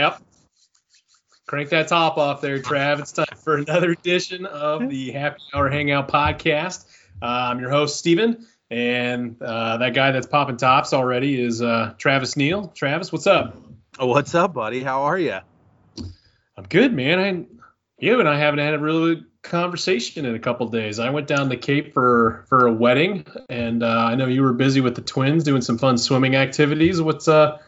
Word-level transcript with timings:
Yep. 0.00 0.22
Crank 1.46 1.68
that 1.68 1.88
top 1.88 2.16
off 2.16 2.40
there, 2.40 2.58
Trav. 2.58 3.00
It's 3.00 3.12
time 3.12 3.26
for 3.44 3.58
another 3.58 3.90
edition 3.90 4.46
of 4.46 4.88
the 4.88 5.10
Happy 5.10 5.42
Hour 5.52 5.68
Hangout 5.68 6.08
podcast. 6.08 6.86
Uh, 7.20 7.26
I'm 7.26 7.60
your 7.60 7.68
host, 7.68 7.98
Steven, 7.98 8.46
and 8.70 9.36
uh, 9.42 9.76
that 9.76 9.92
guy 9.92 10.10
that's 10.12 10.26
popping 10.26 10.56
tops 10.56 10.94
already 10.94 11.38
is 11.38 11.60
uh, 11.60 11.92
Travis 11.98 12.34
Neal. 12.34 12.68
Travis, 12.68 13.12
what's 13.12 13.26
up? 13.26 13.58
Oh, 13.98 14.06
what's 14.06 14.34
up, 14.34 14.54
buddy? 14.54 14.82
How 14.82 15.02
are 15.02 15.18
you? 15.18 15.36
I'm 16.56 16.64
good, 16.66 16.94
man. 16.94 17.18
I, 17.18 17.44
you 17.98 18.20
and 18.20 18.28
I 18.28 18.38
haven't 18.38 18.60
had 18.60 18.72
a 18.72 18.78
really 18.78 19.16
good 19.16 19.26
conversation 19.42 20.24
in 20.24 20.34
a 20.34 20.38
couple 20.38 20.66
days. 20.68 20.98
I 20.98 21.10
went 21.10 21.26
down 21.26 21.50
the 21.50 21.58
Cape 21.58 21.92
for 21.92 22.46
for 22.48 22.66
a 22.66 22.72
wedding, 22.72 23.26
and 23.50 23.82
uh, 23.82 23.86
I 23.86 24.14
know 24.14 24.28
you 24.28 24.40
were 24.40 24.54
busy 24.54 24.80
with 24.80 24.94
the 24.94 25.02
twins 25.02 25.44
doing 25.44 25.60
some 25.60 25.76
fun 25.76 25.98
swimming 25.98 26.36
activities. 26.36 27.02
What's 27.02 27.28
uh 27.28 27.58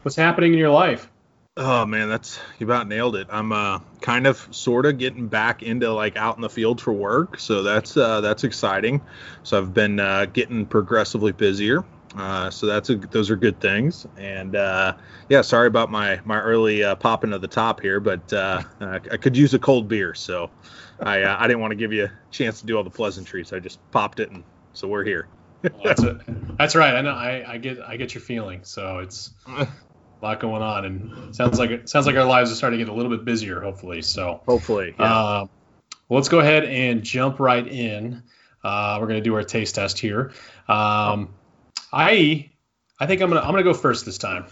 what's 0.00 0.16
happening 0.16 0.54
in 0.54 0.58
your 0.58 0.70
life? 0.70 1.10
Oh 1.54 1.84
man, 1.84 2.08
that's 2.08 2.38
you 2.58 2.66
about 2.66 2.88
nailed 2.88 3.14
it. 3.14 3.26
I'm 3.30 3.52
uh 3.52 3.80
kind 4.00 4.26
of 4.26 4.48
sort 4.52 4.86
of 4.86 4.96
getting 4.96 5.28
back 5.28 5.62
into 5.62 5.92
like 5.92 6.16
out 6.16 6.36
in 6.36 6.40
the 6.40 6.48
field 6.48 6.80
for 6.80 6.94
work, 6.94 7.38
so 7.38 7.62
that's 7.62 7.94
uh 7.94 8.22
that's 8.22 8.44
exciting. 8.44 9.02
So 9.42 9.58
I've 9.58 9.74
been 9.74 10.00
uh, 10.00 10.26
getting 10.26 10.64
progressively 10.64 11.32
busier. 11.32 11.84
Uh, 12.16 12.50
so 12.50 12.66
that's 12.66 12.90
a, 12.90 12.96
those 12.96 13.30
are 13.30 13.36
good 13.36 13.60
things. 13.60 14.06
And 14.16 14.56
uh, 14.56 14.94
yeah, 15.28 15.42
sorry 15.42 15.66
about 15.66 15.90
my 15.90 16.20
my 16.24 16.40
early 16.40 16.84
uh, 16.84 16.94
popping 16.94 17.34
of 17.34 17.42
the 17.42 17.48
top 17.48 17.80
here, 17.80 18.00
but 18.00 18.32
uh, 18.32 18.62
I 18.80 19.18
could 19.18 19.36
use 19.36 19.52
a 19.52 19.58
cold 19.58 19.88
beer, 19.88 20.14
so 20.14 20.50
I 21.00 21.22
uh, 21.22 21.36
I 21.38 21.46
didn't 21.48 21.60
want 21.60 21.72
to 21.72 21.76
give 21.76 21.92
you 21.92 22.06
a 22.06 22.12
chance 22.30 22.60
to 22.60 22.66
do 22.66 22.78
all 22.78 22.84
the 22.84 22.90
pleasantries. 22.90 23.52
I 23.52 23.58
just 23.58 23.78
popped 23.90 24.20
it, 24.20 24.30
and 24.30 24.42
so 24.72 24.88
we're 24.88 25.04
here. 25.04 25.28
well, 25.62 25.82
that's, 25.84 26.02
a, 26.02 26.20
that's 26.58 26.74
right. 26.74 26.94
I 26.94 27.02
know. 27.02 27.10
I, 27.10 27.44
I 27.46 27.58
get 27.58 27.78
I 27.80 27.98
get 27.98 28.14
your 28.14 28.22
feeling. 28.22 28.64
So 28.64 29.00
it's 29.00 29.32
a 30.22 30.26
lot 30.26 30.40
going 30.40 30.62
on, 30.62 30.84
and 30.84 31.34
sounds 31.34 31.58
like 31.58 31.70
it 31.70 31.88
sounds 31.88 32.06
like 32.06 32.16
our 32.16 32.24
lives 32.24 32.50
are 32.52 32.54
starting 32.54 32.78
to 32.78 32.84
get 32.84 32.92
a 32.92 32.94
little 32.94 33.10
bit 33.10 33.24
busier. 33.24 33.60
Hopefully, 33.60 34.02
so 34.02 34.40
hopefully. 34.46 34.94
Yeah. 34.98 35.04
Uh, 35.04 35.46
well, 36.08 36.18
let's 36.18 36.28
go 36.28 36.40
ahead 36.40 36.64
and 36.64 37.02
jump 37.02 37.40
right 37.40 37.66
in. 37.66 38.22
Uh, 38.62 38.98
we're 39.00 39.06
going 39.06 39.18
to 39.18 39.24
do 39.24 39.34
our 39.34 39.42
taste 39.42 39.74
test 39.74 39.98
here. 39.98 40.32
Um, 40.68 41.34
I 41.92 42.50
I 43.00 43.06
think 43.06 43.20
I'm 43.20 43.30
gonna 43.30 43.40
I'm 43.40 43.50
gonna 43.50 43.62
go 43.62 43.74
first 43.74 44.04
this 44.04 44.18
time. 44.18 44.46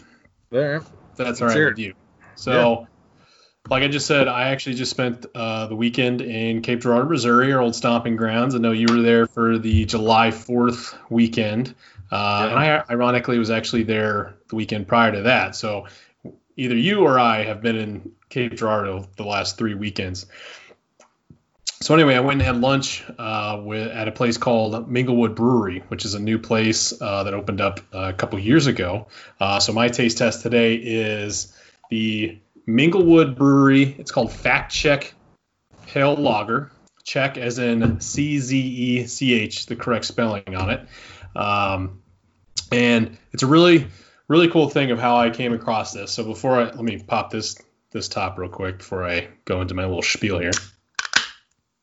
There. 0.51 0.83
That's 1.17 1.41
all 1.41 1.49
right 1.49 1.67
with 1.67 1.79
you. 1.79 1.95
So, 2.35 2.81
yeah. 2.81 2.87
like 3.69 3.83
I 3.83 3.89
just 3.89 4.07
said, 4.07 4.27
I 4.27 4.49
actually 4.49 4.75
just 4.75 4.91
spent 4.91 5.27
uh, 5.35 5.67
the 5.67 5.77
weekend 5.77 6.23
in 6.23 6.63
Cape 6.63 6.81
Girardeau, 6.81 7.11
Missouri, 7.11 7.53
our 7.53 7.61
old 7.61 7.75
stomping 7.77 8.17
grounds. 8.17 8.55
I 8.55 8.59
know 8.59 8.73
you 8.73 8.87
were 8.89 9.03
there 9.03 9.27
for 9.27 9.59
the 9.59 9.85
July 9.85 10.29
4th 10.29 10.97
weekend, 11.11 11.75
uh, 12.11 12.47
yeah. 12.47 12.51
and 12.51 12.59
I 12.59 12.85
ironically 12.91 13.39
was 13.39 13.51
actually 13.51 13.85
there 13.85 14.37
the 14.49 14.57
weekend 14.57 14.89
prior 14.89 15.13
to 15.13 15.23
that. 15.23 15.57
So, 15.57 15.87
either 16.57 16.77
you 16.77 17.01
or 17.01 17.19
I 17.19 17.45
have 17.45 17.63
been 17.63 17.77
in 17.77 18.13
Cape 18.29 18.55
Girardeau 18.57 19.07
the 19.17 19.25
last 19.25 19.59
three 19.59 19.75
weekends. 19.75 20.27
So 21.83 21.95
anyway, 21.95 22.15
I 22.15 22.21
went 22.21 22.43
and 22.43 22.43
had 22.43 22.61
lunch 22.61 23.03
uh, 23.19 23.63
with, 23.65 23.91
at 23.91 24.07
a 24.07 24.13
place 24.13 24.37
called 24.37 24.91
Minglewood 24.91 25.35
Brewery, 25.35 25.83
which 25.89 26.05
is 26.05 26.13
a 26.13 26.21
new 26.21 26.39
place 26.39 26.93
uh, 27.01 27.25
that 27.25 27.33
opened 27.33 27.63
up 27.63 27.81
a 27.91 28.13
couple 28.13 28.39
years 28.39 28.67
ago. 28.67 29.07
Uh, 29.41 29.61
so 29.61 29.73
my 29.73 29.89
taste 29.89 30.19
test 30.19 30.43
today 30.43 30.75
is 30.75 31.57
the 31.89 32.39
Minglewood 32.69 33.35
Brewery. 33.35 33.97
It's 33.99 34.11
called 34.11 34.31
Fact 34.31 34.71
Czech 34.71 35.15
Pale 35.87 36.17
Lager. 36.17 36.71
Check 37.03 37.39
as 37.39 37.59
in 37.59 38.01
C 38.01 38.39
Z 38.39 38.59
E 38.59 39.07
C 39.07 39.33
H, 39.33 39.65
the 39.65 39.75
correct 39.75 40.05
spelling 40.05 40.55
on 40.55 40.69
it. 40.69 40.87
Um, 41.35 42.03
and 42.73 43.19
it's 43.33 43.43
a 43.43 43.47
really, 43.47 43.87
really 44.29 44.49
cool 44.49 44.69
thing 44.69 44.91
of 44.91 44.99
how 44.99 45.17
I 45.17 45.31
came 45.31 45.53
across 45.53 45.93
this. 45.93 46.13
So 46.13 46.25
before 46.25 46.61
I 46.61 46.65
let 46.65 46.83
me 46.83 46.99
pop 46.99 47.31
this 47.31 47.57
this 47.91 48.09
top 48.09 48.39
real 48.39 48.49
quick 48.49 48.79
before 48.79 49.05
I 49.05 49.29
go 49.45 49.61
into 49.61 49.75
my 49.75 49.85
little 49.85 50.03
spiel 50.03 50.39
here. 50.39 50.53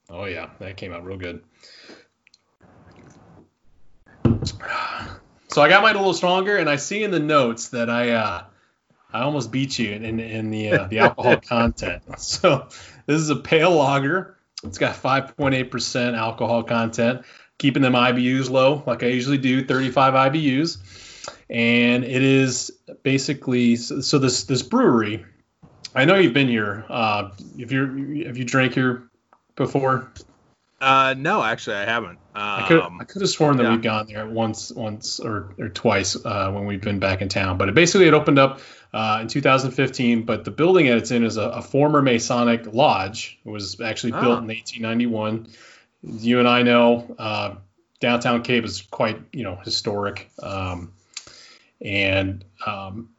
Oh 0.10 0.26
yeah, 0.26 0.50
that 0.60 0.78
came 0.78 0.94
out 0.94 1.04
real 1.04 1.18
good. 1.18 1.44
So 5.50 5.62
I 5.62 5.70
got 5.70 5.82
mine 5.82 5.96
a 5.96 6.00
little 6.00 6.14
stronger, 6.14 6.58
and 6.58 6.70
I 6.70 6.76
see 6.76 7.04
in 7.04 7.12
the 7.12 7.20
notes 7.20 7.70
that 7.70 7.90
I 7.90 8.12
uh, 8.12 8.44
I 9.12 9.22
almost 9.22 9.52
beat 9.52 9.80
you 9.80 9.92
in 9.92 10.20
in 10.20 10.50
the 10.50 10.72
uh, 10.72 10.88
the 10.88 11.00
alcohol 11.00 11.38
content. 11.42 12.04
So 12.20 12.68
this 13.06 13.20
is 13.20 13.30
a 13.30 13.36
pale 13.36 13.72
lager. 13.72 14.38
It's 14.64 14.80
got 14.80 14.96
5.8% 14.96 16.18
alcohol 16.18 16.64
content, 16.64 17.22
keeping 17.58 17.82
them 17.82 17.94
IBUs 17.94 18.50
low, 18.50 18.84
like 18.86 19.04
I 19.04 19.08
usually 19.08 19.38
do, 19.38 19.66
35 19.66 20.14
IBUs. 20.14 20.78
And 21.50 22.04
it 22.04 22.22
is 22.22 22.72
basically 23.04 23.76
so 23.78 24.20
this 24.20 24.44
this 24.44 24.64
brewery. 24.64 25.26
I 25.96 26.06
know 26.06 26.16
you've 26.16 26.34
been 26.34 26.50
here. 26.50 26.86
Uh, 26.90 27.30
if 27.58 27.72
you're 27.72 27.98
if 27.98 28.38
you 28.38 28.44
drank 28.44 28.74
here 28.74 29.10
before? 29.56 30.12
Uh, 30.80 31.16
no, 31.18 31.44
actually, 31.44 31.78
I 31.78 31.86
haven't. 31.86 32.20
Um, 32.36 32.64
I 32.64 32.68
could 32.68 32.80
I 32.82 33.04
could 33.04 33.22
have 33.22 33.32
sworn 33.32 33.58
that 33.58 33.64
yeah. 33.64 33.72
we've 33.72 33.82
gone 33.82 34.06
there 34.08 34.28
once, 34.28 34.72
once 34.72 35.20
or, 35.20 35.56
or 35.58 35.70
twice 35.70 36.16
uh, 36.24 36.52
when 36.52 36.68
we've 36.68 36.82
been 36.82 37.00
back 37.00 37.22
in 37.22 37.30
town. 37.30 37.58
But 37.58 37.70
it 37.70 37.76
basically 37.76 38.08
it 38.08 38.14
opened 38.14 38.38
up 38.38 38.60
uh, 38.94 39.20
in 39.22 39.28
2015. 39.28 40.24
But 40.24 40.46
the 40.46 40.52
building 40.52 40.86
that 40.86 40.98
it's 40.98 41.10
in 41.10 41.24
is 41.24 41.38
a, 41.38 41.42
a 41.42 41.62
former 41.64 42.02
Masonic 42.04 42.72
lodge. 42.74 43.40
It 43.44 43.50
was 43.50 43.82
actually 43.82 44.14
oh. 44.14 44.22
built 44.22 44.40
in 44.40 44.48
1891. 44.48 45.48
You 46.04 46.40
and 46.40 46.48
I 46.48 46.64
know 46.64 47.16
uh, 47.18 47.56
downtown 48.00 48.44
Cape 48.44 48.66
is 48.66 48.82
quite 48.82 49.20
you 49.32 49.44
know 49.44 49.56
historic, 49.56 50.30
um, 50.42 50.94
and 51.82 52.44
um, 52.66 53.10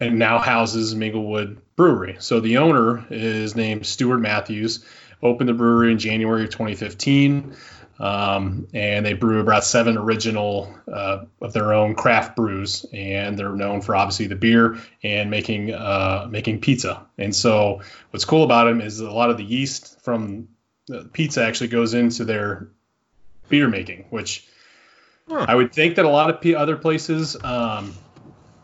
and 0.00 0.18
now 0.18 0.38
houses 0.38 0.94
Minglewood 0.94 1.58
Brewery. 1.76 2.16
So 2.20 2.40
the 2.40 2.58
owner 2.58 3.06
is 3.10 3.54
named 3.54 3.86
Stuart 3.86 4.18
Matthews 4.18 4.84
opened 5.22 5.48
the 5.48 5.54
brewery 5.54 5.92
in 5.92 5.98
January 5.98 6.44
of 6.44 6.50
2015. 6.50 7.56
Um, 8.00 8.68
and 8.72 9.04
they 9.04 9.14
brew 9.14 9.40
about 9.40 9.64
seven 9.64 9.98
original 9.98 10.72
uh, 10.86 11.24
of 11.40 11.52
their 11.52 11.74
own 11.74 11.96
craft 11.96 12.36
brews, 12.36 12.86
and 12.92 13.36
they're 13.36 13.56
known 13.56 13.80
for 13.80 13.96
obviously 13.96 14.28
the 14.28 14.36
beer 14.36 14.78
and 15.02 15.32
making 15.32 15.74
uh, 15.74 16.28
making 16.30 16.60
pizza. 16.60 17.04
And 17.18 17.34
so, 17.34 17.80
what's 18.10 18.24
cool 18.24 18.44
about 18.44 18.66
them 18.66 18.80
is 18.80 19.00
a 19.00 19.10
lot 19.10 19.30
of 19.30 19.36
the 19.36 19.42
yeast 19.42 20.00
from 20.02 20.46
pizza 21.12 21.44
actually 21.44 21.68
goes 21.68 21.94
into 21.94 22.24
their 22.24 22.68
beer 23.48 23.68
making, 23.68 24.06
which 24.10 24.46
huh. 25.28 25.46
I 25.48 25.54
would 25.54 25.72
think 25.72 25.96
that 25.96 26.04
a 26.04 26.08
lot 26.10 26.30
of 26.30 26.40
p- 26.40 26.54
other 26.54 26.76
places 26.76 27.36
um, 27.42 27.94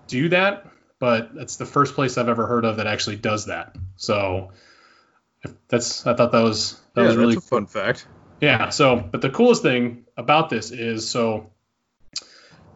do 0.07 0.29
that, 0.31 0.67
but 0.99 1.35
that's 1.35 1.57
the 1.57 1.67
first 1.67 1.95
place 1.95 2.19
I've 2.19 2.29
ever 2.29 2.47
heard 2.47 2.65
of 2.65 2.77
that 2.77 2.87
actually 2.87 3.17
does 3.17 3.47
that. 3.47 3.77
So 3.97 4.53
that's 5.69 6.07
I 6.07 6.15
thought 6.15 6.33
that 6.33 6.43
was 6.43 6.81
that 6.95 7.03
yeah, 7.03 7.07
was 7.09 7.17
really 7.17 7.37
fun 7.37 7.67
fact. 7.67 8.07
Yeah. 8.41 8.71
So, 8.71 8.97
but 8.97 9.23
the 9.23 9.31
coolest 9.31 9.63
thing 9.63 10.05
about 10.17 10.51
this 10.51 10.71
is 10.71 11.09
so 11.09 11.51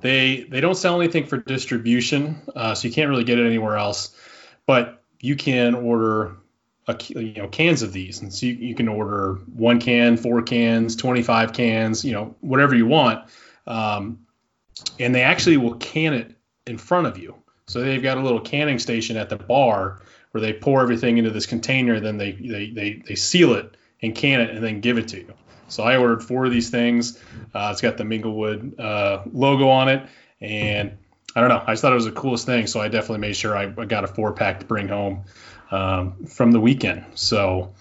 they 0.01 0.47
they 0.49 0.61
don't 0.61 0.77
sell 0.77 1.01
anything 1.01 1.27
for 1.27 1.39
distribution, 1.39 2.41
uh, 2.55 2.75
so 2.75 2.89
you 2.89 2.95
can't 2.95 3.11
really 3.11 3.25
get 3.25 3.39
it 3.39 3.47
anywhere 3.47 3.77
else. 3.77 4.15
But 4.67 5.03
you 5.21 5.37
can 5.37 5.75
order 5.75 6.37
a, 6.89 6.97
you 7.09 7.35
know 7.35 7.49
cans 7.49 7.83
of 7.83 7.93
these, 7.93 8.23
and 8.23 8.33
so 8.33 8.47
you, 8.47 8.55
you 8.55 8.75
can 8.75 8.89
order 8.89 9.35
one 9.55 9.79
can, 9.81 10.17
four 10.17 10.43
cans, 10.43 10.97
twenty 10.97 11.23
five 11.23 11.53
cans, 11.53 12.05
you 12.05 12.13
know 12.13 12.35
whatever 12.41 12.75
you 12.75 12.87
want. 12.87 13.29
Um, 13.67 14.21
and 14.99 15.15
they 15.15 15.23
actually 15.23 15.57
will 15.57 15.75
can 15.75 16.15
it 16.15 16.35
in 16.67 16.79
front 16.79 17.07
of 17.07 17.19
you. 17.19 17.35
So 17.67 17.81
they've 17.81 18.03
got 18.03 18.17
a 18.17 18.23
little 18.23 18.41
canning 18.41 18.79
station 18.79 19.17
at 19.17 19.29
the 19.29 19.37
bar 19.37 20.01
where 20.31 20.41
they 20.41 20.53
pour 20.53 20.83
everything 20.83 21.19
into 21.19 21.31
this 21.31 21.47
container, 21.47 22.01
then 22.01 22.17
they 22.17 22.33
they 22.33 22.71
they, 22.71 23.03
they 23.07 23.15
seal 23.15 23.55
it 23.55 23.77
and 24.03 24.15
can 24.15 24.41
it 24.41 24.51
and 24.51 24.65
then 24.65 24.81
give 24.81 24.99
it 24.99 25.09
to 25.09 25.19
you. 25.19 25.35
So 25.69 25.83
I 25.83 25.97
ordered 25.99 26.23
four 26.23 26.47
of 26.47 26.51
these 26.51 26.71
things. 26.71 27.23
Uh, 27.55 27.69
it's 27.73 27.83
got 27.83 27.99
the 27.99 28.05
Minglewood 28.05 28.81
uh, 28.81 29.23
logo 29.31 29.69
on 29.69 29.89
it, 29.89 30.09
and 30.41 30.97
I 31.37 31.41
don't 31.41 31.51
know. 31.51 31.63
I 31.67 31.73
just 31.73 31.83
thought 31.83 31.93
it 31.93 31.97
was 31.97 32.07
the 32.07 32.13
coolest 32.13 32.47
thing, 32.47 32.67
so 32.67 32.81
I 32.81 32.89
definitely 32.89 33.19
made 33.19 33.37
sure 33.37 33.57
I, 33.57 33.65
I 33.77 33.85
got 33.85 34.05
a 34.05 34.09
four 34.09 34.33
pack 34.33 34.61
to 34.61 34.67
bring 34.67 34.89
home 34.89 35.25
um, 35.71 36.27
from 36.27 36.53
the 36.53 36.61
weekend. 36.61 37.05
So 37.15 37.75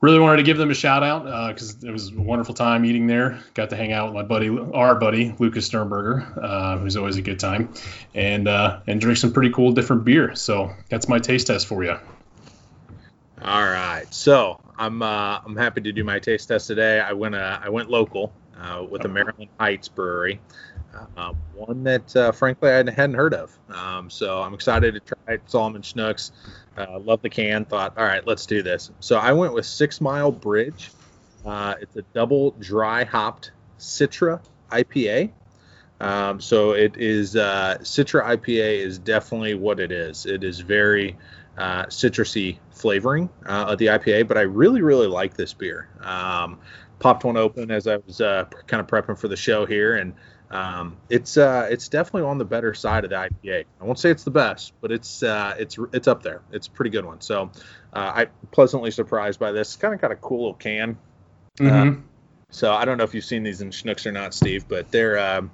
really 0.00 0.20
wanted 0.20 0.36
to 0.38 0.42
give 0.44 0.58
them 0.58 0.70
a 0.70 0.74
shout 0.74 1.02
out 1.02 1.52
because 1.52 1.82
uh, 1.82 1.88
it 1.88 1.90
was 1.90 2.12
a 2.12 2.20
wonderful 2.20 2.54
time 2.54 2.84
eating 2.84 3.06
there. 3.06 3.40
Got 3.54 3.70
to 3.70 3.76
hang 3.76 3.92
out 3.92 4.06
with 4.06 4.14
my 4.14 4.22
buddy, 4.22 4.48
our 4.48 4.94
buddy 4.94 5.34
Lucas 5.38 5.68
Dirnberger, 5.68 6.42
uh, 6.42 6.78
who's 6.78 6.96
always 6.96 7.16
a 7.16 7.22
good 7.22 7.40
time, 7.40 7.72
and 8.14 8.46
uh, 8.48 8.80
and 8.86 9.00
drink 9.00 9.18
some 9.18 9.32
pretty 9.32 9.50
cool 9.50 9.72
different 9.72 10.04
beer. 10.04 10.34
So 10.34 10.72
that's 10.88 11.08
my 11.08 11.18
taste 11.18 11.48
test 11.48 11.66
for 11.66 11.82
you. 11.84 11.96
All 13.40 13.64
right, 13.64 14.06
so 14.10 14.60
I'm 14.76 15.02
uh, 15.02 15.40
I'm 15.44 15.56
happy 15.56 15.80
to 15.82 15.92
do 15.92 16.04
my 16.04 16.18
taste 16.18 16.48
test 16.48 16.66
today. 16.66 17.00
I 17.00 17.12
went 17.12 17.34
uh, 17.34 17.58
I 17.62 17.68
went 17.68 17.90
local 17.90 18.32
uh, 18.60 18.84
with 18.88 19.02
the 19.02 19.08
Maryland 19.08 19.48
Heights 19.58 19.88
Brewery. 19.88 20.40
Um, 21.16 21.36
one 21.54 21.84
that 21.84 22.16
uh, 22.16 22.32
frankly 22.32 22.70
I 22.70 22.76
hadn't 22.78 23.14
heard 23.14 23.34
of. 23.34 23.56
Um, 23.68 24.10
so 24.10 24.42
I'm 24.42 24.54
excited 24.54 24.94
to 24.94 25.00
try 25.00 25.34
it. 25.34 25.42
Solomon 25.46 25.82
Schnucks. 25.82 26.32
Uh, 26.78 26.98
love 27.00 27.20
the 27.22 27.30
can. 27.30 27.64
Thought, 27.64 27.98
all 27.98 28.04
right, 28.04 28.24
let's 28.26 28.46
do 28.46 28.62
this. 28.62 28.90
So 29.00 29.18
I 29.18 29.32
went 29.32 29.52
with 29.52 29.66
Six 29.66 30.00
Mile 30.00 30.30
Bridge. 30.30 30.90
Uh, 31.44 31.74
it's 31.80 31.96
a 31.96 32.02
double 32.14 32.52
dry 32.52 33.04
hopped 33.04 33.50
Citra 33.78 34.40
IPA. 34.70 35.30
Um, 36.00 36.40
so 36.40 36.72
it 36.72 36.96
is 36.96 37.34
uh, 37.34 37.78
Citra 37.80 38.24
IPA 38.36 38.78
is 38.84 38.98
definitely 38.98 39.54
what 39.54 39.80
it 39.80 39.90
is. 39.90 40.26
It 40.26 40.44
is 40.44 40.60
very 40.60 41.16
uh, 41.56 41.86
citrusy 41.86 42.58
flavoring 42.70 43.28
uh, 43.46 43.66
of 43.68 43.78
the 43.78 43.86
IPA, 43.86 44.28
but 44.28 44.38
I 44.38 44.42
really 44.42 44.82
really 44.82 45.08
like 45.08 45.34
this 45.34 45.52
beer. 45.52 45.88
Um, 46.00 46.60
popped 47.00 47.24
one 47.24 47.36
open 47.36 47.70
as 47.72 47.88
I 47.88 47.96
was 47.96 48.20
uh, 48.20 48.44
kind 48.66 48.80
of 48.80 48.86
prepping 48.86 49.18
for 49.18 49.26
the 49.26 49.36
show 49.36 49.66
here, 49.66 49.96
and 49.96 50.14
um, 50.50 50.96
it's 51.10 51.36
uh, 51.36 51.68
it's 51.70 51.88
definitely 51.88 52.28
on 52.28 52.38
the 52.38 52.44
better 52.44 52.72
side 52.72 53.04
of 53.04 53.10
the 53.10 53.16
IPA. 53.16 53.64
I 53.80 53.84
won't 53.84 53.98
say 53.98 54.10
it's 54.10 54.24
the 54.24 54.30
best, 54.30 54.72
but 54.80 54.90
it's 54.90 55.22
uh, 55.22 55.54
it's 55.58 55.78
it's 55.92 56.08
up 56.08 56.22
there. 56.22 56.40
It's 56.52 56.66
a 56.66 56.70
pretty 56.70 56.90
good 56.90 57.04
one. 57.04 57.20
So 57.20 57.50
uh, 57.92 58.12
I 58.14 58.26
pleasantly 58.50 58.90
surprised 58.90 59.38
by 59.38 59.52
this. 59.52 59.76
Kind 59.76 59.94
of 59.94 60.00
got 60.00 60.10
a 60.10 60.16
cool 60.16 60.38
little 60.38 60.54
can. 60.54 60.98
Mm-hmm. 61.58 62.02
so 62.50 62.72
I 62.72 62.84
don't 62.84 62.98
know 62.98 63.04
if 63.04 63.14
you've 63.14 63.24
seen 63.24 63.42
these 63.42 63.62
in 63.62 63.70
Schnucks 63.70 64.06
or 64.06 64.12
not, 64.12 64.32
Steve, 64.32 64.68
but 64.68 64.92
they're 64.92 65.18
um, 65.18 65.50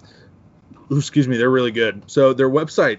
excuse 0.90 1.26
me, 1.26 1.36
they're 1.36 1.50
really 1.50 1.72
good. 1.72 2.02
So 2.06 2.32
their 2.32 2.50
website, 2.50 2.98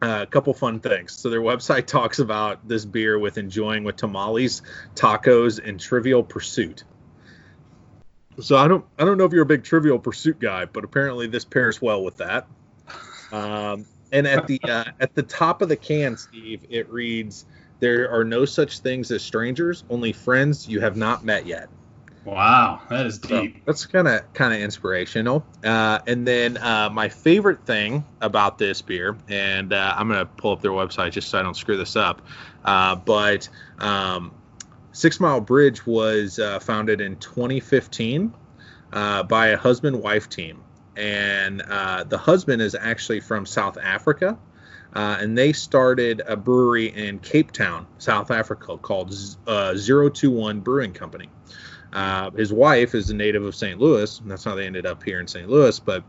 uh, 0.00 0.20
a 0.22 0.26
couple 0.26 0.54
fun 0.54 0.80
things. 0.80 1.12
So 1.12 1.30
their 1.30 1.40
website 1.40 1.86
talks 1.86 2.20
about 2.20 2.66
this 2.66 2.84
beer 2.84 3.18
with 3.18 3.38
enjoying 3.38 3.84
with 3.84 3.96
tamales, 3.96 4.62
tacos, 4.94 5.60
and 5.62 5.78
Trivial 5.78 6.22
Pursuit. 6.22 6.84
So 8.40 8.56
I 8.56 8.68
don't 8.68 8.84
I 8.98 9.04
don't 9.04 9.18
know 9.18 9.24
if 9.24 9.32
you're 9.32 9.42
a 9.42 9.46
big 9.46 9.64
Trivial 9.64 9.98
Pursuit 9.98 10.38
guy, 10.38 10.64
but 10.64 10.84
apparently 10.84 11.26
this 11.26 11.44
pairs 11.44 11.82
well 11.82 12.02
with 12.02 12.16
that. 12.18 12.46
Um, 13.30 13.86
and 14.12 14.26
at 14.26 14.46
the 14.46 14.60
uh, 14.64 14.84
at 15.00 15.14
the 15.14 15.22
top 15.22 15.62
of 15.62 15.68
the 15.68 15.76
can, 15.76 16.16
Steve, 16.16 16.64
it 16.68 16.90
reads, 16.90 17.46
"There 17.80 18.10
are 18.10 18.24
no 18.24 18.44
such 18.44 18.80
things 18.80 19.10
as 19.10 19.22
strangers, 19.22 19.84
only 19.90 20.12
friends 20.12 20.68
you 20.68 20.80
have 20.80 20.96
not 20.96 21.24
met 21.24 21.46
yet." 21.46 21.68
Wow, 22.24 22.80
that 22.88 23.04
is 23.04 23.18
deep. 23.18 23.56
So 23.56 23.60
that's 23.66 23.86
kind 23.86 24.06
of 24.06 24.32
kind 24.32 24.54
of 24.54 24.60
inspirational. 24.60 25.44
Uh, 25.64 25.98
and 26.06 26.26
then 26.26 26.56
uh, 26.56 26.88
my 26.92 27.08
favorite 27.08 27.66
thing 27.66 28.04
about 28.20 28.58
this 28.58 28.80
beer, 28.80 29.16
and 29.28 29.72
uh, 29.72 29.94
I'm 29.96 30.08
gonna 30.08 30.26
pull 30.26 30.52
up 30.52 30.62
their 30.62 30.70
website 30.70 31.12
just 31.12 31.30
so 31.30 31.40
I 31.40 31.42
don't 31.42 31.56
screw 31.56 31.76
this 31.76 31.96
up. 31.96 32.22
Uh, 32.64 32.94
but 32.96 33.48
um, 33.78 34.32
Six 34.92 35.20
Mile 35.20 35.40
Bridge 35.40 35.86
was 35.86 36.38
uh, 36.38 36.58
founded 36.58 37.00
in 37.00 37.16
2015 37.16 38.34
uh, 38.92 39.22
by 39.24 39.48
a 39.48 39.56
husband-wife 39.56 40.28
team, 40.28 40.62
and 40.96 41.60
the 41.60 42.18
husband 42.18 42.62
is 42.62 42.74
actually 42.74 43.20
from 43.20 43.46
South 43.46 43.78
Africa. 43.78 44.38
and 44.94 45.36
they 45.36 45.52
started 45.52 46.22
a 46.26 46.36
brewery 46.36 46.86
in 46.86 47.18
Cape 47.18 47.52
Town, 47.52 47.86
South 47.98 48.30
Africa, 48.30 48.76
called 48.76 49.14
021 49.46 50.60
Brewing 50.60 50.92
Company. 50.92 51.28
Uh, 51.92 52.30
his 52.30 52.52
wife 52.52 52.94
is 52.94 53.10
a 53.10 53.14
native 53.14 53.44
of 53.44 53.54
St. 53.54 53.78
Louis. 53.78 54.20
That's 54.24 54.44
how 54.44 54.54
they 54.54 54.66
ended 54.66 54.86
up 54.86 55.02
here 55.02 55.20
in 55.20 55.26
St. 55.26 55.48
Louis. 55.48 55.78
But 55.78 56.04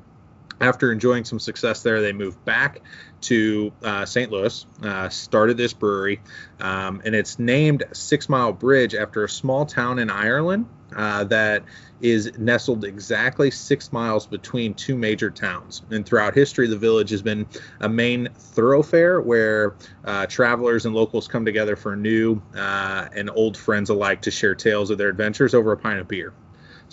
after 0.63 0.93
enjoying 0.93 1.25
some 1.25 1.39
success 1.39 1.83
there, 1.83 2.01
they 2.01 2.13
moved 2.13 2.43
back 2.45 2.81
to 3.21 3.73
uh, 3.83 4.05
St. 4.05 4.31
Louis, 4.31 4.65
uh, 4.81 5.09
started 5.09 5.57
this 5.57 5.73
brewery, 5.73 6.21
um, 6.61 7.01
and 7.03 7.13
it's 7.13 7.37
named 7.37 7.83
Six 7.91 8.29
Mile 8.29 8.53
Bridge 8.53 8.95
after 8.95 9.25
a 9.25 9.29
small 9.29 9.65
town 9.65 9.99
in 9.99 10.09
Ireland 10.09 10.65
uh, 10.95 11.25
that 11.25 11.63
is 11.99 12.37
nestled 12.37 12.85
exactly 12.85 13.51
six 13.51 13.91
miles 13.91 14.25
between 14.25 14.73
two 14.73 14.95
major 14.95 15.29
towns. 15.29 15.81
And 15.89 16.05
throughout 16.05 16.33
history, 16.33 16.67
the 16.67 16.77
village 16.77 17.09
has 17.09 17.21
been 17.21 17.45
a 17.81 17.89
main 17.89 18.29
thoroughfare 18.33 19.19
where 19.19 19.75
uh, 20.05 20.27
travelers 20.27 20.85
and 20.85 20.95
locals 20.95 21.27
come 21.27 21.43
together 21.43 21.75
for 21.75 21.95
new 21.95 22.41
uh, 22.55 23.07
and 23.13 23.29
old 23.29 23.57
friends 23.57 23.89
alike 23.89 24.21
to 24.23 24.31
share 24.31 24.55
tales 24.55 24.89
of 24.89 24.97
their 24.97 25.09
adventures 25.09 25.53
over 25.53 25.73
a 25.73 25.77
pint 25.77 25.99
of 25.99 26.07
beer. 26.07 26.33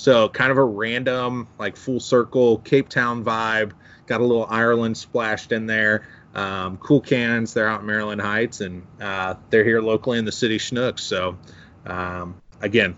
So, 0.00 0.31
kind 0.31 0.50
of 0.50 0.56
a 0.56 0.64
random, 0.64 1.47
like 1.58 1.76
full 1.76 2.00
circle 2.00 2.56
Cape 2.61 2.88
Town 2.88 3.23
vibe. 3.23 3.73
Got 4.06 4.23
a 4.23 4.25
little 4.25 4.47
Ireland 4.49 4.97
splashed 4.97 5.52
in 5.52 5.67
there. 5.67 6.08
Um, 6.35 6.79
cool 6.79 7.02
cans. 7.02 7.52
They're 7.52 7.69
out 7.69 7.82
in 7.82 7.87
Maryland 7.87 8.23
Heights, 8.23 8.62
and 8.62 8.87
uh, 8.99 9.35
they're 9.50 9.62
here 9.62 9.82
locally 9.82 10.19
in 10.19 10.25
the 10.25 10.32
city 10.32 10.56
Schnucks. 10.56 11.00
So, 11.00 11.37
um, 11.85 12.41
again, 12.62 12.97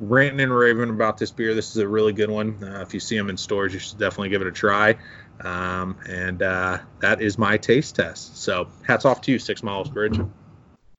ranting 0.00 0.40
and 0.40 0.52
raving 0.52 0.90
about 0.90 1.18
this 1.18 1.30
beer. 1.30 1.54
This 1.54 1.70
is 1.70 1.76
a 1.76 1.86
really 1.86 2.12
good 2.12 2.30
one. 2.30 2.58
Uh, 2.60 2.80
if 2.80 2.94
you 2.94 2.98
see 2.98 3.16
them 3.16 3.30
in 3.30 3.36
stores, 3.36 3.72
you 3.72 3.78
should 3.78 4.00
definitely 4.00 4.30
give 4.30 4.42
it 4.42 4.48
a 4.48 4.52
try. 4.52 4.96
Um, 5.44 5.98
and 6.08 6.42
uh, 6.42 6.78
that 6.98 7.22
is 7.22 7.38
my 7.38 7.58
taste 7.58 7.94
test. 7.94 8.38
So 8.38 8.66
hats 8.84 9.04
off 9.04 9.20
to 9.20 9.30
you, 9.30 9.38
Six 9.38 9.62
Miles 9.62 9.88
Bridge. 9.88 10.18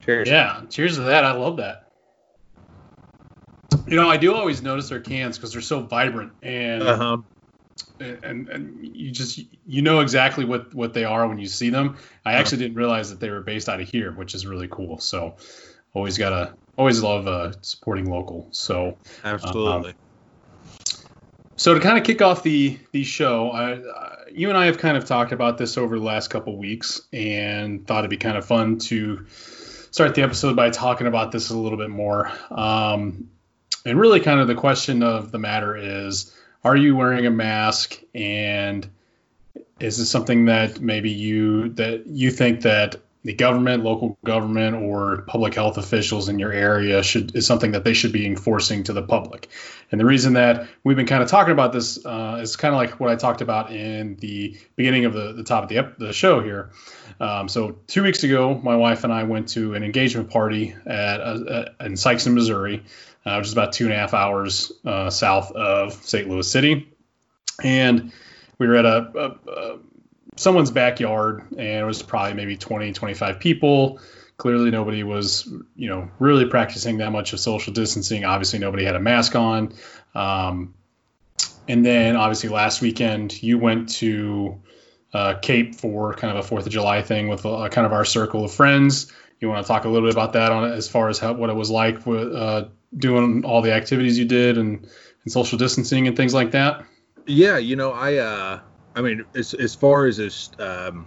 Cheers. 0.02 0.30
Yeah, 0.30 0.62
cheers 0.70 0.96
to 0.96 1.02
that. 1.02 1.26
I 1.26 1.32
love 1.32 1.58
that. 1.58 1.91
You 3.86 3.96
know, 3.96 4.08
I 4.08 4.16
do 4.16 4.34
always 4.34 4.62
notice 4.62 4.88
their 4.88 5.00
cans 5.00 5.38
because 5.38 5.52
they're 5.52 5.62
so 5.62 5.80
vibrant 5.80 6.32
and, 6.42 6.82
uh-huh. 6.82 7.16
and 8.00 8.48
and 8.48 8.96
you 8.96 9.10
just 9.10 9.40
you 9.66 9.82
know 9.82 10.00
exactly 10.00 10.44
what 10.44 10.74
what 10.74 10.94
they 10.94 11.04
are 11.04 11.26
when 11.28 11.38
you 11.38 11.46
see 11.46 11.70
them. 11.70 11.96
I 12.24 12.34
actually 12.34 12.58
didn't 12.58 12.76
realize 12.76 13.10
that 13.10 13.20
they 13.20 13.30
were 13.30 13.42
based 13.42 13.68
out 13.68 13.80
of 13.80 13.88
here, 13.88 14.12
which 14.12 14.34
is 14.34 14.46
really 14.46 14.68
cool. 14.68 14.98
So 14.98 15.36
always 15.94 16.18
gotta 16.18 16.54
always 16.76 17.02
love 17.02 17.26
uh, 17.26 17.52
supporting 17.60 18.10
local. 18.10 18.48
So 18.50 18.96
absolutely. 19.24 19.90
Um, 19.90 19.96
so 21.56 21.74
to 21.74 21.80
kind 21.80 21.98
of 21.98 22.04
kick 22.04 22.22
off 22.22 22.42
the 22.42 22.78
the 22.92 23.04
show, 23.04 23.50
I, 23.50 23.74
uh, 23.74 24.16
you 24.32 24.48
and 24.48 24.58
I 24.58 24.66
have 24.66 24.78
kind 24.78 24.96
of 24.96 25.04
talked 25.04 25.32
about 25.32 25.58
this 25.58 25.78
over 25.78 25.98
the 25.98 26.04
last 26.04 26.28
couple 26.28 26.56
weeks, 26.56 27.02
and 27.12 27.86
thought 27.86 28.00
it'd 28.00 28.10
be 28.10 28.16
kind 28.16 28.36
of 28.36 28.44
fun 28.44 28.78
to 28.78 29.26
start 29.28 30.14
the 30.14 30.22
episode 30.22 30.56
by 30.56 30.70
talking 30.70 31.06
about 31.06 31.30
this 31.30 31.50
a 31.50 31.56
little 31.56 31.78
bit 31.78 31.90
more. 31.90 32.32
Um, 32.50 33.28
and 33.84 33.98
really, 33.98 34.20
kind 34.20 34.40
of 34.40 34.48
the 34.48 34.54
question 34.54 35.02
of 35.02 35.32
the 35.32 35.38
matter 35.38 35.76
is: 35.76 36.34
Are 36.64 36.76
you 36.76 36.96
wearing 36.96 37.26
a 37.26 37.30
mask? 37.30 38.00
And 38.14 38.88
is 39.80 39.98
this 39.98 40.10
something 40.10 40.46
that 40.46 40.80
maybe 40.80 41.10
you 41.10 41.70
that 41.70 42.06
you 42.06 42.30
think 42.30 42.62
that 42.62 42.96
the 43.24 43.32
government, 43.32 43.84
local 43.84 44.18
government, 44.24 44.74
or 44.74 45.22
public 45.28 45.54
health 45.54 45.78
officials 45.78 46.28
in 46.28 46.40
your 46.40 46.52
area 46.52 47.02
should 47.04 47.36
is 47.36 47.46
something 47.46 47.72
that 47.72 47.84
they 47.84 47.94
should 47.94 48.12
be 48.12 48.26
enforcing 48.26 48.82
to 48.84 48.92
the 48.92 49.02
public. 49.02 49.48
And 49.92 50.00
the 50.00 50.04
reason 50.04 50.32
that 50.32 50.66
we've 50.82 50.96
been 50.96 51.06
kind 51.06 51.22
of 51.22 51.28
talking 51.28 51.52
about 51.52 51.72
this 51.72 52.04
uh, 52.04 52.38
is 52.40 52.56
kind 52.56 52.74
of 52.74 52.80
like 52.80 52.98
what 52.98 53.10
I 53.10 53.16
talked 53.16 53.40
about 53.40 53.70
in 53.70 54.16
the 54.16 54.58
beginning 54.74 55.04
of 55.04 55.12
the, 55.12 55.32
the 55.34 55.44
top 55.44 55.62
of 55.62 55.68
the, 55.68 55.78
ep- 55.78 55.98
the 55.98 56.12
show 56.12 56.40
here. 56.40 56.70
Um, 57.20 57.48
so 57.48 57.78
two 57.86 58.02
weeks 58.02 58.24
ago, 58.24 58.58
my 58.60 58.74
wife 58.74 59.04
and 59.04 59.12
I 59.12 59.22
went 59.22 59.50
to 59.50 59.74
an 59.74 59.84
engagement 59.84 60.30
party 60.30 60.74
at 60.84 61.20
uh, 61.20 61.66
in 61.78 61.92
Sikeston, 61.92 62.34
Missouri, 62.34 62.82
uh, 63.24 63.36
which 63.36 63.46
is 63.46 63.52
about 63.52 63.72
two 63.72 63.84
and 63.84 63.92
a 63.92 63.96
half 63.96 64.14
hours 64.14 64.72
uh, 64.84 65.10
south 65.10 65.52
of 65.52 65.92
St. 65.92 66.28
Louis 66.28 66.50
City, 66.50 66.92
and 67.62 68.12
we 68.58 68.66
were 68.66 68.76
at 68.76 68.86
a, 68.86 69.12
a, 69.14 69.50
a 69.50 69.78
someone's 70.36 70.70
backyard 70.70 71.44
and 71.50 71.60
it 71.60 71.84
was 71.84 72.02
probably 72.02 72.34
maybe 72.34 72.56
20 72.56 72.92
25 72.92 73.40
people. 73.40 74.00
Clearly 74.36 74.70
nobody 74.70 75.02
was 75.02 75.46
you 75.76 75.88
know 75.88 76.10
really 76.18 76.46
practicing 76.46 76.98
that 76.98 77.12
much 77.12 77.32
of 77.32 77.40
social 77.40 77.72
distancing. 77.72 78.24
Obviously 78.24 78.58
nobody 78.58 78.84
had 78.84 78.96
a 78.96 79.00
mask 79.00 79.36
on. 79.36 79.74
Um, 80.14 80.74
and 81.68 81.84
then 81.84 82.16
obviously 82.16 82.48
last 82.48 82.80
weekend 82.80 83.42
you 83.42 83.58
went 83.58 83.90
to 83.90 84.60
uh, 85.12 85.34
cape 85.34 85.74
for 85.74 86.14
kind 86.14 86.36
of 86.36 86.44
a 86.44 86.48
fourth 86.48 86.66
of 86.66 86.72
july 86.72 87.02
thing 87.02 87.28
with 87.28 87.44
uh, 87.44 87.68
kind 87.68 87.86
of 87.86 87.92
our 87.92 88.04
circle 88.04 88.44
of 88.44 88.52
friends. 88.52 89.12
You 89.40 89.48
want 89.48 89.64
to 89.64 89.68
talk 89.68 89.84
a 89.84 89.88
little 89.88 90.08
bit 90.08 90.14
about 90.14 90.34
that 90.34 90.52
on 90.52 90.70
as 90.70 90.88
far 90.88 91.08
as 91.08 91.18
how, 91.18 91.32
what 91.32 91.50
it 91.50 91.56
was 91.56 91.68
like 91.68 92.06
with 92.06 92.32
uh, 92.32 92.66
doing 92.96 93.44
all 93.44 93.62
the 93.62 93.72
activities 93.72 94.18
you 94.18 94.24
did 94.24 94.58
and, 94.58 94.86
and 95.24 95.32
social 95.32 95.58
distancing 95.58 96.06
and 96.08 96.16
things 96.16 96.34
like 96.34 96.50
that 96.50 96.84
yeah 97.26 97.56
you 97.56 97.76
know 97.76 97.92
i 97.92 98.16
uh 98.16 98.60
I 98.94 99.00
mean, 99.00 99.24
as 99.34 99.54
as 99.54 99.74
far 99.74 100.06
as 100.06 100.18
as 100.18 100.50
um, 100.58 101.06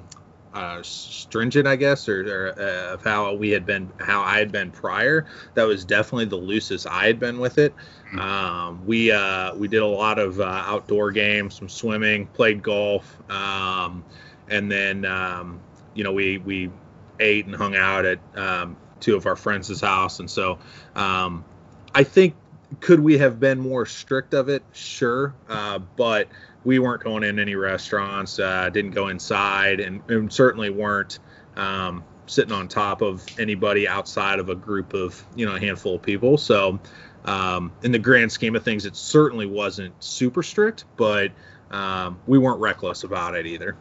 uh, 0.53 0.81
stringent, 0.81 1.67
I 1.67 1.75
guess, 1.75 2.07
or, 2.07 2.21
or 2.21 2.59
uh, 2.59 2.93
of 2.93 3.03
how 3.03 3.33
we 3.35 3.49
had 3.49 3.65
been, 3.65 3.91
how 3.99 4.21
I 4.21 4.39
had 4.39 4.51
been 4.51 4.71
prior, 4.71 5.25
that 5.53 5.63
was 5.63 5.85
definitely 5.85 6.25
the 6.25 6.37
loosest 6.37 6.87
I 6.87 7.05
had 7.05 7.19
been 7.19 7.39
with 7.39 7.57
it. 7.57 7.75
Mm-hmm. 7.75 8.19
Um, 8.19 8.85
we 8.85 9.11
uh, 9.11 9.55
we 9.55 9.67
did 9.67 9.81
a 9.81 9.87
lot 9.87 10.19
of 10.19 10.39
uh, 10.39 10.45
outdoor 10.45 11.11
games, 11.11 11.55
some 11.55 11.69
swimming, 11.69 12.27
played 12.27 12.63
golf, 12.63 13.17
um, 13.29 14.03
and 14.49 14.71
then 14.71 15.05
um, 15.05 15.59
you 15.93 16.03
know 16.03 16.11
we 16.11 16.37
we 16.39 16.71
ate 17.19 17.45
and 17.45 17.55
hung 17.55 17.75
out 17.75 18.05
at 18.05 18.19
um, 18.35 18.77
two 18.99 19.15
of 19.15 19.25
our 19.27 19.35
friends' 19.35 19.81
house, 19.81 20.19
and 20.19 20.29
so 20.29 20.57
um, 20.95 21.45
I 21.95 22.03
think 22.03 22.35
could 22.81 22.99
we 22.99 23.17
have 23.19 23.39
been 23.39 23.59
more 23.59 23.85
strict 23.85 24.33
of 24.33 24.49
it? 24.49 24.63
Sure, 24.73 25.33
uh, 25.47 25.79
but 25.79 26.27
we 26.65 26.77
weren't 26.77 27.01
going 27.01 27.23
in 27.23 27.39
any 27.39 27.55
restaurants, 27.55 28.37
uh, 28.37 28.69
didn't 28.69 28.91
go 28.91 29.07
inside, 29.07 29.79
and, 29.79 30.01
and 30.09 30.31
certainly 30.31 30.69
weren't 30.69 31.19
um, 31.55 32.03
sitting 32.25 32.51
on 32.51 32.67
top 32.67 33.01
of 33.01 33.23
anybody 33.39 33.87
outside 33.87 34.39
of 34.39 34.49
a 34.49 34.55
group 34.55 34.93
of 34.93 35.23
you 35.35 35.45
know 35.45 35.55
a 35.55 35.59
handful 35.59 35.95
of 35.95 36.01
people. 36.01 36.37
So 36.37 36.79
um, 37.23 37.71
in 37.81 37.93
the 37.93 37.99
grand 37.99 38.31
scheme 38.31 38.57
of 38.57 38.63
things, 38.63 38.85
it 38.85 38.97
certainly 38.97 39.45
wasn't 39.45 40.03
super 40.03 40.43
strict, 40.43 40.83
but 40.97 41.31
um, 41.71 42.19
we 42.27 42.37
weren't 42.37 42.59
reckless 42.59 43.05
about 43.05 43.35
it 43.35 43.45
either. 43.45 43.77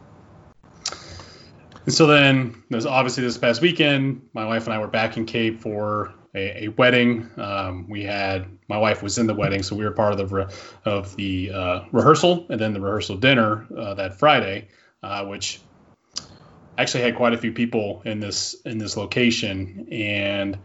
And 1.85 1.93
so 1.93 2.07
then, 2.07 2.63
there's 2.69 2.85
obviously 2.85 3.23
this 3.23 3.37
past 3.37 3.61
weekend, 3.61 4.29
my 4.33 4.45
wife 4.45 4.65
and 4.65 4.73
I 4.73 4.79
were 4.79 4.87
back 4.87 5.17
in 5.17 5.25
Cape 5.25 5.59
for 5.61 6.13
a, 6.35 6.65
a 6.65 6.67
wedding. 6.69 7.29
Um, 7.37 7.87
we 7.89 8.03
had 8.03 8.45
my 8.67 8.77
wife 8.77 9.01
was 9.01 9.17
in 9.17 9.27
the 9.27 9.33
wedding, 9.33 9.63
so 9.63 9.75
we 9.75 9.85
were 9.85 9.91
part 9.91 10.11
of 10.11 10.17
the 10.17 10.27
re- 10.27 10.47
of 10.83 11.15
the 11.15 11.51
uh, 11.51 11.79
rehearsal 11.91 12.45
and 12.49 12.59
then 12.59 12.73
the 12.73 12.81
rehearsal 12.81 13.17
dinner 13.17 13.65
uh, 13.75 13.93
that 13.95 14.19
Friday, 14.19 14.67
uh, 15.01 15.25
which 15.25 15.61
actually 16.77 17.03
had 17.03 17.15
quite 17.15 17.33
a 17.33 17.37
few 17.37 17.53
people 17.53 18.01
in 18.05 18.19
this 18.19 18.55
in 18.65 18.77
this 18.77 18.97
location. 18.97 19.87
And 19.91 20.57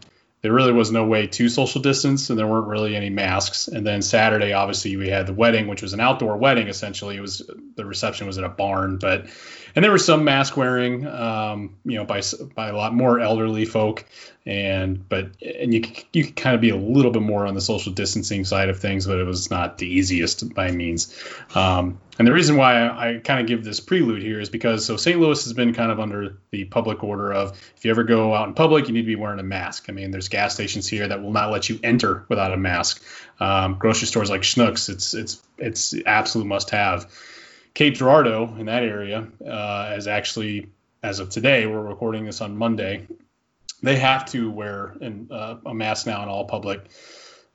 there 0.42 0.52
really 0.52 0.72
was 0.72 0.90
no 0.90 1.04
way 1.04 1.26
to 1.26 1.48
social 1.48 1.82
distance 1.82 2.30
and 2.30 2.38
there 2.38 2.46
weren't 2.46 2.66
really 2.66 2.96
any 2.96 3.10
masks. 3.10 3.68
And 3.68 3.86
then 3.86 4.02
saturday 4.02 4.52
obviously 4.52 4.96
we 4.96 5.08
had 5.08 5.26
the 5.26 5.34
wedding 5.34 5.68
which 5.68 5.82
was 5.82 5.92
an 5.92 6.00
outdoor 6.00 6.36
wedding 6.36 6.68
essentially. 6.68 7.16
It 7.16 7.20
was 7.20 7.48
the 7.76 7.84
reception 7.84 8.26
was 8.26 8.38
at 8.38 8.44
a 8.44 8.48
barn 8.48 8.96
but 8.98 9.26
and 9.74 9.84
there 9.84 9.92
was 9.92 10.04
some 10.04 10.24
mask 10.24 10.56
wearing 10.56 11.06
um, 11.06 11.76
you 11.84 11.96
know 11.96 12.04
by 12.04 12.22
by 12.54 12.68
a 12.68 12.76
lot 12.76 12.94
more 12.94 13.20
elderly 13.20 13.64
folk 13.64 14.04
and 14.46 15.08
but 15.08 15.30
and 15.42 15.74
you 15.74 15.82
you 16.12 16.24
could 16.24 16.36
kind 16.36 16.54
of 16.54 16.60
be 16.60 16.70
a 16.70 16.76
little 16.76 17.10
bit 17.10 17.22
more 17.22 17.46
on 17.46 17.54
the 17.54 17.60
social 17.60 17.92
distancing 17.92 18.44
side 18.44 18.68
of 18.68 18.78
things 18.78 19.06
but 19.06 19.18
it 19.18 19.24
was 19.24 19.50
not 19.50 19.78
the 19.78 19.86
easiest 19.86 20.54
by 20.54 20.70
means 20.70 21.16
um, 21.54 21.98
and 22.20 22.28
the 22.28 22.34
reason 22.34 22.58
why 22.58 22.74
I, 22.74 23.14
I 23.14 23.18
kind 23.18 23.40
of 23.40 23.46
give 23.46 23.64
this 23.64 23.80
prelude 23.80 24.22
here 24.22 24.40
is 24.40 24.50
because 24.50 24.84
so 24.84 24.98
St. 24.98 25.18
Louis 25.18 25.42
has 25.42 25.54
been 25.54 25.72
kind 25.72 25.90
of 25.90 25.98
under 25.98 26.36
the 26.50 26.64
public 26.66 27.02
order 27.02 27.32
of 27.32 27.58
if 27.74 27.84
you 27.86 27.90
ever 27.90 28.04
go 28.04 28.34
out 28.34 28.46
in 28.46 28.52
public, 28.52 28.88
you 28.88 28.92
need 28.92 29.00
to 29.00 29.06
be 29.06 29.16
wearing 29.16 29.40
a 29.40 29.42
mask. 29.42 29.86
I 29.88 29.92
mean, 29.92 30.10
there's 30.10 30.28
gas 30.28 30.52
stations 30.52 30.86
here 30.86 31.08
that 31.08 31.22
will 31.22 31.32
not 31.32 31.50
let 31.50 31.70
you 31.70 31.80
enter 31.82 32.26
without 32.28 32.52
a 32.52 32.58
mask. 32.58 33.02
Um, 33.40 33.76
grocery 33.78 34.06
stores 34.06 34.28
like 34.28 34.42
Schnucks, 34.42 34.90
it's 34.90 35.14
it's 35.14 35.42
it's 35.56 35.94
absolute 36.04 36.46
must 36.46 36.68
have. 36.70 37.10
Cape 37.74 37.94
Girardeau 37.94 38.54
in 38.58 38.66
that 38.66 38.82
area 38.82 39.28
uh, 39.44 40.00
actually, 40.08 40.68
as 41.02 41.20
of 41.20 41.30
today, 41.30 41.66
we're 41.66 41.80
recording 41.80 42.24
this 42.24 42.40
on 42.40 42.56
Monday. 42.56 43.06
They 43.82 43.96
have 43.96 44.26
to 44.32 44.50
wear 44.50 44.96
an, 45.00 45.28
uh, 45.30 45.56
a 45.64 45.74
mask 45.74 46.06
now 46.06 46.22
in 46.22 46.28
all 46.28 46.44
public 46.44 46.86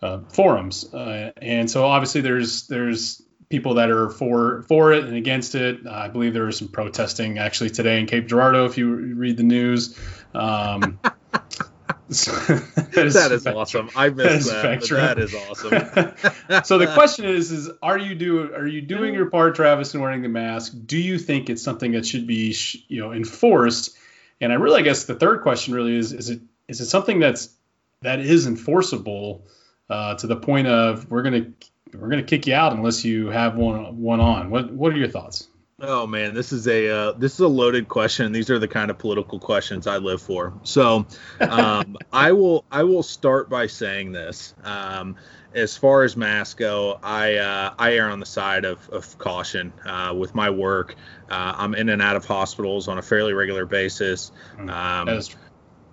uh, 0.02 0.22
forums, 0.30 0.92
uh, 0.94 1.32
and 1.38 1.70
so 1.70 1.86
obviously 1.86 2.22
there's 2.22 2.68
there's 2.68 3.22
people 3.50 3.76
that 3.76 3.92
are 3.92 4.10
for 4.10 4.64
for 4.64 4.94
it 4.94 5.04
and 5.04 5.16
against 5.16 5.56
it. 5.56 5.86
I 5.86 6.08
believe 6.08 6.34
there 6.34 6.46
was 6.46 6.58
some 6.58 6.70
protesting 6.70 7.38
actually 7.38 7.70
today 7.70 8.00
in 8.00 8.08
Cape 8.08 8.28
Girardeau. 8.28 8.66
If 8.66 8.78
you 8.78 8.96
read 8.96 9.38
the 9.38 9.44
news, 9.44 9.98
um, 10.34 11.00
that 12.08 12.94
is, 12.98 13.14
that 13.16 13.32
is 13.32 13.48
awesome. 13.48 13.90
I 13.96 14.10
missed 14.10 14.50
that. 14.52 14.80
that, 14.82 14.90
that 14.90 15.20
is 15.20 15.34
awesome. 15.34 16.64
so 16.64 16.78
the 16.78 16.88
question 16.94 17.26
is: 17.26 17.52
is 17.52 17.70
are 17.82 17.98
you 17.98 18.14
do 18.16 18.54
are 18.54 18.68
you 18.68 18.82
doing 18.82 19.14
your 19.14 19.30
part, 19.30 19.56
Travis, 19.56 19.96
in 19.96 20.02
wearing 20.02 20.22
the 20.22 20.30
mask? 20.30 20.74
Do 20.86 20.98
you 20.98 21.18
think 21.18 21.50
it's 21.50 21.64
something 21.64 21.94
that 21.94 22.06
should 22.06 22.28
be 22.28 22.56
you 22.88 23.02
know 23.02 23.12
enforced? 23.12 23.98
And 24.40 24.52
I 24.52 24.56
really, 24.56 24.82
I 24.82 24.84
guess, 24.84 25.06
the 25.06 25.16
third 25.16 25.42
question 25.42 25.74
really 25.74 25.96
is: 25.96 26.14
is 26.14 26.30
it 26.30 26.42
is 26.68 26.80
it 26.80 26.86
something 26.86 27.20
that's 27.20 27.50
that 28.02 28.20
is 28.20 28.46
enforceable 28.46 29.48
uh, 29.90 30.16
to 30.16 30.28
the 30.28 30.36
point 30.36 30.68
of 30.68 31.10
we're 31.10 31.24
going 31.24 31.56
to 31.62 31.98
we're 31.98 32.10
to 32.10 32.24
kick 32.24 32.48
you 32.48 32.54
out 32.54 32.74
unless 32.74 33.04
you 33.04 33.30
have 33.30 33.56
one 33.56 34.02
one 34.02 34.20
on. 34.20 34.50
What 34.50 34.72
what 34.72 34.94
are 34.94 34.98
your 34.98 35.08
thoughts? 35.08 35.48
Oh 35.82 36.08
man, 36.08 36.34
this 36.34 36.54
is 36.54 36.70
a 36.70 36.90
uh, 36.90 37.12
this 37.14 37.34
is 37.34 37.42
a 37.42 37.50
loaded 37.50 37.90
question. 37.90 38.32
These 38.32 38.50
are 38.50 38.60
the 38.60 38.68
kind 38.68 38.90
of 38.90 38.98
political 38.98 39.40
questions 39.40 39.88
I 39.88 39.98
live 39.98 40.22
for. 40.22 40.54
So, 40.64 41.06
um, 41.42 41.98
I 42.14 42.32
will 42.32 42.64
I 42.72 42.84
will 42.84 43.04
start 43.04 43.50
by 43.50 43.68
saying 43.68 44.14
this. 44.14 44.54
Um, 44.64 45.18
as 45.54 45.76
far 45.76 46.04
as 46.04 46.16
masks 46.16 46.54
go, 46.54 46.98
I 47.04 47.36
uh, 47.36 47.74
I 47.78 47.96
err 47.96 48.10
on 48.10 48.22
the 48.22 48.26
side 48.26 48.64
of, 48.64 48.88
of 48.90 49.18
caution 49.18 49.74
uh, 49.86 50.16
with 50.18 50.34
my 50.34 50.50
work. 50.50 50.96
Uh, 51.30 51.56
I'm 51.58 51.76
in 51.76 51.90
and 51.90 52.02
out 52.02 52.16
of 52.16 52.24
hospitals 52.24 52.88
on 52.88 52.98
a 52.98 53.02
fairly 53.02 53.34
regular 53.34 53.66
basis. 53.66 54.32
Hmm. 54.56 54.70
Um, 54.70 55.22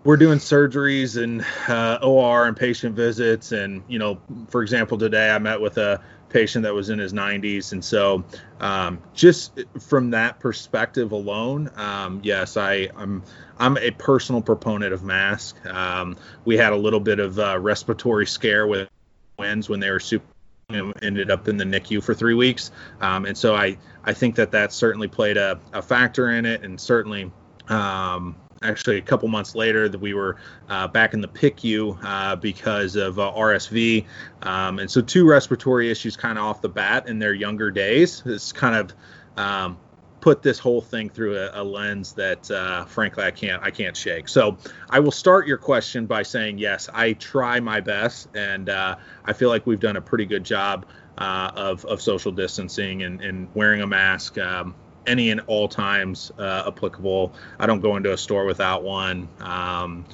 we're 0.04 0.16
doing 0.16 0.38
surgeries 0.38 1.20
and 1.20 1.44
uh, 1.68 1.98
OR 2.02 2.46
and 2.46 2.56
patient 2.56 2.94
visits, 2.94 3.50
and 3.50 3.82
you 3.88 3.98
know, 3.98 4.20
for 4.48 4.62
example, 4.62 4.96
today 4.96 5.30
I 5.30 5.38
met 5.38 5.60
with 5.60 5.78
a 5.78 6.00
patient 6.32 6.64
that 6.64 6.74
was 6.74 6.90
in 6.90 6.98
his 6.98 7.12
90s. 7.12 7.72
And 7.72 7.84
so, 7.84 8.24
um, 8.60 9.00
just 9.14 9.60
from 9.80 10.10
that 10.10 10.40
perspective 10.40 11.12
alone, 11.12 11.70
um, 11.76 12.20
yes, 12.22 12.56
I, 12.56 12.88
I'm 12.96 13.22
I'm 13.58 13.76
a 13.78 13.90
personal 13.92 14.42
proponent 14.42 14.92
of 14.92 15.02
masks. 15.04 15.60
Um, 15.66 16.16
we 16.44 16.56
had 16.56 16.72
a 16.72 16.76
little 16.76 17.00
bit 17.00 17.20
of 17.20 17.38
a 17.38 17.58
respiratory 17.58 18.26
scare 18.26 18.66
with 18.66 18.88
twins 19.36 19.68
when 19.68 19.80
they 19.80 19.90
were 19.90 20.00
super. 20.00 20.24
ended 20.70 21.30
up 21.30 21.48
in 21.48 21.58
the 21.58 21.64
NICU 21.64 22.02
for 22.02 22.14
three 22.14 22.34
weeks, 22.34 22.70
um, 23.00 23.26
and 23.26 23.36
so 23.36 23.54
I 23.54 23.76
I 24.04 24.14
think 24.14 24.36
that 24.36 24.52
that 24.52 24.72
certainly 24.72 25.08
played 25.08 25.36
a, 25.36 25.60
a 25.72 25.82
factor 25.82 26.30
in 26.30 26.46
it, 26.46 26.64
and 26.64 26.80
certainly 26.80 27.30
um, 27.68 28.36
actually 28.62 28.99
a 28.99 29.02
couple 29.02 29.28
months 29.28 29.54
later 29.54 29.88
that 29.88 29.99
we 29.99 30.14
were 30.14 30.37
uh, 30.69 30.88
back 30.88 31.14
in 31.14 31.21
the 31.21 31.28
PICU 31.28 31.99
uh, 32.02 32.37
because 32.37 32.97
of 32.97 33.19
uh, 33.19 33.33
RSV. 33.35 34.07
Um, 34.42 34.78
and 34.78 34.90
so 34.90 35.00
two 35.00 35.26
respiratory 35.26 35.90
issues 35.90 36.16
kind 36.16 36.38
of 36.38 36.45
off 36.45 36.61
the 36.61 36.69
bat 36.69 37.09
in 37.09 37.19
their 37.19 37.35
younger 37.35 37.71
days. 37.71 38.23
It's 38.26 38.52
kind 38.52 38.76
of 38.76 38.95
um, 39.37 39.78
put 40.23 40.40
this 40.40 40.59
whole 40.59 40.81
thing 40.81 41.11
through 41.11 41.37
a, 41.37 41.62
a 41.62 41.64
lens 41.64 42.14
that 42.14 42.50
uh, 42.50 42.85
frankly 42.87 43.25
I 43.25 43.31
can't 43.31 43.62
I 43.62 43.71
can't 43.71 43.97
shake. 43.97 44.28
So 44.28 44.57
I 44.88 45.00
will 45.00 45.11
start 45.11 45.47
your 45.47 45.59
question 45.59 46.07
by 46.07 46.23
saying 46.23 46.59
yes, 46.59 46.88
I 46.92 47.12
try 47.14 47.61
my 47.61 47.81
best, 47.81 48.28
and 48.35 48.71
uh, 48.71 48.97
I 49.25 49.33
feel 49.35 49.50
like 49.50 49.66
we've 49.66 49.81
done 49.81 49.97
a 49.97 50.00
pretty 50.00 50.25
good 50.25 50.45
job. 50.45 50.87
Uh, 51.19 51.52
of, 51.54 51.85
of 51.85 52.00
social 52.00 52.33
distancing 52.33 53.02
and, 53.02 53.21
and 53.21 53.47
wearing 53.54 53.83
a 53.83 53.87
mask. 53.87 54.38
Um, 54.38 54.75
any 55.06 55.30
and 55.30 55.40
all 55.47 55.68
times 55.68 56.32
uh, 56.38 56.64
applicable. 56.66 57.32
I 57.59 57.66
don't 57.66 57.80
go 57.80 57.97
into 57.97 58.12
a 58.12 58.18
store 58.18 58.44
without 58.44 58.82
one. 58.82 59.28
Um, 59.40 60.04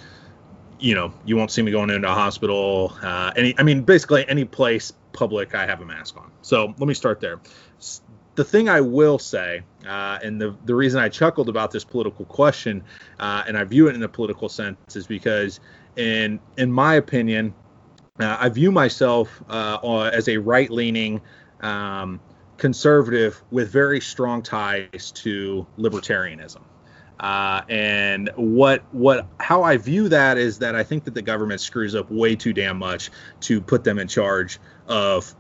you 0.78 0.95
know, 0.95 1.12
you 1.25 1.37
won't 1.37 1.50
see 1.50 1.62
me 1.62 1.73
going 1.73 1.90
into 1.90 2.09
a 2.09 2.14
hospital. 2.14 2.97
Uh, 3.02 3.33
any, 3.37 3.54
I 3.59 3.62
mean, 3.62 3.83
basically 3.83 4.28
any 4.28 4.45
place 4.45 4.92
public, 5.12 5.54
I 5.54 5.66
have 5.66 5.80
a 5.80 5.85
mask 5.85 6.16
on. 6.16 6.30
So 6.42 6.66
let 6.66 6.87
me 6.87 6.95
start 6.95 7.21
there. 7.21 7.40
The 8.37 8.45
thing 8.45 8.68
I 8.68 8.80
will 8.83 9.18
say, 9.18 9.62
uh, 9.85 10.18
and 10.23 10.40
the 10.40 10.54
the 10.64 10.75
reason 10.75 11.00
I 11.00 11.09
chuckled 11.09 11.49
about 11.49 11.73
this 11.73 11.83
political 11.83 12.25
question, 12.25 12.85
uh, 13.18 13.42
and 13.49 13.59
I 13.59 13.64
view 13.64 13.88
it 13.88 13.97
in 13.97 14.02
a 14.04 14.09
political 14.09 14.49
sense, 14.49 14.95
is 14.95 15.09
because, 15.09 15.59
in 15.97 16.38
in 16.57 16.71
my 16.71 16.95
opinion, 16.95 17.52
uh, 18.21 18.37
I 18.38 18.49
view 18.49 18.71
myself 18.71 19.42
uh, 19.49 20.11
as 20.12 20.28
a 20.28 20.37
right 20.37 20.71
leaning. 20.71 21.21
Um, 21.61 22.21
conservative 22.59 23.43
with 23.50 23.71
very 23.71 24.00
strong 24.00 24.43
ties 24.43 25.12
to 25.12 25.67
libertarianism. 25.79 26.61
Uh, 27.19 27.62
and 27.69 28.31
what 28.37 28.83
what 28.93 29.27
how 29.41 29.65
I 29.65 29.77
view 29.77 30.09
that 30.09 30.38
is 30.38 30.59
that 30.61 30.77
I 30.77 30.85
think 30.85 31.05
that 31.05 31.15
the 31.15 31.23
government 31.23 31.61
screws 31.61 31.95
up 31.95 32.11
way 32.11 32.37
too 32.37 32.53
damn 32.53 32.79
much 32.79 33.11
to 33.41 33.61
put 33.61 33.83
them 33.83 33.99
in 33.99 34.07
charge 34.07 34.61
of, 34.87 35.35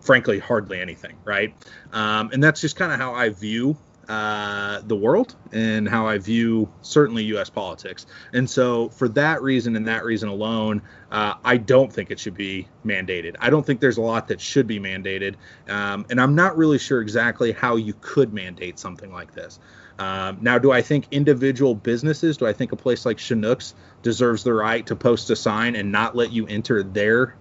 frankly, 0.00 0.40
hardly 0.40 0.80
anything, 0.80 1.16
right? 1.24 1.54
Um, 1.92 2.30
and 2.32 2.42
that's 2.42 2.60
just 2.60 2.74
kind 2.74 2.90
of 2.90 2.98
how 2.98 3.14
I 3.14 3.28
view 3.28 3.76
uh, 4.10 4.80
the 4.84 4.96
world 4.96 5.36
and 5.52 5.88
how 5.88 6.08
I 6.08 6.18
view 6.18 6.68
certainly 6.82 7.22
U.S. 7.26 7.48
politics. 7.48 8.06
And 8.32 8.50
so, 8.50 8.88
for 8.88 9.08
that 9.10 9.40
reason 9.40 9.76
and 9.76 9.86
that 9.86 10.04
reason 10.04 10.28
alone, 10.28 10.82
uh, 11.12 11.34
I 11.44 11.58
don't 11.58 11.92
think 11.92 12.10
it 12.10 12.18
should 12.18 12.34
be 12.34 12.66
mandated. 12.84 13.36
I 13.38 13.50
don't 13.50 13.64
think 13.64 13.78
there's 13.78 13.98
a 13.98 14.02
lot 14.02 14.26
that 14.26 14.40
should 14.40 14.66
be 14.66 14.80
mandated. 14.80 15.36
Um, 15.68 16.06
and 16.10 16.20
I'm 16.20 16.34
not 16.34 16.56
really 16.56 16.78
sure 16.78 17.00
exactly 17.00 17.52
how 17.52 17.76
you 17.76 17.94
could 18.00 18.34
mandate 18.34 18.80
something 18.80 19.12
like 19.12 19.32
this. 19.32 19.60
Um, 20.00 20.38
now, 20.40 20.58
do 20.58 20.72
I 20.72 20.82
think 20.82 21.06
individual 21.12 21.76
businesses, 21.76 22.36
do 22.36 22.48
I 22.48 22.52
think 22.52 22.72
a 22.72 22.76
place 22.76 23.06
like 23.06 23.18
Schnucks 23.18 23.74
deserves 24.02 24.42
the 24.42 24.52
right 24.52 24.84
to 24.86 24.96
post 24.96 25.30
a 25.30 25.36
sign 25.36 25.76
and 25.76 25.92
not 25.92 26.16
let 26.16 26.32
you 26.32 26.48
enter 26.48 26.82
their 26.82 27.36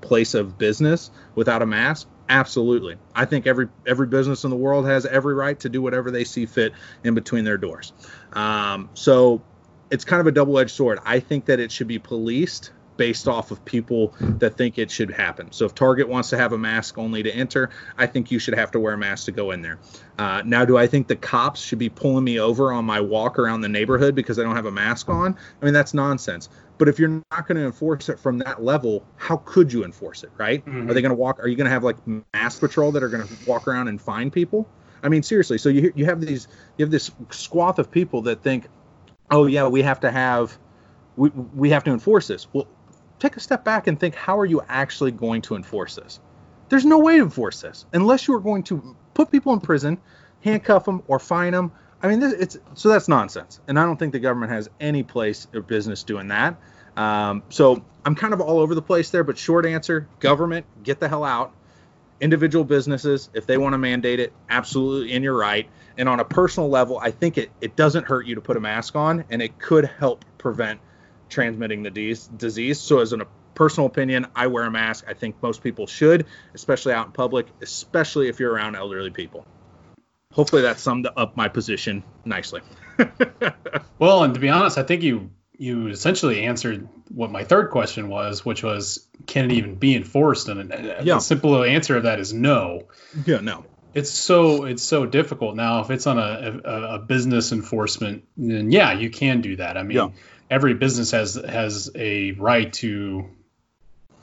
place 0.00 0.34
of 0.34 0.58
business 0.58 1.12
without 1.36 1.62
a 1.62 1.66
mask? 1.66 2.08
Absolutely. 2.28 2.96
I 3.14 3.24
think 3.24 3.46
every 3.46 3.68
every 3.86 4.06
business 4.06 4.44
in 4.44 4.50
the 4.50 4.56
world 4.56 4.86
has 4.86 5.06
every 5.06 5.34
right 5.34 5.58
to 5.60 5.68
do 5.68 5.80
whatever 5.80 6.10
they 6.10 6.24
see 6.24 6.44
fit 6.46 6.72
in 7.02 7.14
between 7.14 7.44
their 7.44 7.56
doors. 7.56 7.92
Um, 8.34 8.90
so 8.94 9.42
it's 9.90 10.04
kind 10.04 10.20
of 10.20 10.26
a 10.26 10.32
double-edged 10.32 10.70
sword. 10.70 10.98
I 11.06 11.20
think 11.20 11.46
that 11.46 11.58
it 11.58 11.72
should 11.72 11.88
be 11.88 11.98
policed 11.98 12.72
based 12.98 13.26
off 13.26 13.50
of 13.50 13.64
people 13.64 14.12
that 14.20 14.58
think 14.58 14.76
it 14.76 14.90
should 14.90 15.10
happen. 15.10 15.50
So 15.52 15.64
if 15.64 15.74
Target 15.74 16.08
wants 16.08 16.28
to 16.30 16.36
have 16.36 16.52
a 16.52 16.58
mask 16.58 16.98
only 16.98 17.22
to 17.22 17.30
enter, 17.30 17.70
I 17.96 18.06
think 18.06 18.30
you 18.30 18.38
should 18.38 18.54
have 18.54 18.72
to 18.72 18.80
wear 18.80 18.92
a 18.92 18.98
mask 18.98 19.24
to 19.26 19.32
go 19.32 19.52
in 19.52 19.62
there. 19.62 19.78
Uh, 20.18 20.42
now, 20.44 20.66
do 20.66 20.76
I 20.76 20.86
think 20.86 21.06
the 21.06 21.16
cops 21.16 21.62
should 21.62 21.78
be 21.78 21.88
pulling 21.88 22.24
me 22.24 22.38
over 22.38 22.72
on 22.72 22.84
my 22.84 23.00
walk 23.00 23.38
around 23.38 23.62
the 23.62 23.68
neighborhood 23.68 24.14
because 24.14 24.38
I 24.38 24.42
don't 24.42 24.56
have 24.56 24.66
a 24.66 24.72
mask 24.72 25.08
on? 25.08 25.34
I 25.62 25.64
mean, 25.64 25.72
that's 25.72 25.94
nonsense. 25.94 26.50
But 26.76 26.88
if 26.88 26.98
you're 26.98 27.08
not 27.08 27.46
going 27.46 27.56
to 27.56 27.64
enforce 27.64 28.08
it 28.08 28.18
from 28.18 28.38
that 28.38 28.62
level, 28.62 29.04
how 29.16 29.38
could 29.38 29.72
you 29.72 29.84
enforce 29.84 30.24
it, 30.24 30.30
right? 30.36 30.64
Mm-hmm. 30.64 30.90
Are 30.90 30.94
they 30.94 31.00
going 31.00 31.10
to 31.10 31.16
walk? 31.16 31.40
Are 31.40 31.48
you 31.48 31.56
going 31.56 31.66
to 31.66 31.70
have 31.70 31.84
like 31.84 31.96
mass 32.34 32.58
patrol 32.58 32.92
that 32.92 33.02
are 33.02 33.08
going 33.08 33.26
to 33.26 33.34
walk 33.48 33.66
around 33.66 33.88
and 33.88 34.00
find 34.00 34.32
people? 34.32 34.68
I 35.02 35.08
mean, 35.08 35.22
seriously. 35.22 35.58
So 35.58 35.68
you 35.68 35.92
you 35.94 36.04
have 36.04 36.20
these 36.20 36.48
you 36.76 36.84
have 36.84 36.90
this 36.90 37.10
swath 37.30 37.78
of 37.78 37.90
people 37.90 38.22
that 38.22 38.42
think, 38.42 38.66
oh 39.30 39.46
yeah, 39.46 39.66
we 39.66 39.82
have 39.82 40.00
to 40.00 40.10
have 40.10 40.58
we 41.16 41.30
we 41.30 41.70
have 41.70 41.84
to 41.84 41.90
enforce 41.90 42.28
this. 42.28 42.46
Well, 42.52 42.68
take 43.18 43.36
a 43.36 43.40
step 43.40 43.64
back 43.64 43.86
and 43.86 43.98
think 43.98 44.14
how 44.14 44.38
are 44.38 44.46
you 44.46 44.62
actually 44.68 45.10
going 45.10 45.42
to 45.42 45.56
enforce 45.56 45.96
this? 45.96 46.20
There's 46.68 46.84
no 46.84 46.98
way 46.98 47.16
to 47.16 47.22
enforce 47.22 47.60
this 47.60 47.86
unless 47.92 48.28
you 48.28 48.34
are 48.34 48.40
going 48.40 48.62
to 48.64 48.96
put 49.14 49.30
people 49.30 49.52
in 49.52 49.60
prison, 49.60 49.98
handcuff 50.42 50.84
them, 50.84 51.02
or 51.06 51.18
fine 51.18 51.52
them. 51.52 51.72
I 52.02 52.08
mean, 52.08 52.20
this, 52.20 52.32
it's 52.34 52.58
so 52.74 52.88
that's 52.88 53.08
nonsense, 53.08 53.60
and 53.66 53.78
I 53.78 53.84
don't 53.84 53.96
think 53.96 54.12
the 54.12 54.20
government 54.20 54.52
has 54.52 54.68
any 54.78 55.02
place 55.02 55.48
or 55.52 55.62
business 55.62 56.04
doing 56.04 56.28
that. 56.28 56.56
Um, 56.96 57.42
so 57.48 57.84
I'm 58.04 58.14
kind 58.14 58.32
of 58.32 58.40
all 58.40 58.58
over 58.58 58.74
the 58.74 58.82
place 58.82 59.10
there, 59.10 59.24
but 59.24 59.36
short 59.36 59.66
answer: 59.66 60.06
government, 60.20 60.66
get 60.82 61.00
the 61.00 61.08
hell 61.08 61.24
out. 61.24 61.52
Individual 62.20 62.64
businesses, 62.64 63.30
if 63.32 63.46
they 63.46 63.58
want 63.58 63.74
to 63.74 63.78
mandate 63.78 64.18
it, 64.20 64.32
absolutely, 64.50 65.12
and 65.12 65.24
you're 65.24 65.36
right. 65.36 65.68
And 65.96 66.08
on 66.08 66.20
a 66.20 66.24
personal 66.24 66.68
level, 66.68 66.98
I 66.98 67.12
think 67.12 67.38
it, 67.38 67.50
it 67.60 67.76
doesn't 67.76 68.04
hurt 68.04 68.26
you 68.26 68.34
to 68.36 68.40
put 68.40 68.56
a 68.56 68.60
mask 68.60 68.96
on, 68.96 69.24
and 69.30 69.40
it 69.40 69.58
could 69.58 69.84
help 69.84 70.24
prevent 70.36 70.80
transmitting 71.28 71.82
the 71.82 71.90
disease. 71.90 72.80
So, 72.80 73.00
as 73.00 73.12
a 73.12 73.26
personal 73.54 73.86
opinion, 73.86 74.26
I 74.34 74.46
wear 74.46 74.64
a 74.64 74.70
mask. 74.70 75.04
I 75.08 75.14
think 75.14 75.42
most 75.42 75.62
people 75.62 75.86
should, 75.86 76.26
especially 76.54 76.92
out 76.92 77.06
in 77.06 77.12
public, 77.12 77.46
especially 77.60 78.28
if 78.28 78.40
you're 78.40 78.52
around 78.52 78.76
elderly 78.76 79.10
people. 79.10 79.46
Hopefully, 80.32 80.62
that 80.62 80.78
summed 80.78 81.08
up 81.16 81.36
my 81.36 81.48
position 81.48 82.04
nicely. 82.24 82.60
well, 83.98 84.22
and 84.22 84.34
to 84.34 84.40
be 84.40 84.48
honest, 84.48 84.78
I 84.78 84.82
think 84.82 85.02
you 85.02 85.30
you 85.58 85.88
essentially 85.88 86.42
answered 86.44 86.88
what 87.08 87.30
my 87.32 87.42
third 87.42 87.70
question 87.70 88.08
was, 88.08 88.44
which 88.44 88.62
was, 88.62 89.08
can 89.26 89.46
it 89.46 89.54
even 89.54 89.74
be 89.74 89.96
enforced? 89.96 90.48
And 90.48 90.70
yeah. 90.70 91.14
the 91.14 91.18
simple 91.18 91.64
answer 91.64 91.96
of 91.96 92.04
that 92.04 92.20
is 92.20 92.32
no. 92.32 92.86
Yeah, 93.26 93.40
no. 93.40 93.66
It's 93.92 94.10
so 94.10 94.64
it's 94.64 94.82
so 94.82 95.06
difficult 95.06 95.56
now. 95.56 95.80
If 95.80 95.90
it's 95.90 96.06
on 96.06 96.18
a, 96.18 96.60
a, 96.64 96.94
a 96.94 96.98
business 97.00 97.50
enforcement, 97.52 98.24
then 98.36 98.70
yeah, 98.70 98.92
you 98.92 99.10
can 99.10 99.40
do 99.40 99.56
that. 99.56 99.76
I 99.76 99.82
mean, 99.82 99.96
yeah. 99.96 100.08
Every 100.50 100.74
business 100.74 101.10
has 101.12 101.34
has 101.34 101.90
a 101.94 102.32
right 102.32 102.72
to 102.74 103.28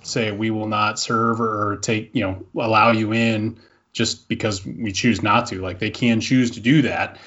say 0.02 0.32
we 0.32 0.52
will 0.52 0.68
not 0.68 1.00
serve 1.00 1.42
or 1.42 1.78
take 1.82 2.12
you 2.14 2.22
know 2.22 2.46
allow 2.56 2.92
you 2.92 3.14
in 3.14 3.60
just 3.94 4.28
because 4.28 4.66
we 4.66 4.92
choose 4.92 5.24
not 5.24 5.48
to. 5.48 5.62
Like 5.62 5.80
they 5.80 5.90
can 5.90 6.22
choose 6.22 6.52
to 6.52 6.60
do 6.60 6.84
that. 6.84 7.18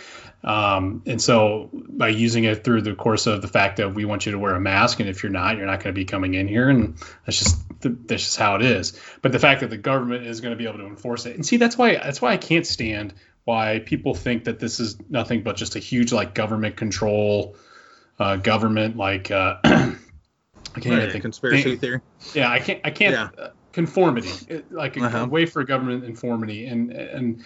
Um, 0.44 1.02
and 1.06 1.20
so 1.20 1.68
by 1.72 2.08
using 2.08 2.44
it 2.44 2.62
through 2.62 2.82
the 2.82 2.94
course 2.94 3.26
of 3.26 3.42
the 3.42 3.48
fact 3.48 3.78
that 3.78 3.94
we 3.94 4.04
want 4.04 4.24
you 4.24 4.32
to 4.32 4.38
wear 4.38 4.54
a 4.54 4.60
mask, 4.60 5.00
and 5.00 5.08
if 5.08 5.22
you're 5.22 5.32
not, 5.32 5.56
you're 5.56 5.66
not 5.66 5.82
going 5.82 5.92
to 5.92 5.98
be 5.98 6.04
coming 6.04 6.34
in 6.34 6.46
here, 6.46 6.68
and 6.68 6.96
that's 7.26 7.38
just 7.38 7.60
that's 7.80 8.22
just 8.22 8.36
how 8.36 8.54
it 8.54 8.62
is. 8.62 8.98
But 9.20 9.32
the 9.32 9.40
fact 9.40 9.62
that 9.62 9.70
the 9.70 9.78
government 9.78 10.26
is 10.26 10.40
going 10.40 10.52
to 10.52 10.56
be 10.56 10.68
able 10.68 10.78
to 10.78 10.86
enforce 10.86 11.26
it, 11.26 11.34
and 11.34 11.44
see, 11.44 11.56
that's 11.56 11.76
why 11.76 11.94
that's 11.94 12.22
why 12.22 12.32
I 12.32 12.36
can't 12.36 12.66
stand 12.66 13.14
why 13.44 13.78
people 13.78 14.14
think 14.14 14.44
that 14.44 14.60
this 14.60 14.78
is 14.78 14.96
nothing 15.08 15.42
but 15.42 15.56
just 15.56 15.74
a 15.74 15.78
huge 15.78 16.12
like 16.12 16.34
government 16.34 16.76
control, 16.76 17.56
uh, 18.18 18.36
government 18.36 18.96
like 18.96 19.30
uh, 19.30 19.56
I 19.64 19.96
can't 20.80 20.98
right, 20.98 21.10
think 21.10 21.22
conspiracy 21.22 21.76
theory. 21.76 22.00
Yeah, 22.34 22.50
I 22.50 22.58
can't 22.60 22.80
I 22.84 22.90
can't 22.90 23.14
yeah. 23.14 23.44
uh, 23.44 23.50
conformity 23.72 24.62
like 24.70 24.96
a, 24.96 25.04
uh-huh. 25.04 25.18
a 25.18 25.26
way 25.26 25.46
for 25.46 25.62
government 25.64 26.04
conformity 26.04 26.66
and 26.66 26.90
and 26.92 27.44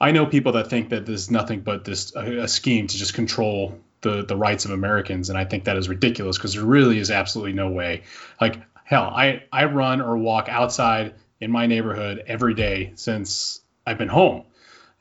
I 0.00 0.12
know 0.12 0.26
people 0.26 0.52
that 0.52 0.68
think 0.68 0.90
that 0.90 1.06
there's 1.06 1.30
nothing 1.30 1.60
but 1.60 1.84
this 1.84 2.14
a, 2.14 2.42
a 2.42 2.48
scheme 2.48 2.86
to 2.86 2.96
just 2.96 3.14
control 3.14 3.78
the 4.04 4.24
the 4.24 4.36
rights 4.36 4.64
of 4.64 4.70
Americans, 4.70 5.30
and 5.30 5.38
I 5.38 5.44
think 5.44 5.64
that 5.64 5.76
is 5.76 5.88
ridiculous 5.88 6.36
because 6.36 6.54
there 6.54 6.64
really 6.64 6.98
is 6.98 7.10
absolutely 7.10 7.54
no 7.54 7.70
way. 7.70 8.02
Like 8.40 8.60
hell, 8.84 9.04
I 9.04 9.44
I 9.50 9.64
run 9.64 10.00
or 10.00 10.16
walk 10.16 10.48
outside 10.48 11.14
in 11.40 11.50
my 11.50 11.66
neighborhood 11.66 12.22
every 12.26 12.54
day 12.54 12.92
since 12.94 13.60
I've 13.86 13.98
been 13.98 14.08
home, 14.08 14.44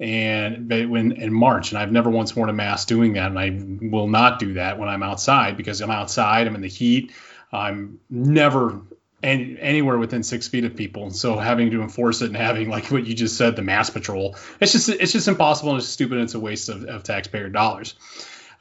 and 0.04 0.70
when 0.70 1.14
in 1.14 1.34
March, 1.34 1.72
and 1.72 1.80
I've 1.80 1.92
never 1.92 2.10
once 2.10 2.36
worn 2.36 2.50
a 2.50 2.54
mask 2.54 2.90
doing 2.90 3.14
that, 3.14 3.28
and 3.32 3.40
I 3.40 3.88
will 3.88 4.10
not 4.10 4.38
do 4.38 4.56
that 4.56 4.78
when 4.78 4.90
I'm 4.90 5.02
outside 5.02 5.56
because 5.56 5.80
I'm 5.80 5.92
outside, 5.92 6.46
I'm 6.46 6.56
in 6.56 6.62
the 6.62 6.68
heat. 6.68 7.14
I'm 7.54 8.00
never 8.10 8.82
any, 9.22 9.58
anywhere 9.62 9.98
within 9.98 10.22
six 10.22 10.50
feet 10.50 10.66
of 10.66 10.76
people. 10.76 11.04
And 11.04 11.16
So 11.16 11.38
having 11.38 11.72
to 11.72 11.82
enforce 11.82 12.22
it 12.22 12.26
and 12.26 12.36
having 12.36 12.70
like 12.70 12.92
what 12.92 13.08
you 13.08 13.14
just 13.14 13.38
said, 13.38 13.56
the 13.56 13.62
mass 13.62 13.90
patrol, 13.90 14.36
it's 14.60 14.74
just 14.74 14.90
it's 14.90 15.14
just 15.14 15.30
impossible 15.30 15.72
and 15.72 15.80
it's 15.80 15.88
stupid 15.88 16.18
and 16.18 16.26
it's 16.26 16.34
a 16.34 16.40
waste 16.40 16.68
of, 16.68 16.84
of 16.84 17.04
taxpayer 17.04 17.48
dollars. 17.48 17.96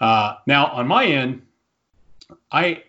Uh, 0.01 0.37
now 0.47 0.67
on 0.67 0.87
my 0.87 1.07
end, 1.07 1.43
I 2.53 2.85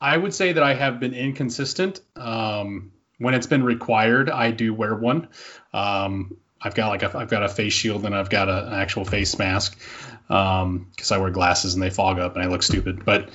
I 0.00 0.16
would 0.16 0.34
say 0.34 0.52
that 0.52 0.62
I 0.62 0.74
have 0.74 1.00
been 1.00 1.14
inconsistent. 1.14 2.00
Um, 2.14 2.92
when 3.18 3.34
it's 3.34 3.48
been 3.48 3.64
required, 3.64 4.30
I 4.30 4.52
do 4.52 4.72
wear 4.72 4.94
one. 4.94 5.26
Um, 5.72 6.36
I've 6.60 6.74
got 6.74 6.88
like 6.88 7.02
a, 7.02 7.16
I've 7.16 7.30
got 7.30 7.42
a 7.42 7.48
face 7.48 7.72
shield 7.72 8.04
and 8.04 8.14
I've 8.14 8.30
got 8.30 8.48
a, 8.48 8.66
an 8.68 8.74
actual 8.74 9.04
face 9.04 9.38
mask 9.38 9.78
because 10.26 10.62
um, 10.62 10.86
I 11.10 11.18
wear 11.18 11.30
glasses 11.30 11.74
and 11.74 11.82
they 11.82 11.90
fog 11.90 12.18
up 12.18 12.34
and 12.34 12.44
I 12.44 12.48
look 12.48 12.62
stupid. 12.62 13.04
But 13.04 13.30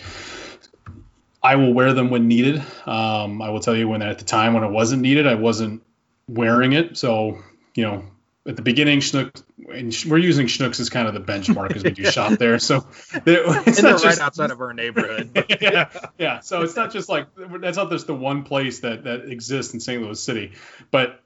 I 1.41 1.55
will 1.55 1.73
wear 1.73 1.93
them 1.93 2.09
when 2.09 2.27
needed. 2.27 2.63
Um, 2.85 3.41
I 3.41 3.49
will 3.49 3.59
tell 3.59 3.75
you 3.75 3.87
when 3.87 4.01
at 4.01 4.19
the 4.19 4.25
time 4.25 4.53
when 4.53 4.63
it 4.63 4.71
wasn't 4.71 5.01
needed, 5.01 5.27
I 5.27 5.35
wasn't 5.35 5.83
wearing 6.27 6.73
it. 6.73 6.97
So, 6.97 7.39
you 7.75 7.83
know, 7.83 8.05
at 8.45 8.57
the 8.57 8.61
beginning, 8.61 8.99
Schnuck, 8.99 9.41
and 9.73 9.95
we're 10.09 10.17
using 10.17 10.47
Schnucks 10.47 10.79
as 10.79 10.89
kind 10.89 11.07
of 11.07 11.13
the 11.13 11.21
benchmark 11.21 11.69
because 11.69 11.83
we 11.83 11.91
do 11.91 12.03
shop 12.11 12.37
there. 12.39 12.59
So 12.59 12.87
it's 13.13 13.81
not 13.81 14.01
just, 14.01 14.05
right 14.05 14.19
outside 14.19 14.51
of 14.51 14.59
our 14.59 14.73
neighborhood. 14.73 15.45
yeah, 15.61 15.89
yeah. 16.17 16.39
So 16.41 16.61
it's 16.61 16.75
not 16.75 16.91
just 16.91 17.09
like 17.09 17.27
that's 17.35 17.77
not 17.77 17.89
just 17.89 18.07
the 18.07 18.15
one 18.15 18.43
place 18.43 18.81
that 18.81 19.05
that 19.05 19.29
exists 19.29 19.73
in 19.73 19.79
St. 19.79 20.01
Louis 20.01 20.21
City, 20.21 20.53
but 20.91 21.21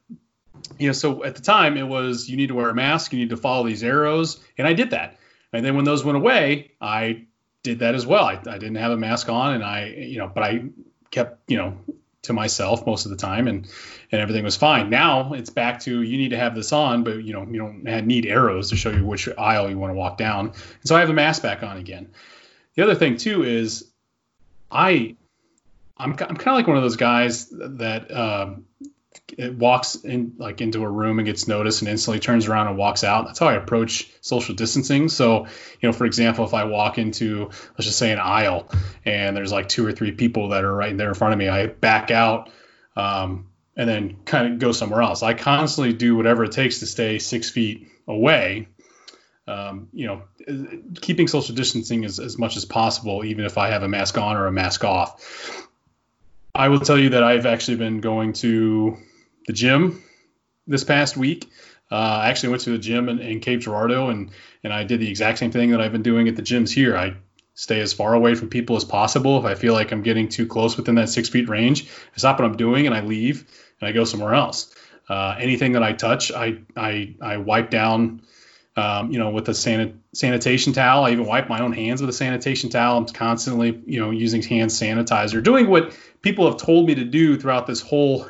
you 0.80 0.88
know, 0.88 0.94
so 0.94 1.24
at 1.24 1.36
the 1.36 1.42
time 1.42 1.78
it 1.78 1.88
was 1.88 2.30
you 2.30 2.38
need 2.38 2.48
to 2.48 2.56
wear 2.56 2.70
a 2.70 2.76
mask, 2.76 3.14
you 3.14 3.20
need 3.20 3.30
to 3.30 3.38
follow 3.38 3.66
these 3.66 3.84
arrows, 3.84 4.40
and 4.58 4.68
I 4.68 4.74
did 4.74 4.92
that. 4.92 5.18
And 5.54 5.66
then 5.66 5.76
when 5.76 5.86
those 5.86 6.04
went 6.04 6.18
away, 6.18 6.72
I 6.82 7.26
did 7.64 7.80
that 7.80 7.96
as 7.96 8.06
well. 8.06 8.26
I, 8.26 8.34
I 8.34 8.58
didn't 8.58 8.76
have 8.76 8.92
a 8.92 8.98
mask 8.98 9.30
on, 9.30 9.54
and 9.54 9.64
I, 9.64 9.86
you 9.86 10.18
know, 10.18 10.30
but 10.34 10.44
I 10.44 10.66
kept, 11.12 11.50
you 11.50 11.58
know, 11.58 11.78
to 12.24 12.34
myself 12.34 12.86
most 12.86 13.06
of 13.06 13.12
the 13.12 13.18
time, 13.18 13.48
and 13.48 13.68
and 14.12 14.22
everything 14.22 14.44
was 14.44 14.56
fine. 14.56 14.90
Now 14.90 15.34
it's 15.34 15.50
back 15.50 15.80
to 15.82 16.02
you 16.02 16.18
need 16.18 16.30
to 16.30 16.38
have 16.38 16.56
this 16.56 16.72
on, 16.72 17.04
but 17.04 17.24
you 17.24 17.34
know, 17.34 17.48
you 17.50 17.58
don't 17.58 17.84
need 18.06 18.26
arrows 18.26 18.70
to 18.70 18.76
show 18.76 18.92
you 18.92 19.06
which 19.06 19.30
aisle 19.38 19.70
you 19.70 19.78
want 19.78 19.92
to 19.92 19.96
walk 19.96 20.18
down. 20.18 20.48
And 20.48 20.56
so 20.86 20.96
I 20.96 21.00
have 21.00 21.08
the 21.08 21.14
mask 21.14 21.42
back 21.42 21.64
on 21.64 21.78
again. 21.78 22.10
The 22.76 22.84
other 22.84 22.96
thing 22.96 23.18
too 23.18 23.44
is 23.44 23.90
I 24.70 25.16
I'm, 26.00 26.12
I'm 26.12 26.16
kind 26.16 26.40
of 26.40 26.56
like 26.56 26.68
one 26.68 26.78
of 26.78 26.84
those 26.84 26.98
guys 26.98 27.48
that 27.50 28.12
um, 28.16 28.66
walks 29.40 29.96
in 29.96 30.34
like 30.38 30.62
into 30.62 30.84
a 30.84 30.90
room 30.90 31.20
and 31.20 31.26
gets 31.26 31.48
noticed 31.48 31.82
and 31.82 31.90
instantly 31.90 32.20
turns 32.20 32.48
around 32.48 32.68
and 32.68 32.78
walks 32.78 33.04
out. 33.04 33.26
That's 33.26 33.40
how 33.40 33.48
I 33.48 33.54
approach 33.54 34.10
social 34.22 34.56
distancing. 34.56 35.10
So, 35.10 35.46
you 35.46 35.90
know, 35.90 35.94
for 35.94 36.06
example, 36.06 36.46
if 36.46 36.54
I 36.54 36.64
walk 36.66 36.98
into 36.98 37.46
let's 37.46 37.86
just 37.86 37.98
say 37.98 38.12
an 38.12 38.20
aisle 38.20 38.70
and 39.06 39.36
there's 39.36 39.52
like 39.52 39.70
two 39.70 39.86
or 39.86 39.92
three 39.92 40.12
people 40.12 40.50
that 40.50 40.64
are 40.64 40.74
right 40.74 40.96
there 40.96 41.10
in 41.10 41.14
front 41.14 41.34
of 41.34 41.40
me, 41.40 41.48
I 41.48 41.68
back 41.68 42.12
out 42.12 42.50
um, 42.96 43.48
and 43.76 43.90
then 43.90 44.18
kind 44.26 44.54
of 44.54 44.60
go 44.60 44.72
somewhere 44.72 45.02
else. 45.02 45.24
I 45.24 45.34
constantly 45.34 45.94
do 45.94 46.16
whatever 46.16 46.44
it 46.44 46.52
takes 46.52 46.80
to 46.80 46.86
stay 46.86 47.20
six 47.20 47.50
feet 47.50 47.88
away. 48.08 48.68
Um, 49.48 49.88
you 49.94 50.08
know, 50.08 50.24
keeping 51.00 51.30
social 51.30 51.56
distancing 51.56 52.04
as, 52.04 52.20
as 52.20 52.38
much 52.38 52.58
as 52.58 52.66
possible, 52.66 53.24
even 53.24 53.46
if 53.46 53.58
I 53.58 53.70
have 53.70 53.82
a 53.82 53.88
mask 53.88 54.18
on 54.18 54.36
or 54.36 54.48
a 54.48 54.52
mask 54.52 54.84
off. 54.84 55.66
I 56.54 56.70
will 56.70 56.80
tell 56.80 56.98
you 56.98 57.10
that 57.10 57.24
I've 57.24 57.46
actually 57.46 57.78
been 57.78 58.02
going 58.02 58.34
to 58.34 58.98
the 59.48 59.54
gym 59.54 60.04
this 60.68 60.84
past 60.84 61.18
week. 61.18 61.50
Uh, 61.90 61.96
I 61.96 62.30
actually 62.30 62.50
went 62.50 62.64
to 62.64 62.72
the 62.72 62.78
gym 62.78 63.10
in, 63.10 63.20
in, 63.20 63.40
Cape 63.40 63.62
Girardeau 63.62 64.10
and 64.10 64.32
and 64.64 64.74
I 64.74 64.84
did 64.84 65.00
the 65.00 65.10
exact 65.10 65.40
same 65.40 65.52
thing 65.52 65.72
that 65.72 65.82
I've 65.82 65.94
been 65.94 66.04
doing 66.04 66.28
at 66.28 66.36
the 66.36 66.42
gyms 66.42 66.70
here. 66.70 66.98
I 66.98 67.16
stay 67.54 67.80
as 67.80 67.94
far 67.94 68.14
away 68.14 68.36
from 68.36 68.50
people 68.50 68.76
as 68.76 68.84
possible. 68.84 69.40
If 69.40 69.46
I 69.46 69.56
feel 69.56 69.74
like 69.74 69.92
I'm 69.92 70.04
getting 70.04 70.28
too 70.28 70.46
close 70.46 70.76
within 70.78 70.96
that 70.96 71.10
six 71.10 71.30
feet 71.30 71.50
range, 71.50 71.90
I 72.14 72.18
stop 72.18 72.40
what 72.40 72.46
I'm 72.46 72.58
doing 72.58 72.86
and 72.86 72.96
I 72.96 73.02
leave 73.02 73.48
and 73.80 73.88
I 73.88 73.94
go 73.94 74.04
somewhere 74.04 74.34
else. 74.34 74.76
Uh, 75.08 75.36
anything 75.40 75.72
that 75.72 75.84
I 75.84 75.94
touch, 75.94 76.32
I 76.32 76.60
I, 76.76 77.16
I 77.22 77.38
wipe 77.38 77.70
down. 77.70 78.22
Um, 78.76 79.10
you 79.12 79.18
know, 79.18 79.32
with 79.32 79.50
a 79.50 79.54
sanit- 79.54 79.98
sanitation 80.14 80.72
towel, 80.72 81.06
I 81.06 81.12
even 81.12 81.26
wipe 81.26 81.50
my 81.50 81.62
own 81.62 81.74
hands 81.74 82.00
with 82.00 82.12
a 82.12 82.14
sanitation 82.14 82.70
towel. 82.70 83.00
I'm 83.00 83.08
constantly, 83.08 83.82
you 83.88 84.00
know, 84.00 84.12
using 84.12 84.44
hand 84.44 84.70
sanitizer, 84.70 85.42
doing 85.42 85.68
what 85.68 85.98
people 86.22 86.46
have 86.46 86.62
told 86.62 86.86
me 86.86 86.94
to 86.94 87.04
do 87.04 87.40
throughout 87.40 87.66
this 87.66 87.82
whole 87.82 88.28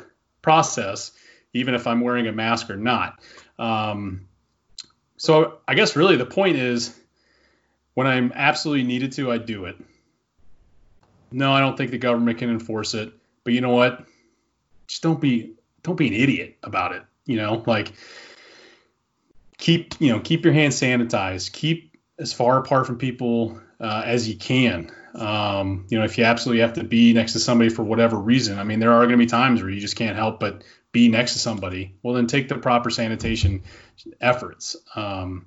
process, 0.48 1.12
even 1.52 1.74
if 1.74 1.86
I'm 1.86 2.00
wearing 2.00 2.26
a 2.26 2.32
mask 2.32 2.70
or 2.70 2.76
not. 2.78 3.20
Um, 3.58 4.28
so 5.18 5.58
I 5.68 5.74
guess 5.74 5.94
really 5.94 6.16
the 6.16 6.24
point 6.24 6.56
is 6.56 6.98
when 7.92 8.06
I'm 8.06 8.32
absolutely 8.34 8.84
needed 8.84 9.12
to, 9.12 9.30
I 9.30 9.36
do 9.36 9.66
it. 9.66 9.76
No, 11.30 11.52
I 11.52 11.60
don't 11.60 11.76
think 11.76 11.90
the 11.90 11.98
government 11.98 12.38
can 12.38 12.48
enforce 12.48 12.94
it. 12.94 13.12
But 13.44 13.52
you 13.52 13.60
know 13.60 13.74
what? 13.74 14.06
Just 14.86 15.02
don't 15.02 15.20
be 15.20 15.52
don't 15.82 15.96
be 15.96 16.06
an 16.06 16.14
idiot 16.14 16.56
about 16.62 16.94
it. 16.94 17.02
You 17.26 17.36
know, 17.36 17.62
like 17.66 17.92
keep 19.58 20.00
you 20.00 20.14
know 20.14 20.20
keep 20.20 20.46
your 20.46 20.54
hands 20.54 20.80
sanitized. 20.80 21.52
Keep 21.52 21.94
as 22.18 22.32
far 22.32 22.56
apart 22.56 22.86
from 22.86 22.96
people 22.96 23.60
uh, 23.80 24.02
as 24.02 24.26
you 24.26 24.38
can. 24.38 24.90
Um, 25.14 25.86
you 25.88 25.98
know, 25.98 26.04
if 26.04 26.18
you 26.18 26.24
absolutely 26.24 26.60
have 26.60 26.74
to 26.74 26.84
be 26.84 27.12
next 27.12 27.32
to 27.32 27.38
somebody 27.38 27.70
for 27.70 27.82
whatever 27.82 28.16
reason, 28.16 28.58
I 28.58 28.64
mean, 28.64 28.80
there 28.80 28.92
are 28.92 29.00
going 29.06 29.18
to 29.18 29.24
be 29.24 29.26
times 29.26 29.62
where 29.62 29.70
you 29.70 29.80
just 29.80 29.96
can't 29.96 30.16
help 30.16 30.40
but 30.40 30.64
be 30.92 31.08
next 31.08 31.34
to 31.34 31.38
somebody. 31.38 31.96
Well, 32.02 32.14
then 32.14 32.26
take 32.26 32.48
the 32.48 32.58
proper 32.58 32.90
sanitation 32.90 33.62
efforts. 34.20 34.76
Um, 34.94 35.46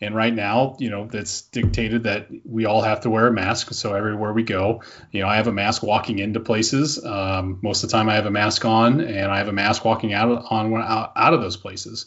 and 0.00 0.14
right 0.14 0.32
now, 0.32 0.76
you 0.78 0.90
know, 0.90 1.06
that's 1.06 1.42
dictated 1.42 2.04
that 2.04 2.28
we 2.44 2.66
all 2.66 2.82
have 2.82 3.00
to 3.00 3.10
wear 3.10 3.26
a 3.26 3.32
mask. 3.32 3.72
So 3.72 3.94
everywhere 3.94 4.32
we 4.32 4.44
go, 4.44 4.82
you 5.10 5.22
know, 5.22 5.28
I 5.28 5.36
have 5.36 5.48
a 5.48 5.52
mask 5.52 5.82
walking 5.82 6.20
into 6.20 6.38
places. 6.38 7.04
Um, 7.04 7.58
most 7.62 7.82
of 7.82 7.90
the 7.90 7.96
time, 7.96 8.08
I 8.08 8.14
have 8.14 8.26
a 8.26 8.30
mask 8.30 8.64
on, 8.64 9.00
and 9.00 9.30
I 9.30 9.38
have 9.38 9.48
a 9.48 9.52
mask 9.52 9.84
walking 9.84 10.12
out 10.12 10.44
on 10.50 10.72
out, 10.74 11.12
out 11.16 11.34
of 11.34 11.40
those 11.40 11.56
places. 11.56 12.06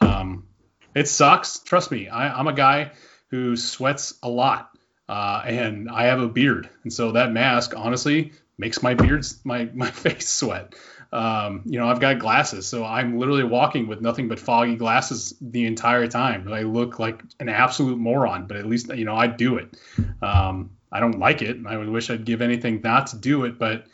Um, 0.00 0.46
it 0.94 1.08
sucks. 1.08 1.58
Trust 1.58 1.90
me, 1.90 2.08
I, 2.08 2.38
I'm 2.38 2.46
a 2.46 2.52
guy 2.52 2.92
who 3.28 3.56
sweats 3.56 4.14
a 4.22 4.28
lot 4.28 4.71
uh, 5.08 5.42
and 5.44 5.90
I 5.90 6.04
have 6.04 6.20
a 6.20 6.28
beard, 6.28 6.68
and 6.84 6.92
so 6.92 7.12
that 7.12 7.32
mask 7.32 7.74
honestly 7.76 8.32
makes 8.58 8.82
my 8.82 8.94
beards 8.94 9.40
my 9.44 9.68
my 9.74 9.90
face 9.90 10.28
sweat. 10.28 10.74
Um, 11.12 11.62
you 11.66 11.78
know, 11.78 11.88
I've 11.88 12.00
got 12.00 12.18
glasses, 12.18 12.66
so 12.66 12.86
I'm 12.86 13.18
literally 13.18 13.44
walking 13.44 13.86
with 13.86 14.00
nothing 14.00 14.28
but 14.28 14.40
foggy 14.40 14.76
glasses 14.76 15.34
the 15.42 15.66
entire 15.66 16.06
time. 16.06 16.50
I 16.50 16.62
look 16.62 16.98
like 16.98 17.22
an 17.38 17.50
absolute 17.50 17.98
moron, 17.98 18.46
but 18.46 18.56
at 18.56 18.64
least 18.66 18.88
you 18.94 19.04
know 19.04 19.14
I 19.14 19.26
do 19.26 19.58
it. 19.58 19.76
Um, 20.22 20.70
I 20.90 21.00
don't 21.00 21.18
like 21.18 21.42
it. 21.42 21.56
and 21.56 21.66
I 21.66 21.76
would 21.76 21.88
wish 21.88 22.10
I'd 22.10 22.24
give 22.24 22.42
anything 22.42 22.80
not 22.82 23.08
to 23.08 23.16
do 23.16 23.44
it, 23.44 23.58
but 23.58 23.86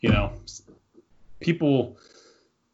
you 0.00 0.10
know, 0.10 0.32
people 1.40 1.98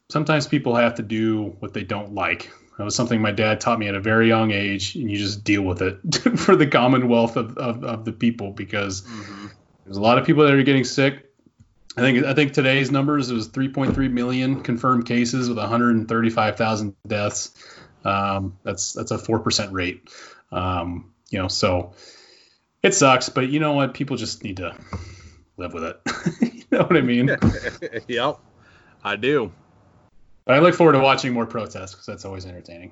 sometimes 0.09 0.47
people 0.47 0.75
have 0.75 0.95
to 0.95 1.03
do 1.03 1.55
what 1.59 1.73
they 1.73 1.83
don't 1.83 2.13
like. 2.13 2.51
That 2.79 2.85
was 2.85 2.95
something 2.95 3.21
my 3.21 3.31
dad 3.31 3.61
taught 3.61 3.77
me 3.77 3.87
at 3.87 3.93
a 3.93 3.99
very 3.99 4.27
young 4.27 4.49
age, 4.49 4.95
and 4.95 5.11
you 5.11 5.17
just 5.17 5.43
deal 5.43 5.61
with 5.61 5.83
it 5.83 5.99
for 6.39 6.55
the 6.55 6.65
commonwealth 6.65 7.35
of, 7.35 7.55
of, 7.57 7.83
of 7.83 8.05
the 8.05 8.13
people 8.13 8.51
because 8.51 9.01
mm-hmm. 9.01 9.47
there's 9.85 9.97
a 9.97 10.01
lot 10.01 10.17
of 10.17 10.25
people 10.25 10.45
that 10.45 10.53
are 10.53 10.63
getting 10.63 10.85
sick 10.85 11.29
I 11.97 12.01
think 12.01 12.25
I 12.25 12.33
think 12.33 12.53
today's 12.53 12.91
numbers 12.91 13.29
it 13.29 13.33
was 13.33 13.49
3.3 13.49 14.11
million 14.11 14.61
confirmed 14.63 15.05
cases 15.05 15.49
with 15.49 15.57
135,000 15.57 16.95
deaths. 17.05 17.51
Um, 18.05 18.57
that's 18.63 18.93
that's 18.93 19.11
a 19.11 19.17
four 19.17 19.39
percent 19.39 19.73
rate. 19.73 20.09
Um, 20.51 21.13
you 21.29 21.39
know, 21.39 21.47
so 21.47 21.93
it 22.81 22.93
sucks, 22.93 23.29
but 23.29 23.49
you 23.49 23.59
know 23.59 23.73
what? 23.73 23.93
People 23.93 24.15
just 24.15 24.43
need 24.43 24.57
to 24.57 24.75
live 25.57 25.73
with 25.73 25.83
it. 25.83 25.99
you 26.41 26.63
know 26.71 26.83
what 26.83 26.95
I 26.95 27.01
mean? 27.01 27.35
yep, 28.07 28.39
I 29.03 29.15
do. 29.17 29.51
But 30.49 30.55
I 30.55 30.59
look 30.61 30.73
forward 30.73 30.93
to 30.93 30.99
watching 30.99 31.31
more 31.31 31.45
protests 31.45 31.91
because 31.91 32.07
that's 32.07 32.25
always 32.25 32.47
entertaining. 32.47 32.91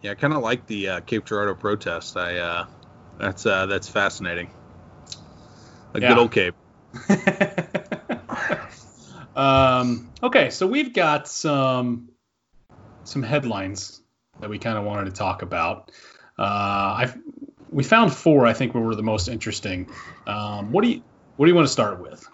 Yeah, 0.00 0.12
I 0.12 0.14
kind 0.14 0.32
of 0.32 0.42
like 0.42 0.66
the 0.66 0.88
uh, 0.88 1.00
Cape 1.00 1.26
Girardeau 1.26 1.54
protest. 1.54 2.16
I 2.16 2.38
uh, 2.38 2.66
that's 3.18 3.44
uh, 3.44 3.66
that's 3.66 3.90
fascinating. 3.90 4.48
A 5.92 6.00
yeah. 6.00 6.08
good 6.08 6.16
old 6.16 6.32
Cape. 6.32 6.54
um, 9.36 10.10
okay, 10.22 10.48
so 10.48 10.66
we've 10.66 10.94
got 10.94 11.28
some 11.28 12.08
some 13.04 13.22
headlines 13.22 14.00
that 14.40 14.48
we 14.48 14.58
kind 14.58 14.78
of 14.78 14.84
wanted 14.84 15.10
to 15.10 15.12
talk 15.12 15.42
about. 15.42 15.90
Uh, 16.38 16.42
I 16.42 17.12
we 17.68 17.84
found 17.84 18.14
four. 18.14 18.46
I 18.46 18.54
think 18.54 18.74
were 18.74 18.94
the 18.94 19.02
most 19.02 19.28
interesting. 19.28 19.90
Um, 20.26 20.72
what 20.72 20.84
do 20.84 20.90
you 20.90 21.02
what 21.36 21.44
do 21.44 21.50
you 21.50 21.54
want 21.54 21.66
to 21.66 21.72
start 21.72 22.00
with? 22.00 22.26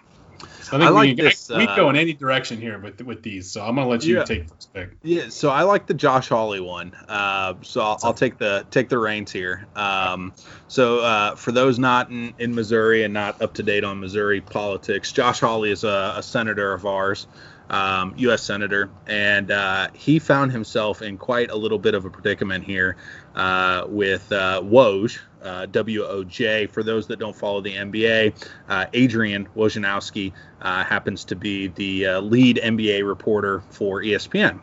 I 0.68 0.79
think 0.79 0.83
I 0.83 0.88
like 0.88 1.16
we, 1.16 1.22
this. 1.22 1.50
I, 1.50 1.59
we 1.59 1.66
uh, 1.66 1.76
go 1.76 1.90
in 1.90 1.96
any 1.96 2.12
direction 2.12 2.61
here 2.61 2.79
with 2.79 3.00
with 3.02 3.22
these, 3.22 3.50
so 3.50 3.62
I'm 3.62 3.76
gonna 3.76 3.88
let 3.88 4.05
you 4.05 4.16
yeah, 4.16 4.24
take 4.24 4.48
first 4.48 4.72
pick. 4.72 4.90
Yeah, 5.02 5.29
so 5.29 5.50
I 5.50 5.62
like 5.62 5.87
the 5.87 5.94
Josh 5.94 6.29
Hawley 6.29 6.61
one. 6.61 6.94
Uh, 7.09 7.55
so 7.62 7.81
I'll, 7.81 7.98
I'll, 8.02 8.14
take 8.14 8.38
the 8.38 8.66
take 8.70 8.88
the 8.88 8.98
reins 8.98 9.33
here. 9.33 9.66
Um, 9.76 10.33
so 10.68 11.00
uh, 11.00 11.35
for 11.37 11.52
those 11.52 11.79
not 11.79 12.11
in, 12.11 12.35
in 12.38 12.55
Missouri 12.55 13.05
and 13.05 13.14
not 13.14 13.40
up 13.40 13.55
to 13.55 13.62
date 13.62 13.85
on 13.85 14.00
Missouri 14.00 14.40
politics, 14.40 15.12
Josh 15.12 15.40
Hawley 15.40 15.70
is 15.70 15.85
a, 15.85 16.14
a 16.16 16.22
senator 16.22 16.72
of 16.72 16.87
ours. 16.87 17.26
Um, 17.68 18.14
U.S. 18.18 18.44
senator, 18.44 18.90
and 19.09 19.50
uh, 19.50 19.88
he 19.92 20.20
found 20.20 20.52
himself 20.52 21.02
in 21.02 21.18
quite 21.18 21.50
a 21.50 21.57
little 21.57 21.81
bit 21.81 21.94
of 21.94 22.05
a 22.05 22.11
predicament 22.11 22.62
here 22.62 22.96
uh, 23.35 23.85
with 23.88 24.31
uh, 24.33 24.61
Woj, 24.62 25.18
uh, 25.42 25.66
WOJ. 25.66 26.70
For 26.70 26.83
those 26.83 27.07
that 27.09 27.18
don't 27.18 27.37
follow 27.37 27.61
the 27.61 27.74
NBA, 27.74 28.48
uh, 28.68 28.87
Adrian 28.92 29.48
Wojnarowski 29.57 30.33
uh, 30.61 30.85
happens 30.85 31.24
to 31.26 31.37
be 31.37 31.68
the 31.68 32.07
uh, 32.07 32.20
lead 32.20 32.61
NBA 32.62 33.07
reporter 33.07 33.62
for 33.70 34.02
ESPN. 34.02 34.61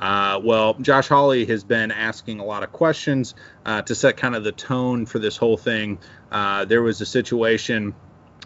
Well, 0.00 0.74
Josh 0.74 1.08
Hawley 1.08 1.46
has 1.46 1.64
been 1.64 1.90
asking 1.90 2.40
a 2.40 2.44
lot 2.44 2.62
of 2.62 2.72
questions 2.72 3.34
to 3.66 3.94
set 3.94 4.16
kind 4.16 4.34
of 4.34 4.44
the 4.44 4.52
tone 4.52 5.06
for 5.06 5.18
this 5.18 5.36
whole 5.36 5.56
thing. 5.56 5.98
there 6.30 6.82
was 6.82 7.00
a 7.00 7.06
situation 7.06 7.94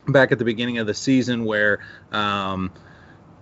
back 0.09 0.33
at 0.33 0.39
the 0.39 0.45
beginning 0.45 0.79
of 0.79 0.87
the 0.87 0.95
season 0.95 1.45
where 1.45 1.79
um, 2.11 2.73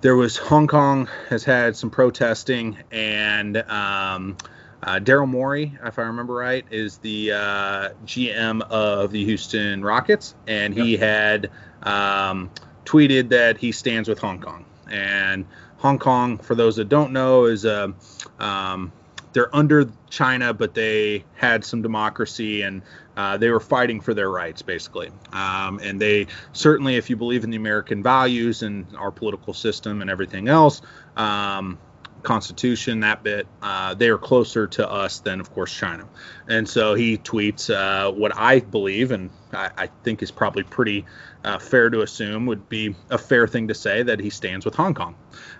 there 0.00 0.16
was 0.16 0.36
Hong 0.36 0.66
Kong 0.66 1.08
has 1.28 1.44
had 1.44 1.76
some 1.76 1.90
protesting 1.90 2.78
and 2.90 3.56
um, 3.56 4.36
uh, 4.82 4.98
Daryl 4.98 5.28
Morey, 5.28 5.78
if 5.84 5.98
I 5.98 6.02
remember 6.02 6.34
right, 6.34 6.64
is 6.70 6.98
the 6.98 7.32
uh, 7.32 7.88
GM 8.06 8.62
of 8.62 9.12
the 9.12 9.24
Houston 9.24 9.82
Rockets, 9.82 10.34
and 10.46 10.72
he 10.72 10.92
yep. 10.92 11.00
had 11.00 11.50
um, 11.82 12.50
tweeted 12.84 13.28
that 13.30 13.58
he 13.58 13.72
stands 13.72 14.08
with 14.08 14.18
Hong 14.20 14.40
Kong. 14.40 14.64
And 14.90 15.44
Hong 15.78 15.98
Kong, 15.98 16.38
for 16.38 16.54
those 16.54 16.76
that 16.76 16.88
don't 16.88 17.12
know, 17.12 17.44
is 17.44 17.66
a 17.66 17.92
um, 18.38 18.92
they're 19.32 19.54
under 19.54 19.90
China, 20.08 20.52
but 20.52 20.74
they 20.74 21.24
had 21.34 21.64
some 21.64 21.82
democracy 21.82 22.62
and 22.62 22.82
uh, 23.16 23.36
they 23.36 23.50
were 23.50 23.60
fighting 23.60 24.00
for 24.00 24.14
their 24.14 24.30
rights, 24.30 24.62
basically. 24.62 25.10
Um, 25.32 25.78
and 25.82 26.00
they 26.00 26.26
certainly, 26.52 26.96
if 26.96 27.10
you 27.10 27.16
believe 27.16 27.44
in 27.44 27.50
the 27.50 27.56
American 27.56 28.02
values 28.02 28.62
and 28.62 28.86
our 28.96 29.10
political 29.10 29.54
system 29.54 30.00
and 30.00 30.10
everything 30.10 30.48
else, 30.48 30.82
um, 31.16 31.78
Constitution, 32.22 33.00
that 33.00 33.22
bit, 33.22 33.46
uh, 33.62 33.94
they 33.94 34.08
are 34.08 34.18
closer 34.18 34.66
to 34.66 34.88
us 34.88 35.20
than, 35.20 35.40
of 35.40 35.52
course, 35.52 35.72
China. 35.72 36.06
And 36.48 36.68
so 36.68 36.94
he 36.94 37.16
tweets 37.16 37.70
uh, 37.70 38.12
what 38.12 38.36
I 38.36 38.60
believe, 38.60 39.10
and 39.10 39.30
I, 39.52 39.70
I 39.76 39.86
think 40.04 40.22
is 40.22 40.30
probably 40.30 40.62
pretty 40.62 41.06
uh, 41.44 41.58
fair 41.58 41.88
to 41.88 42.02
assume, 42.02 42.46
would 42.46 42.68
be 42.68 42.94
a 43.10 43.18
fair 43.18 43.46
thing 43.46 43.68
to 43.68 43.74
say 43.74 44.02
that 44.02 44.20
he 44.20 44.30
stands 44.30 44.64
with 44.64 44.74
Hong 44.74 44.94
Kong 44.94 45.14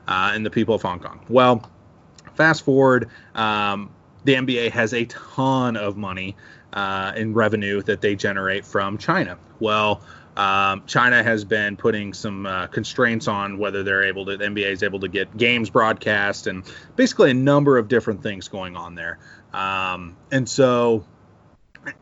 uh, 0.06 0.33
and 0.35 0.44
the 0.44 0.50
people 0.50 0.74
of 0.74 0.83
Hong 0.83 1.00
Kong. 1.00 1.24
Well, 1.28 1.70
fast 2.40 2.64
forward, 2.64 3.11
um, 3.35 3.90
the 4.24 4.33
NBA 4.33 4.70
has 4.70 4.94
a 4.94 5.05
ton 5.05 5.76
of 5.76 5.98
money 5.98 6.37
uh, 6.72 7.12
in 7.14 7.35
revenue 7.35 7.83
that 7.83 8.00
they 8.00 8.16
generate 8.16 8.64
from 8.64 8.96
China. 8.96 9.37
Well, 9.59 10.00
um, 10.38 10.85
China 10.87 11.22
has 11.22 11.44
been 11.44 11.76
putting 11.76 12.14
some 12.14 12.46
uh, 12.46 12.68
constraints 12.68 13.29
on 13.29 13.59
whether 13.59 13.83
they're 13.83 14.05
able 14.05 14.24
to, 14.24 14.38
the 14.38 14.44
NBA 14.46 14.70
is 14.70 14.83
able 14.83 15.00
to 15.00 15.09
get 15.09 15.37
games 15.37 15.68
broadcast 15.68 16.46
and 16.46 16.64
basically 16.96 17.31
a 17.31 17.35
number 17.35 17.76
of 17.76 17.88
different 17.88 18.22
things 18.22 18.48
going 18.48 18.74
on 18.74 18.94
there. 18.94 19.18
Um, 19.53 20.16
and 20.33 20.48
so, 20.48 21.05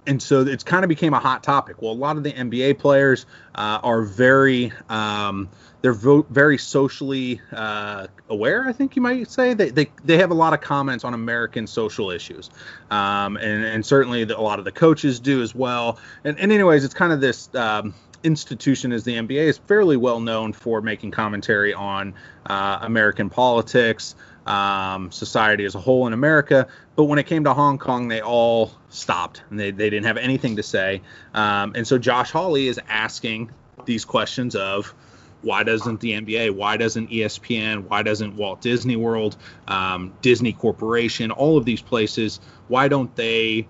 and 0.06 0.22
so 0.22 0.42
it's 0.42 0.62
kind 0.62 0.84
of 0.84 0.88
became 0.88 1.14
a 1.14 1.20
hot 1.20 1.42
topic. 1.42 1.82
Well, 1.82 1.90
a 1.90 1.94
lot 1.94 2.16
of 2.16 2.22
the 2.22 2.32
NBA 2.32 2.78
players 2.78 3.26
uh, 3.56 3.80
are 3.82 4.02
very, 4.02 4.72
um, 4.88 5.48
they're 5.80 5.92
vo- 5.92 6.26
very 6.28 6.58
socially 6.58 7.40
uh, 7.52 8.08
aware. 8.28 8.66
I 8.66 8.72
think 8.72 8.96
you 8.96 9.02
might 9.02 9.30
say 9.30 9.54
they, 9.54 9.70
they 9.70 9.90
they 10.04 10.18
have 10.18 10.30
a 10.30 10.34
lot 10.34 10.52
of 10.52 10.60
comments 10.60 11.04
on 11.04 11.14
American 11.14 11.66
social 11.66 12.10
issues, 12.10 12.50
um, 12.90 13.36
and 13.36 13.64
and 13.64 13.86
certainly 13.86 14.24
the, 14.24 14.38
a 14.38 14.40
lot 14.40 14.58
of 14.58 14.64
the 14.64 14.72
coaches 14.72 15.20
do 15.20 15.42
as 15.42 15.54
well. 15.54 15.98
And, 16.24 16.38
and 16.38 16.50
anyways, 16.50 16.84
it's 16.84 16.94
kind 16.94 17.12
of 17.12 17.20
this 17.20 17.54
um, 17.54 17.94
institution 18.24 18.92
as 18.92 19.04
the 19.04 19.14
NBA 19.14 19.44
is 19.44 19.58
fairly 19.58 19.96
well 19.96 20.20
known 20.20 20.52
for 20.52 20.80
making 20.80 21.10
commentary 21.10 21.72
on 21.72 22.14
uh, 22.46 22.78
American 22.82 23.30
politics, 23.30 24.14
um, 24.46 25.12
society 25.12 25.64
as 25.64 25.74
a 25.74 25.80
whole 25.80 26.06
in 26.06 26.12
America. 26.12 26.66
But 26.96 27.04
when 27.04 27.18
it 27.18 27.26
came 27.26 27.44
to 27.44 27.54
Hong 27.54 27.78
Kong, 27.78 28.08
they 28.08 28.20
all 28.20 28.72
stopped 28.88 29.42
and 29.50 29.60
they, 29.60 29.70
they 29.70 29.90
didn't 29.90 30.06
have 30.06 30.16
anything 30.16 30.56
to 30.56 30.62
say. 30.62 31.02
Um, 31.34 31.72
and 31.76 31.86
so 31.86 31.98
Josh 31.98 32.30
Hawley 32.30 32.66
is 32.66 32.80
asking 32.88 33.50
these 33.84 34.04
questions 34.04 34.56
of 34.56 34.94
why 35.42 35.62
doesn't 35.62 36.00
the 36.00 36.12
NBA, 36.12 36.54
why 36.54 36.76
doesn't 36.76 37.10
ESPN, 37.10 37.84
why 37.88 38.02
doesn't 38.02 38.36
Walt 38.36 38.60
Disney 38.60 38.96
World, 38.96 39.36
um, 39.66 40.14
Disney 40.20 40.52
Corporation, 40.52 41.30
all 41.30 41.56
of 41.56 41.64
these 41.64 41.82
places, 41.82 42.40
why 42.68 42.88
don't 42.88 43.14
they, 43.16 43.68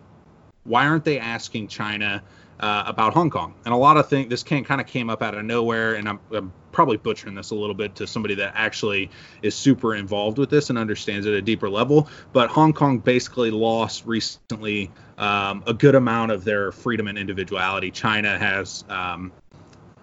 why 0.64 0.86
aren't 0.86 1.04
they 1.04 1.18
asking 1.18 1.68
China? 1.68 2.22
uh, 2.60 2.84
about 2.86 3.14
Hong 3.14 3.30
Kong. 3.30 3.54
And 3.64 3.72
a 3.72 3.76
lot 3.76 3.96
of 3.96 4.08
things, 4.08 4.28
this 4.28 4.42
can, 4.42 4.64
kind 4.64 4.80
of 4.80 4.86
came 4.86 5.10
up 5.10 5.22
out 5.22 5.34
of 5.34 5.44
nowhere, 5.44 5.94
and 5.94 6.08
I'm, 6.08 6.20
I'm, 6.32 6.52
probably 6.70 6.98
butchering 6.98 7.34
this 7.34 7.50
a 7.50 7.54
little 7.56 7.74
bit 7.74 7.96
to 7.96 8.06
somebody 8.06 8.36
that 8.36 8.52
actually 8.54 9.10
is 9.42 9.56
super 9.56 9.96
involved 9.96 10.38
with 10.38 10.48
this 10.48 10.70
and 10.70 10.78
understands 10.78 11.26
it 11.26 11.30
at 11.30 11.36
a 11.36 11.42
deeper 11.42 11.68
level. 11.68 12.08
But 12.32 12.50
Hong 12.50 12.72
Kong 12.72 12.98
basically 12.98 13.50
lost 13.50 14.06
recently 14.06 14.92
um, 15.16 15.64
a 15.66 15.74
good 15.74 15.96
amount 15.96 16.30
of 16.30 16.44
their 16.44 16.70
freedom 16.70 17.08
and 17.08 17.18
individuality. 17.18 17.90
China 17.90 18.38
has 18.38 18.84
um, 18.88 19.32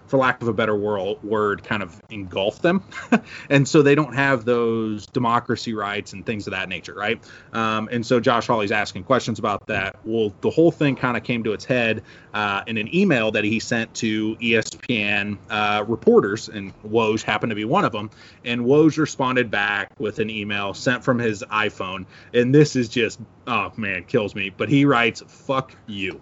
for 0.06 0.18
lack 0.18 0.40
of 0.42 0.48
a 0.48 0.52
better 0.52 0.76
word, 0.76 1.62
kind 1.62 1.82
of 1.82 2.00
engulf 2.10 2.62
them. 2.62 2.84
and 3.50 3.66
so 3.66 3.82
they 3.82 3.94
don't 3.94 4.14
have 4.14 4.44
those 4.44 5.06
democracy 5.06 5.74
rights 5.74 6.12
and 6.12 6.24
things 6.24 6.46
of 6.46 6.52
that 6.52 6.68
nature, 6.68 6.94
right? 6.94 7.22
Um, 7.52 7.88
and 7.90 8.04
so 8.04 8.20
Josh 8.20 8.46
Hawley's 8.46 8.72
asking 8.72 9.04
questions 9.04 9.38
about 9.38 9.66
that. 9.66 9.96
Well, 10.04 10.32
the 10.40 10.50
whole 10.50 10.70
thing 10.70 10.96
kind 10.96 11.16
of 11.16 11.24
came 11.24 11.44
to 11.44 11.52
its 11.52 11.64
head 11.64 12.02
uh, 12.34 12.62
in 12.66 12.76
an 12.76 12.94
email 12.94 13.32
that 13.32 13.44
he 13.44 13.60
sent 13.60 13.92
to 13.94 14.36
ESPN 14.36 15.38
uh, 15.50 15.84
reporters, 15.86 16.48
and 16.48 16.72
Woj 16.82 17.22
happened 17.22 17.50
to 17.50 17.56
be 17.56 17.64
one 17.64 17.84
of 17.84 17.92
them. 17.92 18.10
And 18.44 18.62
Woj 18.62 18.98
responded 18.98 19.50
back 19.50 19.90
with 19.98 20.18
an 20.18 20.30
email 20.30 20.74
sent 20.74 21.02
from 21.02 21.18
his 21.18 21.42
iPhone. 21.50 22.06
And 22.32 22.54
this 22.54 22.76
is 22.76 22.88
just, 22.88 23.20
oh 23.46 23.72
man, 23.76 24.04
kills 24.04 24.34
me. 24.34 24.50
But 24.56 24.68
he 24.68 24.84
writes, 24.84 25.22
fuck 25.26 25.74
you. 25.86 26.20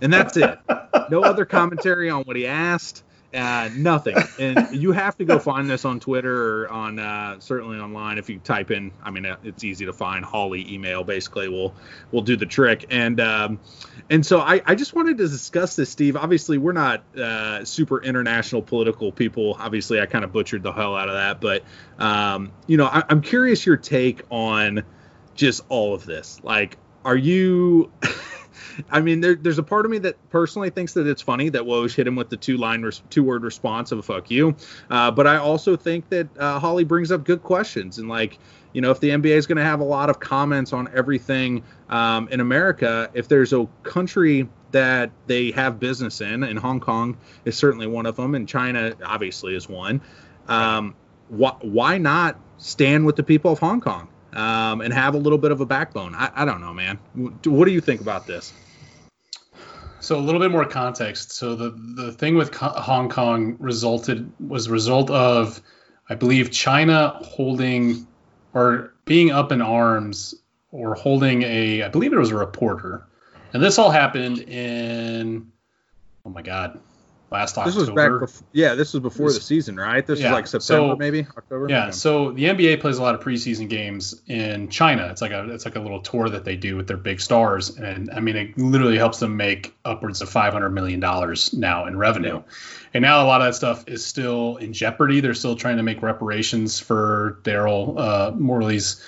And 0.00 0.12
that's 0.12 0.36
it. 0.36 0.58
no 1.10 1.22
other 1.22 1.44
commentary 1.44 2.10
on 2.10 2.22
what 2.24 2.36
he 2.36 2.46
asked 2.46 3.02
Uh, 3.36 3.68
nothing. 3.74 4.16
And 4.38 4.68
you 4.72 4.92
have 4.92 5.18
to 5.18 5.26
go 5.26 5.38
find 5.38 5.68
this 5.68 5.84
on 5.84 6.00
Twitter 6.00 6.62
or 6.62 6.68
on 6.70 6.98
uh, 6.98 7.38
certainly 7.38 7.78
online. 7.78 8.16
If 8.16 8.30
you 8.30 8.38
type 8.38 8.70
in, 8.70 8.92
I 9.02 9.10
mean, 9.10 9.26
uh, 9.26 9.36
it's 9.44 9.62
easy 9.62 9.84
to 9.84 9.92
find. 9.92 10.24
Hawley 10.24 10.72
email 10.72 11.04
basically 11.04 11.48
will 11.48 11.74
will 12.12 12.22
do 12.22 12.36
the 12.36 12.46
trick. 12.46 12.86
And 12.88 13.20
um, 13.20 13.60
and 14.08 14.24
so 14.24 14.40
I, 14.40 14.62
I 14.64 14.74
just 14.74 14.94
wanted 14.94 15.18
to 15.18 15.28
discuss 15.28 15.76
this, 15.76 15.90
Steve. 15.90 16.16
Obviously, 16.16 16.56
we're 16.56 16.72
not 16.72 17.04
uh, 17.14 17.62
super 17.66 18.02
international 18.02 18.62
political 18.62 19.12
people. 19.12 19.56
Obviously, 19.58 20.00
I 20.00 20.06
kind 20.06 20.24
of 20.24 20.32
butchered 20.32 20.62
the 20.62 20.72
hell 20.72 20.96
out 20.96 21.10
of 21.10 21.14
that. 21.16 21.40
But 21.40 21.62
um, 22.02 22.52
you 22.66 22.78
know, 22.78 22.86
I, 22.86 23.02
I'm 23.06 23.20
curious 23.20 23.66
your 23.66 23.76
take 23.76 24.22
on 24.30 24.82
just 25.34 25.62
all 25.68 25.92
of 25.92 26.06
this. 26.06 26.40
Like, 26.42 26.78
are 27.04 27.16
you? 27.16 27.92
I 28.90 29.00
mean, 29.00 29.20
there, 29.20 29.34
there's 29.34 29.58
a 29.58 29.62
part 29.62 29.84
of 29.84 29.90
me 29.90 29.98
that 29.98 30.16
personally 30.30 30.70
thinks 30.70 30.94
that 30.94 31.06
it's 31.06 31.22
funny 31.22 31.48
that 31.50 31.62
Woj 31.62 31.94
hit 31.94 32.06
him 32.06 32.16
with 32.16 32.30
the 32.30 32.36
two 32.36 32.56
line, 32.56 32.82
res- 32.82 33.02
two 33.10 33.22
word 33.24 33.42
response 33.42 33.92
of 33.92 34.04
"fuck 34.04 34.30
you," 34.30 34.56
uh, 34.90 35.10
but 35.10 35.26
I 35.26 35.36
also 35.36 35.76
think 35.76 36.08
that 36.10 36.28
uh, 36.38 36.58
Hawley 36.58 36.84
brings 36.84 37.10
up 37.12 37.24
good 37.24 37.42
questions 37.42 37.98
and 37.98 38.08
like. 38.08 38.38
You 38.72 38.82
know, 38.82 38.90
if 38.90 39.00
the 39.00 39.08
NBA 39.08 39.30
is 39.30 39.46
going 39.46 39.56
to 39.56 39.64
have 39.64 39.80
a 39.80 39.84
lot 39.84 40.10
of 40.10 40.20
comments 40.20 40.74
on 40.74 40.90
everything 40.94 41.62
um, 41.88 42.28
in 42.28 42.40
America, 42.40 43.10
if 43.14 43.26
there's 43.26 43.54
a 43.54 43.66
country 43.84 44.50
that 44.72 45.12
they 45.26 45.50
have 45.52 45.80
business 45.80 46.20
in, 46.20 46.42
and 46.42 46.58
Hong 46.58 46.78
Kong 46.78 47.16
is 47.46 47.56
certainly 47.56 47.86
one 47.86 48.04
of 48.04 48.16
them, 48.16 48.34
and 48.34 48.46
China 48.46 48.94
obviously 49.02 49.56
is 49.56 49.66
one, 49.66 50.02
um, 50.46 50.94
wh- 51.30 51.56
why 51.62 51.96
not 51.96 52.38
stand 52.58 53.06
with 53.06 53.16
the 53.16 53.22
people 53.22 53.50
of 53.50 53.60
Hong 53.60 53.80
Kong? 53.80 54.08
um, 54.36 54.82
and 54.82 54.92
have 54.92 55.14
a 55.14 55.18
little 55.18 55.38
bit 55.38 55.50
of 55.50 55.60
a 55.60 55.66
backbone. 55.66 56.14
I, 56.14 56.30
I 56.34 56.44
don't 56.44 56.60
know, 56.60 56.74
man. 56.74 56.98
What 57.14 57.64
do 57.64 57.70
you 57.70 57.80
think 57.80 58.02
about 58.02 58.26
this? 58.26 58.52
So 60.06 60.16
a 60.16 60.20
little 60.20 60.40
bit 60.40 60.52
more 60.52 60.64
context. 60.64 61.32
So 61.32 61.56
the 61.56 61.70
the 61.70 62.12
thing 62.12 62.36
with 62.36 62.54
Hong 62.54 63.08
Kong 63.08 63.56
resulted 63.58 64.30
was 64.38 64.68
a 64.68 64.70
result 64.70 65.10
of, 65.10 65.60
I 66.08 66.14
believe, 66.14 66.52
China 66.52 67.18
holding 67.24 68.06
or 68.54 68.94
being 69.04 69.32
up 69.32 69.50
in 69.50 69.60
arms 69.60 70.36
or 70.70 70.94
holding 70.94 71.42
a, 71.42 71.82
I 71.82 71.88
believe 71.88 72.12
it 72.12 72.18
was 72.18 72.30
a 72.30 72.36
reporter, 72.36 73.04
and 73.52 73.60
this 73.60 73.80
all 73.80 73.90
happened 73.90 74.38
in, 74.38 75.50
oh 76.24 76.30
my 76.30 76.42
God, 76.42 76.78
last 77.30 77.58
October. 77.58 77.70
This 77.70 77.88
was 77.88 77.90
back 77.90 78.20
before, 78.20 78.46
yeah, 78.52 78.74
this 78.74 78.92
was 78.92 79.02
before 79.02 79.28
this, 79.28 79.38
the 79.38 79.44
season, 79.44 79.76
right? 79.76 80.06
This 80.06 80.20
yeah, 80.20 80.30
was 80.30 80.32
like 80.32 80.46
September, 80.46 80.92
so, 80.92 80.96
maybe 80.96 81.26
October. 81.36 81.68
Yeah, 81.68 81.86
yeah, 81.86 81.90
so 81.90 82.32
the 82.32 82.44
NBA 82.44 82.80
plays 82.80 82.98
a 82.98 83.02
lot 83.02 83.14
of 83.14 83.20
preseason 83.20 83.68
games 83.68 84.20
in 84.26 84.68
China. 84.68 85.08
It's 85.10 85.22
like 85.22 85.32
a 85.32 85.50
it's 85.52 85.64
like 85.64 85.76
a 85.76 85.80
little 85.80 86.00
tour 86.00 86.28
that 86.28 86.44
they 86.44 86.56
do 86.56 86.76
with 86.76 86.86
their 86.86 86.96
big 86.96 87.20
stars, 87.20 87.76
and 87.76 88.10
I 88.10 88.20
mean 88.20 88.36
it 88.36 88.58
literally 88.58 88.98
helps 88.98 89.18
them 89.18 89.36
make 89.36 89.74
upwards 89.84 90.22
of 90.22 90.28
500 90.28 90.70
million 90.70 91.00
dollars 91.00 91.52
now 91.52 91.86
in 91.86 91.96
revenue. 91.96 92.42
And 92.94 93.02
now 93.02 93.22
a 93.22 93.26
lot 93.26 93.40
of 93.40 93.48
that 93.48 93.54
stuff 93.54 93.84
is 93.88 94.04
still 94.06 94.56
in 94.56 94.72
jeopardy. 94.72 95.20
They're 95.20 95.34
still 95.34 95.56
trying 95.56 95.76
to 95.76 95.82
make 95.82 96.02
reparations 96.02 96.80
for 96.80 97.40
Daryl 97.42 97.98
uh, 97.98 98.30
Morley's. 98.32 99.04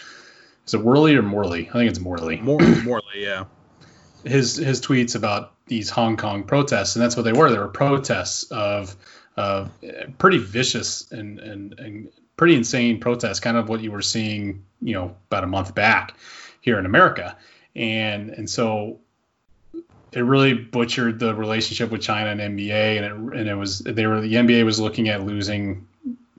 Is 0.66 0.74
it 0.74 0.83
Worley 0.83 1.16
or 1.16 1.22
Morley? 1.22 1.68
I 1.68 1.72
think 1.72 1.90
it's 1.90 1.98
Morley. 1.98 2.38
Morley, 2.38 2.83
Morley, 2.83 3.04
yeah. 3.14 3.44
His 4.24 4.57
his 4.57 4.83
tweets 4.83 5.14
about 5.14 5.52
these 5.68 5.90
Hong 5.90 6.16
Kong 6.16 6.44
protests, 6.44 6.96
and 6.96 7.02
that's 7.02 7.16
what 7.16 7.24
they 7.24 7.33
were. 7.33 7.50
They 7.50 7.59
were 7.59 7.68
protests 7.68 8.44
of 8.44 8.96
of 9.37 9.70
pretty 10.18 10.38
vicious 10.38 11.11
and, 11.12 11.38
and 11.38 11.78
and 11.78 12.09
pretty 12.37 12.54
insane 12.54 13.00
protests, 13.00 13.40
kind 13.40 13.57
of 13.57 13.68
what 13.68 13.81
you 13.81 13.92
were 13.92 14.02
seeing, 14.02 14.64
you 14.81 14.94
know, 14.94 15.16
about 15.31 15.44
a 15.44 15.46
month 15.46 15.74
back 15.74 16.14
here 16.61 16.78
in 16.78 16.87
America, 16.87 17.37
and 17.74 18.31
and 18.31 18.48
so 18.48 19.00
it 20.12 20.20
really 20.20 20.54
butchered 20.54 21.18
the 21.18 21.35
relationship 21.35 21.90
with 21.90 22.00
China 22.00 22.31
and 22.31 22.59
NBA, 22.59 22.96
and 22.96 23.04
it 23.04 23.38
and 23.40 23.48
it 23.48 23.54
was 23.54 23.81
they 23.81 24.07
were 24.07 24.20
the 24.20 24.35
NBA 24.35 24.64
was 24.64 24.78
looking 24.78 25.09
at 25.09 25.24
losing 25.24 25.88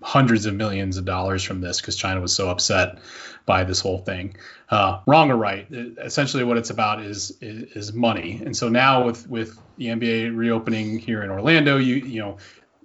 hundreds 0.01 0.45
of 0.45 0.53
millions 0.53 0.97
of 0.97 1.05
dollars 1.05 1.43
from 1.43 1.61
this 1.61 1.81
because 1.81 1.95
China 1.95 2.21
was 2.21 2.33
so 2.33 2.49
upset 2.49 2.99
by 3.45 3.63
this 3.63 3.79
whole 3.79 3.97
thing. 3.97 4.35
Uh, 4.69 4.99
wrong 5.07 5.31
or 5.31 5.35
right, 5.35 5.67
essentially 5.71 6.43
what 6.43 6.57
it's 6.57 6.69
about 6.69 7.01
is, 7.01 7.35
is, 7.41 7.63
is 7.75 7.93
money. 7.93 8.41
And 8.43 8.55
so 8.55 8.69
now 8.69 9.05
with 9.05 9.27
with 9.27 9.59
the 9.77 9.87
NBA 9.87 10.35
reopening 10.35 10.99
here 10.99 11.23
in 11.23 11.29
Orlando, 11.29 11.77
you 11.77 11.95
you 11.95 12.19
know 12.19 12.37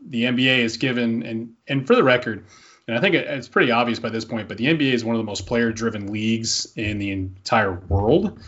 the 0.06 0.24
NBA 0.24 0.58
is 0.58 0.76
given 0.76 1.22
and 1.22 1.54
and 1.68 1.86
for 1.86 1.94
the 1.94 2.02
record, 2.02 2.44
and 2.88 2.96
I 2.96 3.00
think 3.00 3.14
it's 3.14 3.48
pretty 3.48 3.70
obvious 3.70 3.98
by 3.98 4.10
this 4.10 4.24
point, 4.24 4.48
but 4.48 4.58
the 4.58 4.66
NBA 4.66 4.92
is 4.92 5.04
one 5.04 5.14
of 5.16 5.20
the 5.20 5.26
most 5.26 5.46
player 5.46 5.72
driven 5.72 6.12
leagues 6.12 6.72
in 6.76 6.98
the 6.98 7.10
entire 7.12 7.74
world, 7.88 8.38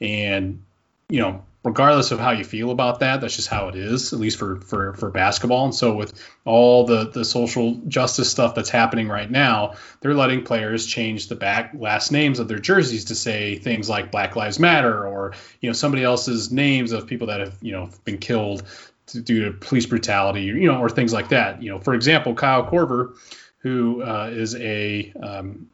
and 0.00 0.62
you 1.08 1.20
know 1.20 1.44
regardless 1.64 2.10
of 2.10 2.20
how 2.20 2.30
you 2.30 2.44
feel 2.44 2.70
about 2.70 3.00
that, 3.00 3.20
that's 3.20 3.34
just 3.34 3.48
how 3.48 3.68
it 3.68 3.74
is, 3.74 4.12
at 4.12 4.18
least 4.18 4.38
for 4.38 4.60
for 4.60 4.94
for 4.94 5.10
basketball. 5.10 5.64
And 5.64 5.74
so 5.74 5.94
with 5.94 6.12
all 6.44 6.84
the 6.84 7.10
the 7.10 7.24
social 7.24 7.74
justice 7.88 8.30
stuff 8.30 8.54
that's 8.54 8.70
happening 8.70 9.08
right 9.08 9.30
now, 9.30 9.74
they're 10.00 10.14
letting 10.14 10.44
players 10.44 10.86
change 10.86 11.28
the 11.28 11.34
back 11.34 11.72
last 11.74 12.12
names 12.12 12.38
of 12.38 12.48
their 12.48 12.58
jerseys 12.58 13.06
to 13.06 13.14
say 13.14 13.56
things 13.56 13.88
like 13.88 14.12
Black 14.12 14.36
Lives 14.36 14.60
Matter 14.60 15.06
or 15.06 15.34
you 15.60 15.68
know 15.68 15.72
somebody 15.72 16.04
else's 16.04 16.52
names 16.52 16.92
of 16.92 17.06
people 17.06 17.28
that 17.28 17.40
have 17.40 17.56
you 17.60 17.72
know 17.72 17.90
been 18.04 18.18
killed 18.18 18.62
due 19.06 19.44
to 19.44 19.52
police 19.52 19.86
brutality, 19.86 20.42
you 20.42 20.66
know, 20.66 20.80
or 20.80 20.88
things 20.88 21.12
like 21.12 21.28
that. 21.28 21.62
You 21.62 21.70
know, 21.70 21.78
for 21.78 21.94
example, 21.94 22.34
Kyle 22.34 22.64
Korver, 22.64 23.16
who 23.58 24.02
uh, 24.02 24.30
is 24.32 24.54
a 24.56 25.12
um, 25.22 25.68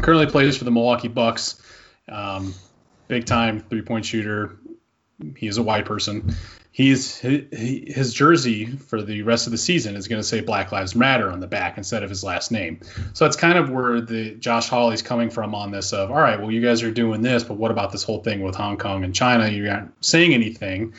currently 0.00 0.26
plays 0.26 0.56
for 0.56 0.64
the 0.64 0.70
Milwaukee 0.70 1.08
Bucks. 1.08 1.60
Um, 2.08 2.54
big 3.08 3.26
time 3.26 3.60
three 3.60 3.82
point 3.82 4.04
shooter, 4.04 4.56
he 5.36 5.46
is 5.46 5.58
a 5.58 5.62
white 5.62 5.86
person. 5.86 6.34
He's 6.70 7.16
his 7.18 8.12
jersey 8.12 8.66
for 8.66 9.00
the 9.00 9.22
rest 9.22 9.46
of 9.46 9.50
the 9.50 9.56
season 9.56 9.96
is 9.96 10.08
going 10.08 10.20
to 10.20 10.26
say 10.26 10.42
Black 10.42 10.72
Lives 10.72 10.94
Matter 10.94 11.30
on 11.30 11.40
the 11.40 11.46
back 11.46 11.78
instead 11.78 12.02
of 12.02 12.10
his 12.10 12.22
last 12.22 12.52
name. 12.52 12.80
So 13.14 13.24
that's 13.24 13.36
kind 13.36 13.56
of 13.56 13.70
where 13.70 14.02
the 14.02 14.32
Josh 14.34 14.68
Hawley's 14.68 15.00
coming 15.00 15.30
from 15.30 15.54
on 15.54 15.70
this 15.70 15.94
of 15.94 16.10
all 16.10 16.16
right, 16.16 16.38
well 16.38 16.50
you 16.50 16.60
guys 16.60 16.82
are 16.82 16.90
doing 16.90 17.22
this, 17.22 17.44
but 17.44 17.54
what 17.54 17.70
about 17.70 17.92
this 17.92 18.02
whole 18.02 18.22
thing 18.22 18.42
with 18.42 18.56
Hong 18.56 18.76
Kong 18.76 19.04
and 19.04 19.14
China? 19.14 19.48
You're 19.48 19.68
not 19.68 19.88
saying 20.02 20.34
anything. 20.34 20.92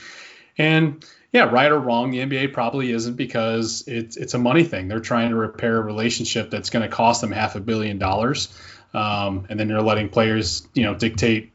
And 0.58 1.06
yeah, 1.32 1.44
right 1.44 1.72
or 1.72 1.80
wrong, 1.80 2.10
the 2.10 2.20
NBA 2.20 2.54
probably 2.54 2.92
isn't 2.92 3.16
because 3.16 3.84
it's 3.86 4.18
it's 4.18 4.34
a 4.34 4.40
money 4.40 4.64
thing. 4.64 4.88
They're 4.88 5.00
trying 5.00 5.30
to 5.30 5.36
repair 5.36 5.78
a 5.78 5.82
relationship 5.82 6.50
that's 6.50 6.72
going 6.72 6.90
to 6.90 6.90
cost 6.90 7.22
them 7.22 7.32
half 7.32 7.56
a 7.56 7.60
billion 7.60 8.00
dollars, 8.00 8.58
um, 8.96 9.46
and 9.50 9.60
then 9.60 9.70
you're 9.70 9.82
letting 9.84 10.10
players, 10.10 10.68
you 10.74 10.84
know, 10.84 10.96
dictate 10.96 11.52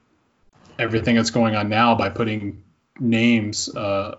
everything 0.78 1.16
that's 1.16 1.30
going 1.30 1.56
on 1.56 1.68
now 1.68 1.94
by 1.94 2.08
putting 2.08 2.62
names 2.98 3.74
uh, 3.74 4.16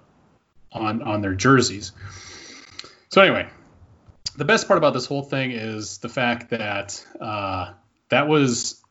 on 0.71 1.01
on 1.01 1.21
their 1.21 1.33
jerseys. 1.33 1.91
So 3.09 3.21
anyway, 3.21 3.47
the 4.35 4.45
best 4.45 4.67
part 4.67 4.77
about 4.77 4.93
this 4.93 5.05
whole 5.05 5.23
thing 5.23 5.51
is 5.51 5.99
the 5.99 6.09
fact 6.09 6.49
that 6.49 7.05
uh, 7.19 7.73
that 8.09 8.27
was 8.27 8.81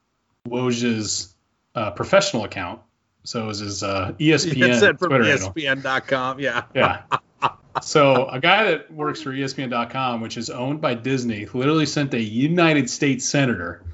Woj's 0.49 1.35
uh, 1.75 1.91
professional 1.93 2.45
account. 2.45 2.81
So 3.25 3.45
it 3.45 3.47
was 3.47 3.59
his 3.61 3.83
uh, 3.83 4.13
ESPN 4.19 4.99
Twitter 4.99 5.25
ESPN.com. 5.25 6.41
Yeah. 6.41 6.65
Yeah. 6.75 7.03
so 7.83 8.27
a 8.29 8.41
guy 8.41 8.65
that 8.73 8.93
works 8.93 9.23
for 9.23 9.31
ESPN.com, 9.31 10.21
which 10.21 10.37
is 10.37 10.51
owned 10.51 10.81
by 10.81 10.95
Disney, 10.95 11.47
literally 11.47 11.87
sent 11.87 12.15
a 12.15 12.21
United 12.21 12.91
States 12.91 13.29
senator. 13.29 13.85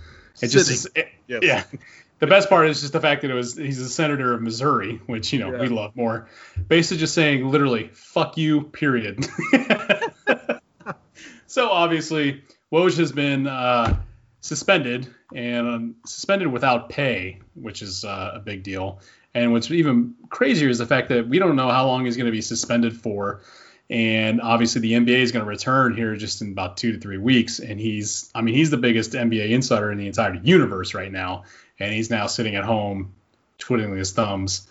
It 0.41 0.51
Sitting. 0.51 0.59
just 0.59 0.89
it, 0.97 1.09
yes. 1.27 1.43
yeah 1.43 1.79
the 2.19 2.27
best 2.27 2.49
part 2.49 2.69
is 2.69 2.81
just 2.81 2.93
the 2.93 3.01
fact 3.01 3.23
that 3.23 3.31
it 3.31 3.35
was 3.35 3.57
he's 3.57 3.81
a 3.81 3.89
senator 3.89 4.35
of 4.35 4.43
Missouri, 4.43 5.01
which 5.07 5.33
you 5.33 5.39
know 5.39 5.53
yeah. 5.53 5.61
we 5.61 5.69
love 5.69 5.95
more. 5.95 6.29
Basically, 6.69 6.99
just 6.99 7.15
saying 7.15 7.49
literally 7.49 7.91
"fuck 7.93 8.37
you," 8.37 8.63
period. 8.63 9.25
so 11.47 11.71
obviously, 11.71 12.43
Woj 12.73 12.99
has 12.99 13.13
been 13.13 13.47
uh, 13.47 13.97
suspended 14.41 15.09
and 15.35 15.69
um, 15.69 15.95
suspended 16.07 16.49
without 16.49 16.89
pay, 16.89 17.41
which 17.55 17.83
is 17.83 18.05
uh, 18.05 18.33
a 18.35 18.41
big 18.41 18.63
deal. 18.63 19.01
And 19.35 19.53
what's 19.53 19.71
even 19.71 20.15
crazier 20.31 20.69
is 20.69 20.79
the 20.79 20.87
fact 20.87 21.11
that 21.11 21.29
we 21.29 21.39
don't 21.39 21.55
know 21.55 21.69
how 21.69 21.87
long 21.87 22.05
he's 22.07 22.17
going 22.17 22.27
to 22.27 22.33
be 22.33 22.41
suspended 22.41 22.97
for. 22.97 23.43
And 23.91 24.41
obviously, 24.41 24.81
the 24.81 24.93
NBA 24.93 25.21
is 25.21 25.33
going 25.33 25.45
to 25.45 25.49
return 25.49 25.97
here 25.97 26.17
just 26.17 26.43
in 26.43 26.53
about 26.53 26.77
two 26.77 26.93
to 26.93 26.99
three 26.99 27.17
weeks. 27.17 27.59
And 27.59 27.79
he's, 27.79 28.31
I 28.35 28.43
mean, 28.43 28.55
he's 28.55 28.71
the 28.71 28.77
biggest 28.77 29.13
NBA 29.13 29.51
insider 29.51 29.93
in 29.93 29.99
the 29.99 30.07
entire 30.07 30.35
universe 30.35 30.93
right 30.93 31.13
now 31.13 31.45
and 31.79 31.93
he's 31.93 32.11
now 32.11 32.27
sitting 32.27 32.57
at 32.57 32.65
home 32.65 33.15
twiddling 33.59 33.97
his 33.97 34.13
thumbs 34.13 34.69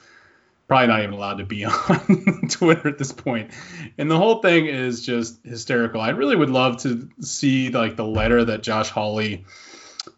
probably 0.68 0.88
not 0.88 1.02
even 1.02 1.14
allowed 1.14 1.38
to 1.38 1.46
be 1.46 1.66
on 1.66 2.48
Twitter 2.50 2.90
at 2.90 2.98
this 2.98 3.12
point. 3.12 3.52
And 3.98 4.12
the 4.12 4.18
whole 4.18 4.42
thing 4.42 4.68
is 4.68 5.06
just 5.06 5.40
hysterical. 5.44 6.02
I 6.02 6.10
really 6.10 6.36
would 6.36 6.50
love 6.50 6.78
to 6.84 7.10
see 7.22 7.70
like 7.70 7.96
the 7.96 8.06
letter 8.06 8.44
that 8.46 8.64
Josh 8.64 8.90
Hawley 8.90 9.46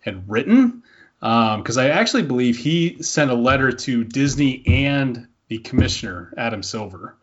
had 0.01 0.29
written 0.29 0.83
because 1.19 1.77
um, 1.77 1.83
I 1.83 1.89
actually 1.89 2.23
believe 2.23 2.57
he 2.57 3.03
sent 3.03 3.29
a 3.29 3.35
letter 3.35 3.71
to 3.71 4.03
Disney 4.03 4.63
and 4.65 5.27
the 5.47 5.59
commissioner 5.59 6.33
Adam 6.37 6.63
Silver. 6.63 7.15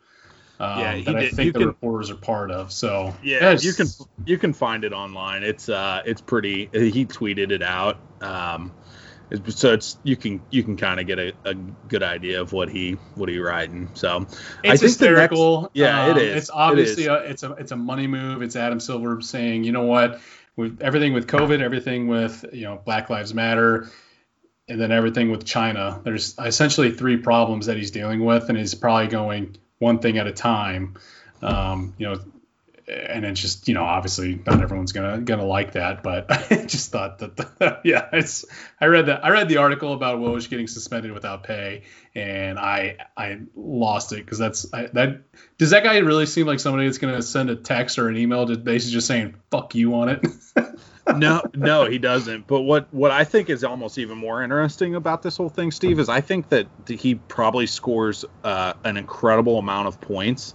Um, 0.59 0.81
yeah, 0.81 1.01
that 1.03 1.17
I 1.17 1.29
think 1.29 1.47
you 1.47 1.53
the 1.53 1.59
can, 1.59 1.69
reporters 1.69 2.11
are 2.11 2.17
part 2.17 2.51
of. 2.51 2.73
So 2.73 3.15
yeah, 3.23 3.57
you 3.59 3.75
can 3.75 3.87
you 4.25 4.39
can 4.39 4.55
find 4.55 4.85
it 4.85 4.95
online. 4.95 5.43
It's 5.43 5.69
uh 5.69 6.01
it's 6.07 6.23
pretty. 6.23 6.71
He 6.73 7.05
tweeted 7.05 7.51
it 7.51 7.63
out. 7.63 7.99
Um, 8.23 8.73
so 9.49 9.73
it's 9.73 9.99
you 10.05 10.17
can 10.17 10.41
you 10.51 10.63
can 10.63 10.77
kind 10.77 11.01
of 11.01 11.07
get 11.07 11.19
a, 11.19 11.33
a 11.45 11.55
good 11.55 12.03
idea 12.03 12.41
of 12.41 12.53
what 12.53 12.69
he 12.69 12.93
what 13.15 13.29
he 13.29 13.39
writing. 13.39 13.91
So 13.95 14.27
it's 14.63 14.81
hysterical. 14.81 15.63
Next, 15.63 15.71
yeah, 15.75 16.05
um, 16.05 16.11
it 16.17 16.23
is. 16.23 16.37
It's 16.37 16.51
obviously 16.51 17.05
it 17.05 17.07
is. 17.07 17.09
A, 17.09 17.31
it's 17.31 17.43
a 17.43 17.53
it's 17.53 17.73
a 17.73 17.77
money 17.77 18.07
move. 18.07 18.43
It's 18.43 18.55
Adam 18.55 18.79
Silver 18.79 19.21
saying, 19.21 19.65
you 19.65 19.73
know 19.73 19.85
what, 19.85 20.21
with 20.55 20.81
everything 20.81 21.13
with 21.13 21.27
COVID, 21.27 21.61
everything 21.61 22.07
with 22.07 22.45
you 22.53 22.65
know 22.65 22.81
Black 22.85 23.11
Lives 23.11 23.35
Matter, 23.35 23.91
and 24.69 24.81
then 24.81 24.93
everything 24.93 25.31
with 25.31 25.45
China. 25.45 26.01
There's 26.05 26.39
essentially 26.39 26.93
three 26.93 27.17
problems 27.17 27.67
that 27.67 27.77
he's 27.77 27.91
dealing 27.91 28.25
with, 28.25 28.49
and 28.49 28.57
he's 28.57 28.75
probably 28.75 29.09
going 29.09 29.57
one 29.79 29.99
thing 29.99 30.19
at 30.19 30.27
a 30.27 30.33
time. 30.33 30.95
Um, 31.43 31.95
you 31.99 32.09
know, 32.09 32.21
and 32.89 33.25
it's 33.25 33.41
just 33.41 33.67
you 33.67 33.75
know 33.75 33.83
obviously 33.83 34.41
not 34.47 34.61
everyone's 34.61 34.93
gonna 34.93 35.21
gonna 35.21 35.45
like 35.45 35.73
that, 35.73 36.03
but 36.03 36.27
I 36.53 36.65
just 36.67 36.93
thought 36.93 37.19
that 37.19 37.37
the, 37.37 37.81
yeah 37.85 38.09
it's 38.13 38.45
I 38.81 38.87
read 38.87 39.07
that 39.07 39.25
I 39.25 39.31
read 39.31 39.49
the 39.49 39.57
article 39.59 39.93
about 39.93 40.19
Woj 40.19 40.49
getting 40.49 40.69
suspended 40.69 41.13
without 41.13 41.43
pay, 41.43 41.83
and 42.15 42.59
I 42.59 42.99
I 43.17 43.41
lost 43.55 44.13
it 44.13 44.25
because 44.25 44.39
that's 44.39 44.73
I, 44.73 44.87
that 44.93 45.23
does 45.59 45.71
that 45.71 45.83
guy 45.83 45.99
really 45.99 46.27
seem 46.27 46.47
like 46.47 46.61
somebody 46.61 46.87
that's 46.87 46.99
gonna 46.99 47.23
send 47.23 47.51
a 47.51 47.57
text 47.57 47.99
or 47.99 48.09
an 48.09 48.17
email 48.17 48.47
to 48.47 48.57
basically 48.57 48.93
just 48.93 49.09
saying 49.09 49.35
fuck 49.51 49.75
you 49.75 49.95
on 49.97 50.09
it. 50.09 50.27
no, 51.17 51.43
no, 51.55 51.87
he 51.87 51.99
doesn't. 51.99 52.47
But 52.47 52.63
what 52.63 52.93
what 52.95 53.11
I 53.11 53.25
think 53.25 53.51
is 53.51 53.65
almost 53.65 53.99
even 53.99 54.17
more 54.17 54.43
interesting 54.45 54.95
about 54.95 55.23
this 55.23 55.37
whole 55.37 55.49
thing, 55.49 55.73
Steve, 55.73 55.99
is 55.99 56.09
I 56.09 56.21
think 56.21 56.51
that 56.51 56.69
he 56.89 57.17
probably 57.17 57.67
scores 57.67 58.25
uh, 58.45 58.75
an 58.85 58.97
incredible 58.97 59.59
amount 59.59 59.89
of 59.89 60.01
points 60.01 60.55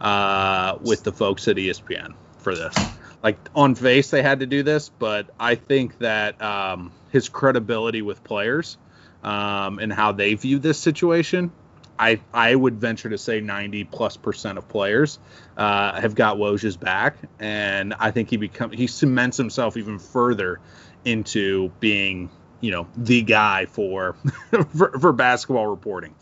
uh, 0.00 0.78
with 0.80 1.02
the 1.02 1.12
folks 1.12 1.46
at 1.48 1.56
ESPN 1.56 2.14
for 2.38 2.54
this. 2.54 2.74
Like 3.22 3.38
on 3.54 3.74
face, 3.74 4.10
they 4.10 4.22
had 4.22 4.40
to 4.40 4.46
do 4.46 4.62
this, 4.62 4.88
but 4.88 5.28
I 5.38 5.54
think 5.54 5.98
that 5.98 6.40
um, 6.40 6.92
his 7.10 7.28
credibility 7.28 8.00
with 8.02 8.24
players 8.24 8.78
um, 9.22 9.78
and 9.78 9.92
how 9.92 10.12
they 10.12 10.34
view 10.34 10.58
this 10.58 10.78
situation, 10.78 11.52
I 11.98 12.20
I 12.32 12.54
would 12.54 12.80
venture 12.80 13.10
to 13.10 13.18
say 13.18 13.40
90 13.40 13.84
plus 13.84 14.16
percent 14.16 14.56
of 14.56 14.66
players 14.68 15.18
uh, 15.58 16.00
have 16.00 16.14
got 16.14 16.38
Woj's 16.38 16.78
back, 16.78 17.16
and 17.38 17.92
I 17.98 18.10
think 18.10 18.30
he 18.30 18.38
become 18.38 18.72
he 18.72 18.86
cements 18.86 19.36
himself 19.36 19.76
even 19.76 19.98
further 19.98 20.60
into 21.04 21.68
being 21.78 22.30
you 22.62 22.70
know 22.70 22.88
the 22.96 23.20
guy 23.20 23.66
for 23.66 24.16
for, 24.74 24.98
for 24.98 25.12
basketball 25.12 25.66
reporting. 25.66 26.14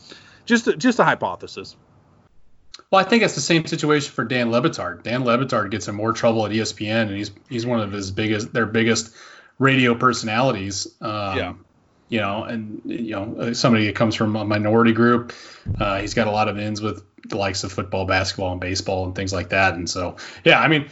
Just 0.47 0.79
just 0.79 0.99
a 0.99 1.05
hypothesis. 1.05 1.77
Well, 2.91 3.05
I 3.05 3.05
think 3.09 3.23
it's 3.23 3.35
the 3.35 3.43
same 3.43 3.67
situation 3.67 4.13
for 4.13 4.25
Dan 4.25 4.51
Le 4.51 4.63
Batard. 4.63 5.03
Dan 5.03 5.25
Le 5.25 5.37
Batard 5.37 5.71
gets 5.71 5.89
in 5.89 5.95
more 5.95 6.13
trouble 6.13 6.47
at 6.47 6.53
ESPN, 6.53 7.03
and 7.03 7.17
he's 7.17 7.31
he's 7.49 7.67
one 7.67 7.81
of 7.81 7.93
his 7.93 8.11
biggest 8.11 8.53
their 8.53 8.67
biggest 8.67 9.15
radio 9.59 9.95
personalities. 9.95 10.87
Um, 11.01 11.39
yeah. 11.39 11.55
You 12.11 12.21
know, 12.21 12.45
and 12.45 12.81
you 12.87 13.11
know 13.11 13.53
somebody 13.53 13.87
that 13.87 13.95
comes 13.95 14.15
from 14.15 14.35
a 14.37 14.45
minority 14.45 14.95
group. 14.95 15.35
Uh, 15.79 16.01
he's 16.01 16.15
got 16.15 16.27
a 16.27 16.31
lot 16.31 16.49
of 16.49 16.59
ins 16.59 16.81
with 16.81 17.05
the 17.29 17.37
likes 17.37 17.65
of 17.65 17.73
football, 17.73 18.07
basketball, 18.07 18.53
and 18.53 18.61
baseball, 18.61 19.05
and 19.05 19.15
things 19.15 19.31
like 19.35 19.51
that. 19.51 19.75
And 19.75 19.91
so, 19.91 20.17
yeah, 20.43 20.59
I 20.59 20.69
mean, 20.69 20.89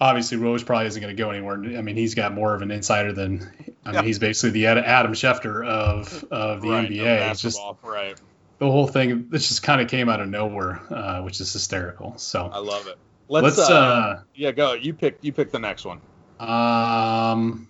obviously 0.00 0.38
Rose 0.38 0.62
probably 0.62 0.86
isn't 0.86 1.02
going 1.02 1.14
to 1.16 1.20
go 1.20 1.30
anywhere. 1.30 1.56
I 1.76 1.82
mean, 1.82 1.96
he's 1.96 2.14
got 2.14 2.32
more 2.32 2.54
of 2.54 2.62
an 2.62 2.70
insider 2.70 3.12
than 3.12 3.50
I 3.84 3.90
mean, 3.90 4.04
he's 4.04 4.20
basically 4.20 4.50
the 4.50 4.66
Adam 4.66 5.12
Schefter 5.12 5.66
of 5.66 6.24
of 6.30 6.62
the 6.62 6.68
right, 6.68 6.88
NBA. 6.88 7.30
It's 7.32 7.42
just 7.42 7.60
right 7.82 8.16
the 8.60 8.70
whole 8.70 8.86
thing 8.86 9.26
this 9.30 9.48
just 9.48 9.62
kind 9.62 9.80
of 9.80 9.88
came 9.88 10.08
out 10.08 10.20
of 10.20 10.28
nowhere, 10.28 10.80
uh, 10.90 11.22
which 11.22 11.40
is 11.40 11.52
hysterical. 11.52 12.16
So 12.18 12.48
I 12.52 12.58
love 12.58 12.86
it. 12.86 12.98
Let's, 13.26 13.56
let's 13.56 13.70
uh, 13.70 13.74
uh, 13.74 14.22
yeah 14.34 14.52
go. 14.52 14.74
You 14.74 14.92
pick 14.92 15.18
you 15.22 15.32
pick 15.32 15.50
the 15.50 15.58
next 15.58 15.84
one. 15.84 16.00
Um, 16.38 17.68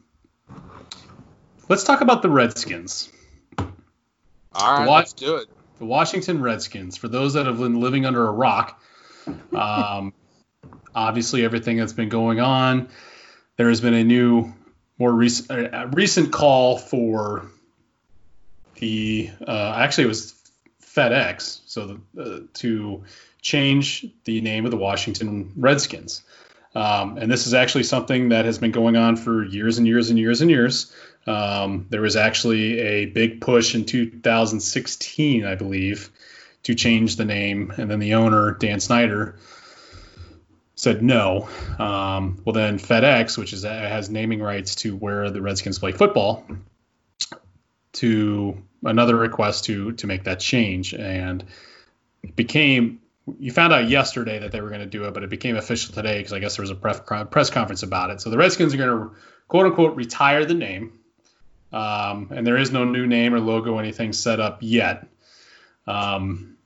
let's 1.68 1.85
talk 1.85 2.00
about 2.00 2.22
the 2.22 2.29
Redskins. 2.29 3.09
All 4.53 4.79
right, 4.79 4.88
let's 4.88 5.12
do 5.12 5.37
it. 5.37 5.48
The 5.79 5.85
Washington 5.85 6.42
Redskins. 6.42 6.96
For 6.96 7.07
those 7.07 7.35
that 7.35 7.46
have 7.46 7.59
been 7.59 7.81
living 7.81 8.05
under 8.05 8.26
a 8.26 8.33
rock, 8.33 8.83
um, 9.55 10.12
obviously 10.94 11.44
everything 11.44 11.76
that's 11.76 11.92
been 11.92 12.09
going 12.09 12.40
on, 12.40 12.88
there 13.57 13.68
has 13.68 13.81
been 13.81 13.94
a 13.94 14.03
new, 14.03 14.53
more 14.98 15.12
recent, 15.12 15.94
recent 15.94 16.33
call 16.33 16.79
for 16.79 17.48
the. 18.81 19.31
Uh, 19.46 19.74
actually, 19.76 20.05
it 20.05 20.09
was 20.09 20.39
FedEx, 20.94 21.61
so 21.66 22.00
the, 22.14 22.22
uh, 22.22 22.40
to 22.55 23.05
change 23.40 24.07
the 24.24 24.40
name 24.40 24.64
of 24.64 24.70
the 24.70 24.76
Washington 24.76 25.53
Redskins. 25.57 26.22
Um, 26.74 27.18
and 27.18 27.31
this 27.31 27.46
is 27.46 27.55
actually 27.55 27.85
something 27.85 28.31
that 28.31 28.44
has 28.44 28.59
been 28.59 28.70
going 28.70 28.96
on 28.96 29.16
for 29.16 29.44
years 29.44 29.79
and 29.79 29.87
years 29.87 30.11
and 30.11 30.18
years 30.18 30.40
and 30.40 30.50
years. 30.50 30.92
Um, 31.26 31.87
there 31.90 32.00
was 32.00 32.16
actually 32.16 32.79
a 32.79 33.07
big 33.07 33.40
push 33.40 33.74
in 33.74 33.85
2016, 33.85 35.44
I 35.44 35.55
believe, 35.55 36.11
to 36.64 36.74
change 36.74 37.16
the 37.16 37.24
name, 37.24 37.72
and 37.76 37.90
then 37.90 37.98
the 37.98 38.14
owner 38.14 38.53
Dan 38.53 38.81
Snyder 38.81 39.37
said 40.76 41.03
no. 41.03 41.48
Um, 41.79 42.40
well, 42.44 42.53
then 42.53 42.79
FedEx, 42.79 43.37
which 43.37 43.53
is 43.53 43.64
has 43.64 44.09
naming 44.11 44.40
rights 44.40 44.76
to 44.76 44.96
where 44.96 45.31
the 45.31 45.42
Redskins 45.42 45.79
play 45.79 45.92
football, 45.92 46.46
to 47.94 48.62
another 48.85 49.16
request 49.16 49.64
to 49.64 49.93
to 49.93 50.07
make 50.07 50.25
that 50.25 50.40
change, 50.40 50.95
and 50.95 51.45
it 52.23 52.37
became. 52.37 53.01
You 53.38 53.53
found 53.53 53.73
out 53.73 53.88
yesterday 53.88 54.40
that 54.40 54.51
they 54.51 54.61
were 54.61 54.71
going 54.71 54.81
to 54.81 54.87
do 54.87 55.05
it, 55.05 55.14
but 55.14 55.23
it 55.23 55.31
became 55.31 55.57
official 55.57 55.95
today 55.95 56.19
because 56.19 56.33
I 56.33 56.40
guess 56.40 56.57
there 56.57 56.62
was 56.62 56.71
a 56.71 56.75
press 56.75 57.51
conference 57.51 57.83
about 57.83 58.11
it. 58.11 58.21
So 58.21 58.31
the 58.31 58.38
Redskins 58.38 58.75
are 58.75 58.79
going 58.79 58.88
to 58.90 59.11
quote 59.47 59.66
unquote 59.66 59.95
retire 59.95 60.45
the 60.45 60.55
name, 60.55 60.99
um, 61.73 62.29
and 62.35 62.47
there 62.47 62.57
is 62.57 62.73
no 62.73 62.85
new 62.85 63.07
name 63.07 63.35
or 63.35 63.40
logo 63.40 63.79
anything 63.79 64.12
set 64.12 64.40
up 64.40 64.59
yet. 64.62 65.07
Um, 65.87 66.57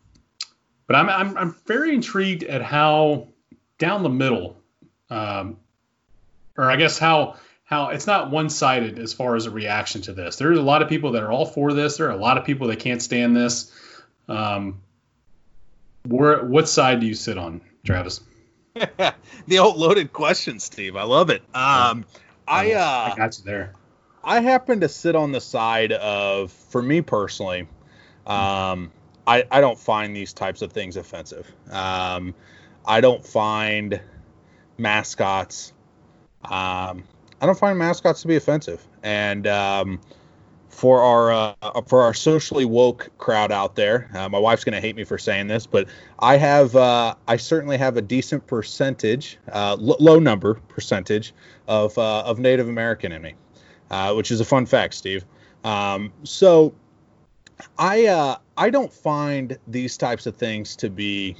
but 0.87 0.97
I'm, 0.97 1.09
I'm 1.09 1.37
I'm 1.37 1.57
very 1.67 1.95
intrigued 1.95 2.45
at 2.45 2.63
how 2.63 3.29
down 3.79 4.03
the 4.03 4.09
middle, 4.09 4.57
um, 5.11 5.59
or 6.57 6.71
I 6.71 6.77
guess 6.77 6.99
how 6.99 7.37
how 7.65 7.89
it's 7.89 8.07
not 8.07 8.31
one 8.31 8.51
sided 8.51 8.99
as 8.99 9.13
far 9.13 9.37
as 9.37 9.47
a 9.47 9.51
reaction 9.51 10.03
to 10.03 10.13
this. 10.13 10.37
There's 10.37 10.59
a 10.59 10.63
lot 10.63 10.83
of 10.83 10.89
people 10.89 11.13
that 11.13 11.23
are 11.23 11.33
all 11.33 11.47
for 11.47 11.73
this. 11.73 11.97
There 11.97 12.09
are 12.09 12.13
a 12.13 12.17
lot 12.17 12.39
of 12.39 12.45
people 12.45 12.69
that 12.69 12.79
can't 12.79 13.03
stand 13.03 13.37
this. 13.37 13.73
Um, 14.29 14.81
where, 16.07 16.45
what 16.45 16.69
side 16.69 17.01
do 17.01 17.07
you 17.07 17.15
sit 17.15 17.39
on, 17.39 17.63
Travis? 17.85 18.21
the 18.75 19.59
old 19.59 19.77
loaded 19.77 20.13
question, 20.13 20.61
Steve. 20.61 20.97
I 20.97 21.05
love 21.05 21.31
it. 21.31 21.43
Um, 21.55 22.05
I 22.47 22.73
uh, 22.73 23.13
I 23.13 23.15
got 23.17 23.39
you 23.39 23.45
there. 23.45 23.73
I 24.23 24.41
happen 24.41 24.81
to 24.81 24.89
sit 24.89 25.15
on 25.15 25.33
the 25.33 25.41
side 25.41 25.93
of, 25.93 26.51
for 26.51 26.81
me 26.81 27.03
personally, 27.03 27.69
um, 28.27 28.91
I, 29.27 29.45
I 29.51 29.61
don't 29.61 29.79
find 29.79 30.17
these 30.17 30.33
types 30.33 30.63
of 30.63 30.73
things 30.73 30.97
offensive. 30.97 31.51
Um, 31.71 32.35
I 32.87 33.01
don't 33.01 33.25
find 33.25 34.01
mascots 34.79 35.73
um, 36.45 37.05
I 37.45 37.47
don't 37.47 37.59
find 37.59 37.79
mascots 37.79 38.23
to 38.23 38.29
be 38.29 38.37
offensive. 38.37 38.89
And 39.03 39.47
um, 39.47 40.01
for 40.71 41.03
our 41.03 41.31
uh, 41.31 41.83
for 41.87 42.01
our 42.01 42.15
socially 42.15 42.65
woke 42.65 43.11
crowd 43.19 43.53
out 43.53 43.77
there, 43.77 44.09
uh, 44.15 44.31
my 44.31 44.39
wife's 44.39 44.65
gonna 44.65 44.81
hate 44.81 44.97
me 44.97 45.05
for 45.05 45.19
saying 45.19 45.49
this, 45.49 45.67
but 45.67 45.87
I 46.21 46.39
have 46.39 46.75
uh, 46.75 47.15
I 47.29 47.37
certainly 47.37 47.77
have 47.77 47.99
a 47.99 48.01
decent 48.01 48.47
percentage, 48.47 49.37
uh, 49.53 49.77
l- 49.79 49.99
low 50.01 50.19
number 50.19 50.55
percentage 50.69 51.35
of 51.69 51.99
uh, 51.99 52.23
of 52.23 52.39
Native 52.39 52.71
American 52.71 53.13
in 53.13 53.21
me, 53.21 53.35
uh, 53.91 54.15
which 54.15 54.31
is 54.31 54.41
a 54.41 54.45
fun 54.47 54.65
fact, 54.65 54.95
Steve. 54.95 55.27
Um, 55.65 56.15
so 56.23 56.73
I 57.79 58.39
I 58.57 58.71
don't 58.71 58.91
find 58.91 59.59
these 59.69 59.99
types 59.99 60.25
of 60.25 60.35
things 60.35 60.77
to 60.77 60.89
be 60.89 61.37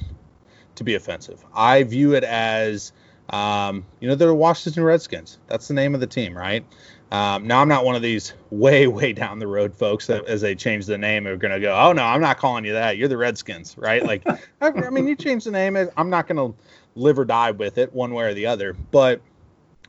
to 0.75 0.83
be 0.83 0.93
offensive. 0.93 1.43
I 1.55 1.81
view 1.81 2.13
it 2.13 2.23
as 2.23 2.93
um, 3.29 3.85
you 3.99 4.07
know, 4.07 4.15
they're 4.15 4.27
the 4.27 4.35
Washington 4.35 4.83
Redskins. 4.83 5.39
That's 5.47 5.67
the 5.67 5.73
name 5.73 5.95
of 5.95 6.01
the 6.01 6.07
team, 6.07 6.37
right? 6.37 6.65
Um, 7.11 7.47
now, 7.47 7.61
I'm 7.61 7.67
not 7.67 7.85
one 7.85 7.95
of 7.95 8.01
these 8.01 8.33
way, 8.49 8.87
way 8.87 9.13
down 9.13 9.39
the 9.39 9.47
road 9.47 9.75
folks 9.75 10.07
that 10.07 10.25
as 10.25 10.41
they 10.41 10.55
change 10.55 10.85
the 10.85 10.97
name 10.97 11.27
are 11.27 11.37
going 11.37 11.53
to 11.53 11.59
go, 11.59 11.75
oh, 11.75 11.93
no, 11.93 12.03
I'm 12.03 12.21
not 12.21 12.37
calling 12.37 12.65
you 12.65 12.73
that. 12.73 12.97
You're 12.97 13.07
the 13.07 13.17
Redskins, 13.17 13.77
right? 13.77 14.03
Like, 14.03 14.23
I, 14.27 14.39
I, 14.61 14.89
mean, 14.89 15.07
you 15.07 15.15
change 15.15 15.45
the 15.45 15.51
name. 15.51 15.77
I'm 15.97 16.09
not 16.09 16.27
going 16.27 16.37
to 16.37 16.57
live 16.95 17.19
or 17.19 17.25
die 17.25 17.51
with 17.51 17.77
it 17.77 17.93
one 17.93 18.13
way 18.13 18.25
or 18.25 18.33
the 18.33 18.45
other. 18.45 18.73
But 18.73 19.21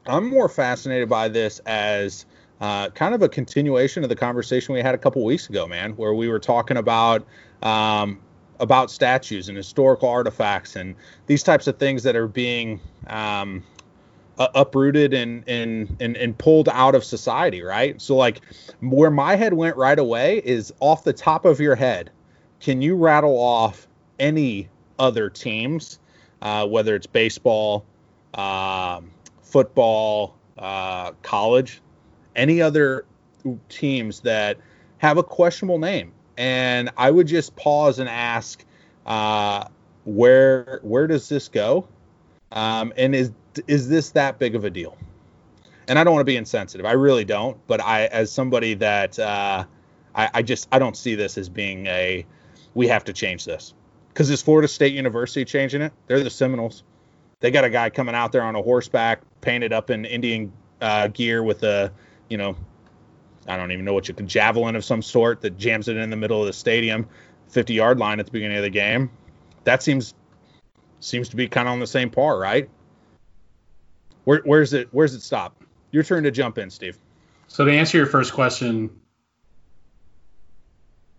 I'm 0.06 0.28
more 0.28 0.48
fascinated 0.48 1.08
by 1.08 1.28
this 1.28 1.58
as 1.60 2.26
uh, 2.60 2.90
kind 2.90 3.14
of 3.14 3.22
a 3.22 3.28
continuation 3.28 4.02
of 4.02 4.08
the 4.08 4.16
conversation 4.16 4.74
we 4.74 4.80
had 4.80 4.94
a 4.94 4.98
couple 4.98 5.24
weeks 5.24 5.48
ago, 5.48 5.66
man, 5.66 5.92
where 5.92 6.14
we 6.14 6.28
were 6.28 6.38
talking 6.38 6.76
about 6.76 7.26
um, 7.62 8.20
about 8.60 8.90
statues 8.90 9.48
and 9.48 9.56
historical 9.56 10.08
artifacts 10.08 10.76
and 10.76 10.94
these 11.26 11.42
types 11.42 11.66
of 11.66 11.78
things 11.78 12.02
that 12.02 12.16
are 12.16 12.28
being 12.28 12.80
um, 13.08 13.62
uh, 14.38 14.48
uprooted 14.54 15.14
and, 15.14 15.48
and 15.48 15.96
and 16.00 16.16
and 16.16 16.36
pulled 16.38 16.68
out 16.68 16.94
of 16.94 17.04
society, 17.04 17.62
right? 17.62 18.00
So 18.00 18.16
like 18.16 18.40
where 18.80 19.10
my 19.10 19.36
head 19.36 19.54
went 19.54 19.76
right 19.76 19.98
away 19.98 20.42
is 20.44 20.72
off 20.80 21.04
the 21.04 21.12
top 21.12 21.44
of 21.44 21.60
your 21.60 21.74
head. 21.74 22.10
Can 22.60 22.82
you 22.82 22.96
rattle 22.96 23.38
off 23.38 23.86
any 24.18 24.68
other 24.98 25.28
teams, 25.30 25.98
uh, 26.42 26.66
whether 26.66 26.94
it's 26.94 27.06
baseball, 27.06 27.84
uh, 28.34 29.00
football, 29.42 30.34
college, 31.22 31.80
any 32.34 32.60
other 32.60 33.04
teams 33.68 34.20
that 34.20 34.58
have 34.98 35.18
a 35.18 35.22
questionable 35.22 35.78
name. 35.78 36.12
And 36.36 36.90
I 36.96 37.10
would 37.10 37.26
just 37.26 37.56
pause 37.56 37.98
and 37.98 38.08
ask, 38.08 38.64
uh, 39.04 39.68
where 40.04 40.80
where 40.82 41.06
does 41.06 41.28
this 41.28 41.48
go? 41.48 41.88
Um, 42.52 42.92
and 42.96 43.14
is 43.14 43.32
is 43.66 43.88
this 43.88 44.10
that 44.10 44.38
big 44.38 44.54
of 44.54 44.64
a 44.64 44.70
deal? 44.70 44.96
And 45.88 45.98
I 45.98 46.04
don't 46.04 46.14
want 46.14 46.22
to 46.22 46.30
be 46.30 46.36
insensitive. 46.36 46.84
I 46.84 46.92
really 46.92 47.24
don't. 47.24 47.58
But 47.66 47.80
I, 47.80 48.06
as 48.06 48.30
somebody 48.30 48.74
that 48.74 49.18
uh, 49.18 49.64
I, 50.14 50.30
I 50.34 50.42
just 50.42 50.68
I 50.72 50.78
don't 50.78 50.96
see 50.96 51.14
this 51.14 51.38
as 51.38 51.48
being 51.48 51.86
a 51.86 52.26
we 52.74 52.88
have 52.88 53.04
to 53.04 53.12
change 53.12 53.44
this 53.44 53.74
because 54.16 54.30
is 54.30 54.40
Florida 54.40 54.66
State 54.66 54.94
University 54.94 55.44
changing 55.44 55.82
it? 55.82 55.92
They're 56.06 56.22
the 56.22 56.30
Seminoles. 56.30 56.82
They 57.40 57.50
got 57.50 57.64
a 57.64 57.70
guy 57.70 57.90
coming 57.90 58.14
out 58.14 58.32
there 58.32 58.42
on 58.42 58.56
a 58.56 58.62
horseback, 58.62 59.20
painted 59.42 59.74
up 59.74 59.90
in 59.90 60.06
Indian 60.06 60.52
uh, 60.80 61.08
gear 61.08 61.42
with 61.42 61.62
a, 61.64 61.92
you 62.30 62.38
know, 62.38 62.56
I 63.48 63.56
don't 63.56 63.72
even 63.72 63.84
know 63.84 63.94
what 63.94 64.08
you 64.08 64.14
could 64.14 64.28
javelin 64.28 64.76
of 64.76 64.84
some 64.84 65.02
sort 65.02 65.40
that 65.42 65.58
jams 65.58 65.88
it 65.88 65.96
in 65.96 66.10
the 66.10 66.16
middle 66.16 66.40
of 66.40 66.46
the 66.46 66.52
stadium, 66.52 67.08
50 67.48 67.74
yard 67.74 67.98
line 67.98 68.20
at 68.20 68.26
the 68.26 68.32
beginning 68.32 68.56
of 68.56 68.62
the 68.62 68.70
game. 68.70 69.10
That 69.64 69.82
seems 69.82 70.14
seems 71.00 71.28
to 71.30 71.36
be 71.36 71.48
kind 71.48 71.68
of 71.68 71.72
on 71.72 71.80
the 71.80 71.86
same 71.86 72.10
par, 72.10 72.38
right? 72.38 72.68
Where, 74.24 74.40
where's 74.44 74.72
it 74.72 74.88
where's 74.90 75.14
it 75.14 75.22
stop? 75.22 75.62
Your 75.90 76.02
turn 76.02 76.24
to 76.24 76.30
jump 76.30 76.58
in, 76.58 76.70
Steve. 76.70 76.98
So 77.48 77.64
to 77.64 77.72
answer 77.72 77.96
your 77.96 78.06
first 78.06 78.32
question, 78.32 78.90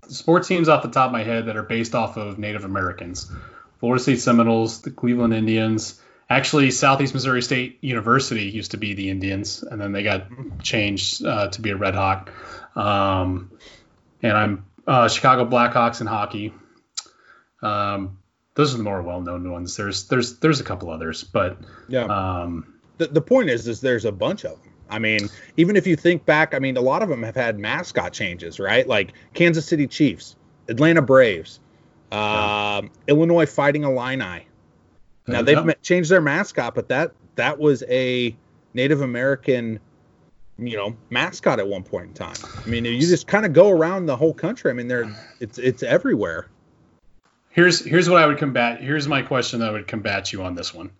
sports 0.10 0.48
teams 0.48 0.68
off 0.70 0.84
the 0.84 0.90
top 0.90 1.08
of 1.08 1.12
my 1.14 1.24
head 1.24 1.46
that 1.46 1.56
are 1.56 1.64
based 1.64 1.96
off 1.96 2.18
of 2.18 2.38
Native 2.38 2.66
Americans. 2.66 3.32
Florida 3.80 4.02
State 4.02 4.20
Seminoles, 4.20 4.82
the 4.82 4.92
Cleveland 4.92 5.34
Indians, 5.34 6.02
Actually, 6.30 6.72
Southeast 6.72 7.14
Missouri 7.14 7.42
State 7.42 7.78
University 7.82 8.44
used 8.44 8.72
to 8.72 8.78
be 8.78 8.94
the 8.94 9.10
Indians, 9.10 9.64
and 9.64 9.80
then 9.80 9.94
they 9.94 10.04
got 10.04 10.28
changed 10.62 11.26
uh, 11.26 11.48
to 11.48 11.62
be 11.62 11.70
a 11.70 11.78
Red 11.78 11.96
Hawk. 11.96 12.32
Um, 12.76 13.52
and 14.22 14.34
I'm 14.34 14.66
uh, 14.86 15.08
Chicago 15.08 15.46
Blackhawks 15.46 16.02
in 16.02 16.08
hockey. 16.08 16.54
Um, 17.62 18.18
those 18.56 18.74
are 18.74 18.78
the 18.78 18.84
more 18.84 19.02
well-known 19.02 19.52
ones. 19.52 19.78
There's 19.78 20.08
there's 20.08 20.40
there's 20.40 20.60
a 20.60 20.64
couple 20.64 20.90
others, 20.90 21.24
but 21.24 21.60
yeah. 21.88 22.06
Um, 22.06 22.74
the 22.98 23.08
the 23.08 23.22
point 23.22 23.50
is 23.50 23.68
is 23.68 23.82
there's 23.82 24.06
a 24.06 24.12
bunch 24.12 24.44
of 24.44 24.62
them. 24.62 24.74
I 24.90 25.00
mean, 25.00 25.30
even 25.58 25.76
if 25.76 25.86
you 25.86 25.96
think 25.96 26.26
back, 26.26 26.54
I 26.54 26.60
mean, 26.60 26.78
a 26.78 26.82
lot 26.82 27.04
of 27.04 27.10
them 27.10 27.24
have 27.24 27.36
had 27.36 27.60
mascot 27.60 28.14
changes, 28.14 28.60
right? 28.60 28.88
Like 28.88 29.14
Kansas 29.34 29.66
City 29.66 29.88
Chiefs, 29.88 30.36
Atlanta 30.68 31.02
Braves, 31.02 31.60
uh, 32.12 32.82
Illinois 33.08 33.46
Fighting 33.46 33.84
Illini. 33.84 34.48
Now 35.28 35.42
they've 35.42 35.82
changed 35.82 36.10
their 36.10 36.22
mascot, 36.22 36.74
but 36.74 36.88
that 36.90 37.12
that 37.36 37.60
was 37.60 37.84
a 37.90 38.36
Native 38.74 39.02
American, 39.02 39.80
you 40.58 40.78
know, 40.78 40.96
mascot 41.10 41.60
at 41.60 41.68
one 41.68 41.84
point 41.84 42.08
in 42.08 42.14
time. 42.14 42.38
I 42.66 42.68
mean, 42.68 42.86
you 42.86 43.00
just 43.00 43.28
kind 43.28 43.46
of 43.46 43.54
go 43.54 43.70
around 43.70 44.06
the 44.06 44.16
whole 44.16 44.34
country. 44.34 44.72
I 44.72 44.74
mean, 44.74 44.88
they're 44.88 45.14
it's 45.40 45.58
it's 45.58 45.84
everywhere. 45.84 46.48
Here's 47.50 47.84
here's 47.84 48.10
what 48.10 48.22
I 48.22 48.28
would 48.28 48.38
combat. 48.38 48.82
Here's 48.82 49.08
my 49.08 49.22
question 49.22 49.60
that 49.60 49.70
I 49.70 49.72
would 49.72 49.88
combat 49.88 50.32
you 50.32 50.44
on 50.44 50.56
this 50.56 50.74
one. 50.74 50.92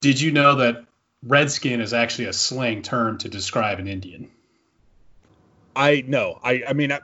Did 0.00 0.20
you 0.20 0.32
know 0.32 0.56
that 0.56 0.84
redskin 1.22 1.80
is 1.80 1.92
actually 1.92 2.26
a 2.26 2.32
slang 2.32 2.82
term 2.82 3.18
to 3.18 3.28
describe 3.28 3.78
an 3.78 3.88
Indian? 3.88 4.30
I 5.76 6.04
know. 6.06 6.38
I 6.42 6.62
I 6.68 6.72
mean, 6.72 6.92
I, 6.92 7.00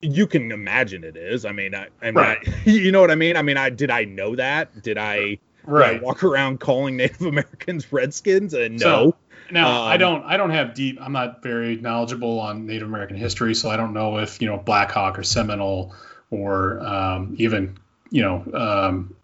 you 0.00 0.26
can 0.26 0.52
imagine 0.52 1.04
it 1.04 1.16
is. 1.16 1.44
I 1.44 1.52
mean, 1.52 1.74
I, 1.74 1.88
I 2.02 2.10
right. 2.10 2.38
you 2.64 2.92
know 2.92 3.00
what 3.00 3.10
I 3.10 3.14
mean? 3.14 3.36
I 3.36 3.42
mean, 3.42 3.56
I 3.56 3.70
did 3.70 3.90
I 3.90 4.04
know 4.04 4.36
that? 4.36 4.82
Did 4.82 4.98
I, 4.98 5.38
right. 5.64 5.92
Did 5.92 6.02
I 6.02 6.04
walk 6.04 6.22
around 6.24 6.60
calling 6.60 6.96
Native 6.96 7.22
Americans 7.26 7.92
Redskins? 7.92 8.54
And 8.54 8.78
no. 8.78 9.10
So, 9.10 9.16
now 9.50 9.82
um, 9.82 9.88
I 9.88 9.96
don't 9.96 10.24
I 10.24 10.36
don't 10.36 10.50
have 10.50 10.74
deep 10.74 10.98
I'm 11.00 11.12
not 11.12 11.42
very 11.42 11.76
knowledgeable 11.76 12.38
on 12.38 12.66
Native 12.66 12.88
American 12.88 13.16
history, 13.16 13.54
so 13.54 13.70
I 13.70 13.76
don't 13.76 13.94
know 13.94 14.18
if 14.18 14.40
you 14.42 14.48
know 14.48 14.58
Black 14.58 14.90
Hawk 14.90 15.18
or 15.18 15.22
Seminole 15.22 15.94
or 16.30 16.80
um, 16.80 17.34
even 17.38 17.78
you 18.10 18.22
know 18.22 18.44
um, 18.52 19.16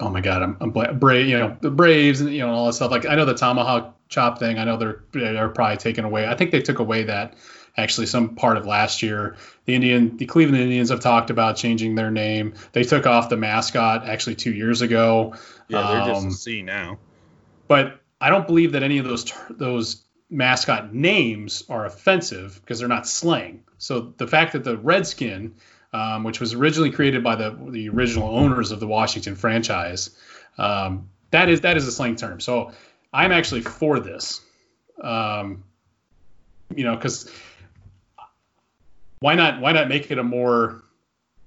oh 0.00 0.08
my 0.08 0.20
god 0.20 0.42
I'm, 0.42 0.56
I'm 0.60 0.98
brave 0.98 1.28
you 1.28 1.38
know 1.38 1.56
the 1.60 1.70
Braves 1.70 2.20
and 2.20 2.32
you 2.32 2.40
know 2.40 2.52
all 2.52 2.66
that 2.66 2.72
stuff 2.72 2.90
like 2.90 3.06
I 3.06 3.14
know 3.14 3.24
the 3.24 3.34
tomahawk 3.34 3.94
chop 4.08 4.38
thing 4.38 4.58
I 4.58 4.64
know 4.64 4.76
they're 4.76 5.02
they're 5.12 5.48
probably 5.48 5.76
taken 5.76 6.04
away 6.04 6.26
I 6.26 6.34
think 6.34 6.50
they 6.50 6.62
took 6.62 6.78
away 6.78 7.04
that 7.04 7.34
actually 7.76 8.06
some 8.06 8.34
part 8.34 8.56
of 8.56 8.66
last 8.66 9.02
year. 9.02 9.36
The 9.64 9.74
Indian, 9.74 10.16
the 10.16 10.26
Cleveland 10.26 10.62
Indians 10.62 10.90
have 10.90 11.00
talked 11.00 11.30
about 11.30 11.56
changing 11.56 11.94
their 11.94 12.10
name. 12.10 12.54
They 12.72 12.84
took 12.84 13.06
off 13.06 13.28
the 13.28 13.36
mascot 13.36 14.06
actually 14.06 14.36
two 14.36 14.52
years 14.52 14.82
ago. 14.82 15.34
Yeah, 15.68 15.82
they're 15.82 16.14
um, 16.14 16.30
just 16.30 16.46
a 16.46 16.60
um, 16.60 16.66
now. 16.66 16.98
But 17.66 18.00
I 18.20 18.30
don't 18.30 18.46
believe 18.46 18.72
that 18.72 18.82
any 18.82 18.98
of 18.98 19.06
those 19.06 19.32
those 19.50 20.02
mascot 20.30 20.94
names 20.94 21.64
are 21.68 21.86
offensive 21.86 22.60
because 22.60 22.78
they're 22.78 22.88
not 22.88 23.06
slang. 23.06 23.64
So 23.78 24.12
the 24.16 24.26
fact 24.26 24.52
that 24.52 24.64
the 24.64 24.76
Redskin, 24.76 25.54
um, 25.92 26.24
which 26.24 26.40
was 26.40 26.54
originally 26.54 26.90
created 26.90 27.24
by 27.24 27.36
the 27.36 27.56
the 27.70 27.88
original 27.88 28.28
owners 28.28 28.70
of 28.70 28.80
the 28.80 28.86
Washington 28.86 29.36
franchise, 29.36 30.10
um, 30.58 31.08
that 31.30 31.48
is 31.48 31.62
that 31.62 31.76
is 31.76 31.86
a 31.86 31.92
slang 31.92 32.16
term. 32.16 32.40
So 32.40 32.72
I'm 33.12 33.32
actually 33.32 33.62
for 33.62 34.00
this. 34.00 34.40
Um, 35.00 35.64
you 36.74 36.84
know, 36.84 36.94
because 36.96 37.30
why 39.24 39.36
not 39.36 39.58
why 39.58 39.72
not 39.72 39.88
make 39.88 40.10
it 40.10 40.18
a 40.18 40.22
more 40.22 40.84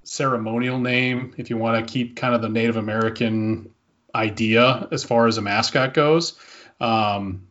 ceremonial 0.02 0.80
name 0.80 1.36
if 1.38 1.52
you 1.52 1.58
want 1.58 1.86
to 1.86 1.94
keep 1.94 2.16
kind 2.16 2.34
of 2.34 2.42
the 2.42 2.50
Native 2.50 2.76
American 2.76 3.72
idea 4.16 4.88
as 4.92 5.04
far 5.04 5.28
as 5.28 5.38
a 5.38 5.44
mascot 5.44 5.94
goes. 5.94 6.40
Um, 6.82 7.48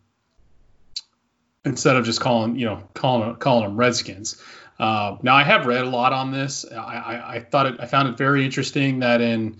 instead 1.65 1.95
of 1.95 2.05
just 2.05 2.21
calling 2.21 2.57
you 2.57 2.67
know 2.67 2.83
calling 2.93 3.37
calling 3.37 3.69
them 3.69 3.77
Redskins. 3.77 4.43
Uh, 4.81 5.17
now 5.23 5.37
I 5.37 5.45
have 5.45 5.65
read 5.65 5.85
a 5.85 5.89
lot 5.89 6.13
on 6.13 6.33
this. 6.33 6.65
I, 6.73 6.77
I, 6.77 7.35
I 7.37 7.41
thought 7.41 7.67
it, 7.67 7.77
I 7.79 7.87
found 7.87 8.09
it 8.09 8.19
very 8.19 8.45
interesting 8.45 8.99
that 8.99 9.21
in 9.21 9.59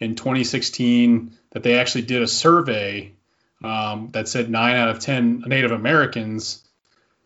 in 0.00 0.14
2016 0.14 1.36
that 1.50 1.62
they 1.62 1.78
actually 1.78 2.06
did 2.06 2.22
a 2.22 2.26
survey 2.26 3.12
um, 3.62 4.08
that 4.12 4.28
said 4.28 4.48
nine 4.48 4.76
out 4.76 4.88
of 4.88 4.98
ten 4.98 5.44
Native 5.46 5.72
Americans 5.72 6.64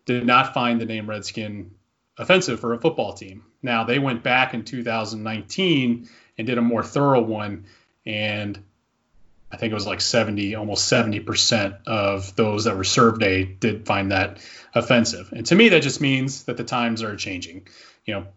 did 0.05 0.25
not 0.25 0.53
find 0.53 0.81
the 0.81 0.85
name 0.85 1.09
Redskin 1.09 1.71
offensive 2.21 2.59
for 2.59 2.73
a 2.73 2.79
football 2.79 3.13
team. 3.13 3.43
Now 3.61 3.83
they 3.83 3.99
went 3.99 4.23
back 4.23 4.53
in 4.53 4.63
2019 4.63 6.07
and 6.37 6.47
did 6.47 6.57
a 6.57 6.61
more 6.61 6.83
thorough 6.83 7.21
one, 7.21 7.65
and 8.05 8.57
I 9.51 9.57
think 9.57 9.71
it 9.71 9.73
was 9.73 9.87
like 9.87 9.99
70, 9.99 10.55
almost 10.55 10.87
70 10.87 11.19
percent 11.21 11.75
of 11.85 12.35
those 12.35 12.63
that 12.65 12.77
were 12.77 12.83
surveyed 12.83 13.59
did 13.59 13.85
find 13.85 14.11
that 14.11 14.39
offensive. 14.73 15.33
And 15.33 15.45
to 15.47 15.55
me, 15.55 15.69
that 15.69 15.81
just 15.81 15.99
means 15.99 16.43
that 16.43 16.57
the 16.57 16.63
times 16.63 17.03
are 17.03 17.15
changing. 17.15 17.67
You 18.05 18.13
know, 18.13 18.27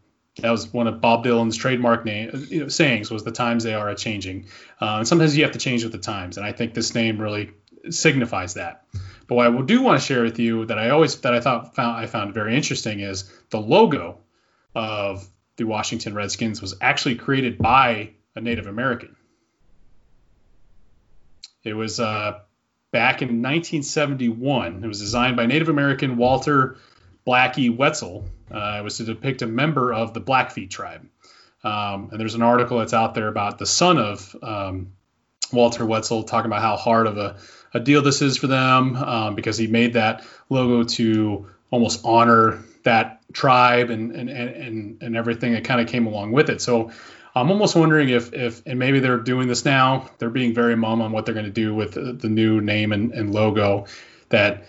that 0.41 0.51
was 0.51 0.73
one 0.73 0.89
of 0.89 1.01
Bob 1.01 1.25
Dylan's 1.25 1.57
trademark 1.57 2.05
name 2.05 2.47
you 2.51 2.61
know, 2.61 2.69
sayings 2.69 3.11
was 3.11 3.23
the 3.23 3.31
times 3.31 3.63
they 3.63 3.75
are 3.75 3.89
a 3.89 3.95
changing. 3.95 4.47
Uh, 4.81 4.97
and 4.99 5.09
sometimes 5.09 5.37
you 5.37 5.45
have 5.45 5.53
to 5.53 5.59
change 5.59 5.85
with 5.85 5.93
the 5.93 5.99
times, 5.99 6.37
and 6.37 6.45
I 6.45 6.53
think 6.53 6.75
this 6.75 6.95
name 6.95 7.21
really 7.21 7.53
signifies 7.91 8.55
that. 8.55 8.85
But 9.27 9.37
what 9.37 9.47
I 9.47 9.63
do 9.63 9.83
want 9.83 10.01
to 10.01 10.07
share 10.07 10.23
with 10.23 10.39
you 10.39 10.67
that 10.67 10.79
I 10.79 10.91
always 10.91 11.21
that 11.21 11.35
I 11.35 11.41
thought 11.41 11.75
found 11.75 11.97
I 11.97 12.07
found 12.07 12.35
very 12.35 12.55
interesting 12.55 13.01
is 13.01 13.31
the 13.51 13.61
logo 13.61 14.19
of 14.75 15.27
the 15.57 15.65
Washington 15.65 16.15
Redskins 16.15 16.61
was 16.61 16.75
actually 16.81 17.15
created 17.17 17.59
by 17.59 18.11
a 18.35 18.41
Native 18.41 18.67
American. 18.67 19.17
It 21.63 21.75
was 21.75 22.01
uh, 22.01 22.41
back 22.91 23.23
in 23.23 23.29
1971. 23.29 24.85
It 24.85 24.87
was 24.87 24.99
designed 24.99 25.37
by 25.37 25.47
Native 25.47 25.69
American 25.69 26.17
Walter 26.17 26.77
Blackie 27.27 27.75
Wetzel. 27.75 28.25
Uh, 28.51 28.77
it 28.81 28.85
was 28.85 28.99
to 28.99 29.05
depict 29.05 29.43
a 29.43 29.47
member 29.47 29.93
of 29.93 30.13
the 30.13 30.21
Blackfeet 30.21 30.71
tribe. 30.71 31.09
Um, 31.63 32.11
and 32.11 32.21
there's 32.21 32.35
an 32.35 32.43
article 32.43 32.79
that's 32.79 32.93
out 32.93 33.15
there 33.15 33.29
about 33.29 33.59
the 33.59 33.65
son 33.65 33.97
of 33.97 34.37
um, 34.43 34.93
Walter 35.51 35.87
Wetzel 35.87 36.25
talking 36.25 36.51
about 36.51 36.61
how 36.61 36.77
hard 36.77 37.07
of 37.07 37.17
a 37.17 37.37
a 37.75 37.81
deal 37.81 38.01
this 38.01 38.23
is 38.23 38.39
for 38.39 38.47
them 38.47 38.97
um, 38.97 39.35
because 39.35 39.59
he 39.59 39.67
made 39.67 39.95
that 39.95 40.25
logo 40.49 40.85
to 40.85 41.49
almost 41.71 42.01
honor 42.05 42.65
that 42.85 43.21
tribe 43.33 43.91
and 43.91 44.13
and 44.13 44.31
and 44.31 45.03
and 45.03 45.17
everything 45.17 45.53
that 45.53 45.65
kind 45.65 45.81
of 45.81 45.89
came 45.89 46.07
along 46.07 46.33
with 46.33 46.49
it. 46.49 46.63
So 46.63 46.93
I'm 47.35 47.51
almost 47.51 47.75
wondering 47.75 48.09
if 48.11 48.33
if 48.33 48.63
and 48.65 48.79
maybe 48.79 49.01
they're 49.01 49.19
doing 49.19 49.49
this 49.49 49.65
now. 49.65 50.09
They're 50.19 50.31
being 50.31 50.55
very 50.55 50.77
mum 50.77 51.03
on 51.03 51.11
what 51.11 51.27
they're 51.27 51.35
going 51.35 51.47
to 51.47 51.53
do 51.53 51.75
with 51.75 51.93
the, 51.93 52.13
the 52.13 52.29
new 52.29 52.61
name 52.61 52.93
and, 52.93 53.13
and 53.13 53.35
logo. 53.35 53.87
That 54.29 54.65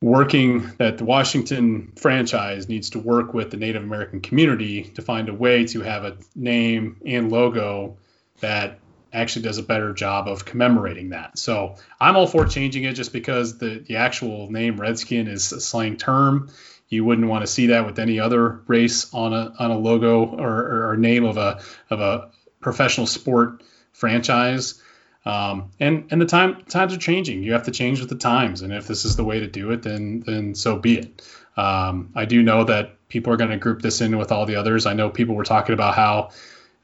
working 0.00 0.70
that 0.78 0.98
the 0.98 1.04
Washington 1.04 1.92
franchise 1.96 2.68
needs 2.68 2.90
to 2.90 2.98
work 2.98 3.34
with 3.34 3.50
the 3.50 3.56
Native 3.56 3.82
American 3.82 4.20
community 4.20 4.84
to 4.84 5.02
find 5.02 5.28
a 5.28 5.34
way 5.34 5.66
to 5.66 5.80
have 5.80 6.04
a 6.04 6.16
name 6.34 7.00
and 7.04 7.32
logo 7.32 7.96
that 8.40 8.78
actually 9.16 9.42
does 9.42 9.58
a 9.58 9.62
better 9.62 9.92
job 9.92 10.28
of 10.28 10.44
commemorating 10.44 11.10
that. 11.10 11.38
So 11.38 11.76
I'm 12.00 12.16
all 12.16 12.26
for 12.26 12.46
changing 12.46 12.84
it 12.84 12.94
just 12.94 13.12
because 13.12 13.58
the, 13.58 13.82
the 13.86 13.96
actual 13.96 14.50
name 14.50 14.80
Redskin 14.80 15.28
is 15.28 15.52
a 15.52 15.60
slang 15.60 15.96
term. 15.96 16.50
You 16.88 17.04
wouldn't 17.04 17.26
want 17.26 17.42
to 17.42 17.46
see 17.46 17.68
that 17.68 17.86
with 17.86 17.98
any 17.98 18.20
other 18.20 18.60
race 18.66 19.12
on 19.12 19.32
a 19.32 19.52
on 19.58 19.70
a 19.70 19.78
logo 19.78 20.24
or, 20.24 20.90
or 20.90 20.96
name 20.96 21.24
of 21.24 21.36
a 21.36 21.60
of 21.90 22.00
a 22.00 22.30
professional 22.60 23.06
sport 23.06 23.62
franchise. 23.92 24.80
Um, 25.24 25.70
and 25.80 26.06
and 26.12 26.20
the 26.20 26.26
time 26.26 26.62
times 26.68 26.94
are 26.94 26.98
changing. 26.98 27.42
You 27.42 27.52
have 27.52 27.64
to 27.64 27.72
change 27.72 27.98
with 27.98 28.08
the 28.08 28.16
times, 28.16 28.62
and 28.62 28.72
if 28.72 28.86
this 28.86 29.04
is 29.04 29.16
the 29.16 29.24
way 29.24 29.40
to 29.40 29.48
do 29.48 29.72
it, 29.72 29.82
then 29.82 30.22
then 30.24 30.54
so 30.54 30.78
be 30.78 30.98
it. 30.98 31.22
Um, 31.56 32.12
I 32.14 32.26
do 32.26 32.42
know 32.42 32.64
that 32.64 33.08
people 33.08 33.32
are 33.32 33.36
going 33.36 33.50
to 33.50 33.56
group 33.56 33.82
this 33.82 34.00
in 34.00 34.18
with 34.18 34.30
all 34.30 34.46
the 34.46 34.56
others. 34.56 34.86
I 34.86 34.92
know 34.92 35.10
people 35.10 35.34
were 35.34 35.44
talking 35.44 35.72
about 35.72 35.94
how, 35.94 36.30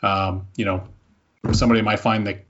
um, 0.03 0.49
you 0.57 0.65
know, 0.65 0.89
somebody 1.51 1.83
might 1.83 2.01
find 2.01 2.27
the 2.27 2.41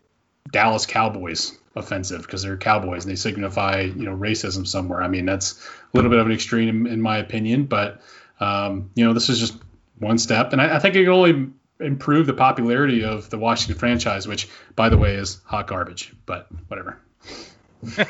Dallas 0.51 0.87
Cowboys 0.87 1.57
offensive 1.75 2.23
because 2.23 2.43
they're 2.43 2.57
Cowboys 2.57 3.05
and 3.05 3.13
they 3.13 3.17
signify, 3.17 3.81
you 3.81 4.05
know, 4.05 4.17
racism 4.17 4.67
somewhere. 4.67 5.03
I 5.03 5.09
mean, 5.09 5.25
that's 5.25 5.59
a 5.59 5.97
little 5.97 6.11
bit 6.11 6.19
of 6.19 6.27
an 6.27 6.33
extreme 6.33 6.87
in 6.87 7.01
my 7.01 7.19
opinion, 7.19 7.65
but 7.65 8.03
um, 8.41 8.91
you 8.95 9.05
know, 9.05 9.13
this 9.13 9.29
is 9.29 9.39
just 9.39 9.57
one 9.99 10.19
step, 10.19 10.53
and 10.53 10.61
I, 10.61 10.77
I 10.77 10.79
think 10.81 10.97
it 10.97 11.07
only 11.09 11.51
improve 11.79 12.27
the 12.27 12.35
popularity 12.35 13.05
of 13.05 13.31
the 13.31 13.39
Washington 13.39 13.79
franchise, 13.79 14.27
which, 14.27 14.49
by 14.75 14.89
the 14.89 14.99
way, 14.99 15.15
is 15.15 15.41
hot 15.45 15.67
garbage. 15.67 16.13
But 16.27 16.49
whatever. 16.69 16.99
it's 17.83 18.01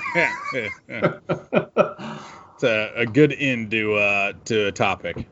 a, 2.63 2.93
a, 2.97 3.07
good 3.07 3.33
end 3.33 3.71
to 3.71 3.95
uh, 3.95 4.33
to 4.47 4.67
a 4.67 4.73
topic. 4.73 5.27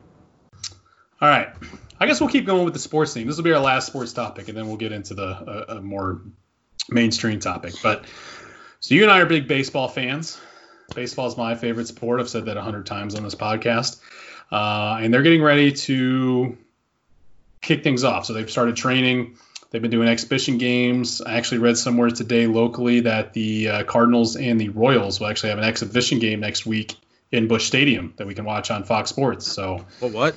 All 1.21 1.29
right. 1.29 1.53
I 2.01 2.07
guess 2.07 2.19
we'll 2.19 2.31
keep 2.31 2.47
going 2.47 2.65
with 2.65 2.73
the 2.73 2.79
sports 2.79 3.13
theme. 3.13 3.27
This 3.27 3.37
will 3.37 3.43
be 3.43 3.53
our 3.53 3.59
last 3.59 3.85
sports 3.85 4.11
topic, 4.11 4.47
and 4.47 4.57
then 4.57 4.65
we'll 4.65 4.77
get 4.77 4.91
into 4.91 5.13
the 5.13 5.23
uh, 5.23 5.65
a 5.77 5.81
more 5.81 6.23
mainstream 6.89 7.39
topic. 7.39 7.75
But 7.83 8.05
so 8.79 8.95
you 8.95 9.03
and 9.03 9.11
I 9.11 9.19
are 9.19 9.27
big 9.27 9.47
baseball 9.47 9.87
fans. 9.87 10.41
Baseball 10.95 11.27
is 11.27 11.37
my 11.37 11.53
favorite 11.53 11.87
sport. 11.87 12.19
I've 12.19 12.27
said 12.27 12.45
that 12.45 12.57
a 12.57 12.61
hundred 12.63 12.87
times 12.87 13.13
on 13.13 13.21
this 13.21 13.35
podcast. 13.35 14.01
Uh, 14.51 14.97
and 14.99 15.13
they're 15.13 15.21
getting 15.21 15.43
ready 15.43 15.73
to 15.73 16.57
kick 17.61 17.83
things 17.83 18.03
off. 18.03 18.25
So 18.25 18.33
they've 18.33 18.49
started 18.49 18.75
training. 18.75 19.37
They've 19.69 19.81
been 19.81 19.91
doing 19.91 20.07
exhibition 20.07 20.57
games. 20.57 21.21
I 21.21 21.35
actually 21.35 21.59
read 21.59 21.77
somewhere 21.77 22.09
today 22.09 22.47
locally 22.47 23.01
that 23.01 23.33
the 23.33 23.69
uh, 23.69 23.83
Cardinals 23.83 24.35
and 24.37 24.59
the 24.59 24.69
Royals 24.69 25.19
will 25.19 25.27
actually 25.27 25.49
have 25.49 25.59
an 25.59 25.65
exhibition 25.65 26.17
game 26.17 26.39
next 26.39 26.65
week 26.65 26.95
in 27.31 27.47
Busch 27.47 27.67
Stadium 27.67 28.15
that 28.17 28.25
we 28.25 28.33
can 28.33 28.43
watch 28.43 28.71
on 28.71 28.85
Fox 28.85 29.11
Sports. 29.11 29.45
So 29.45 29.85
well, 30.01 30.09
what? 30.09 30.35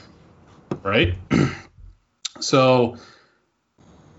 Right. 0.83 1.15
so 2.41 2.97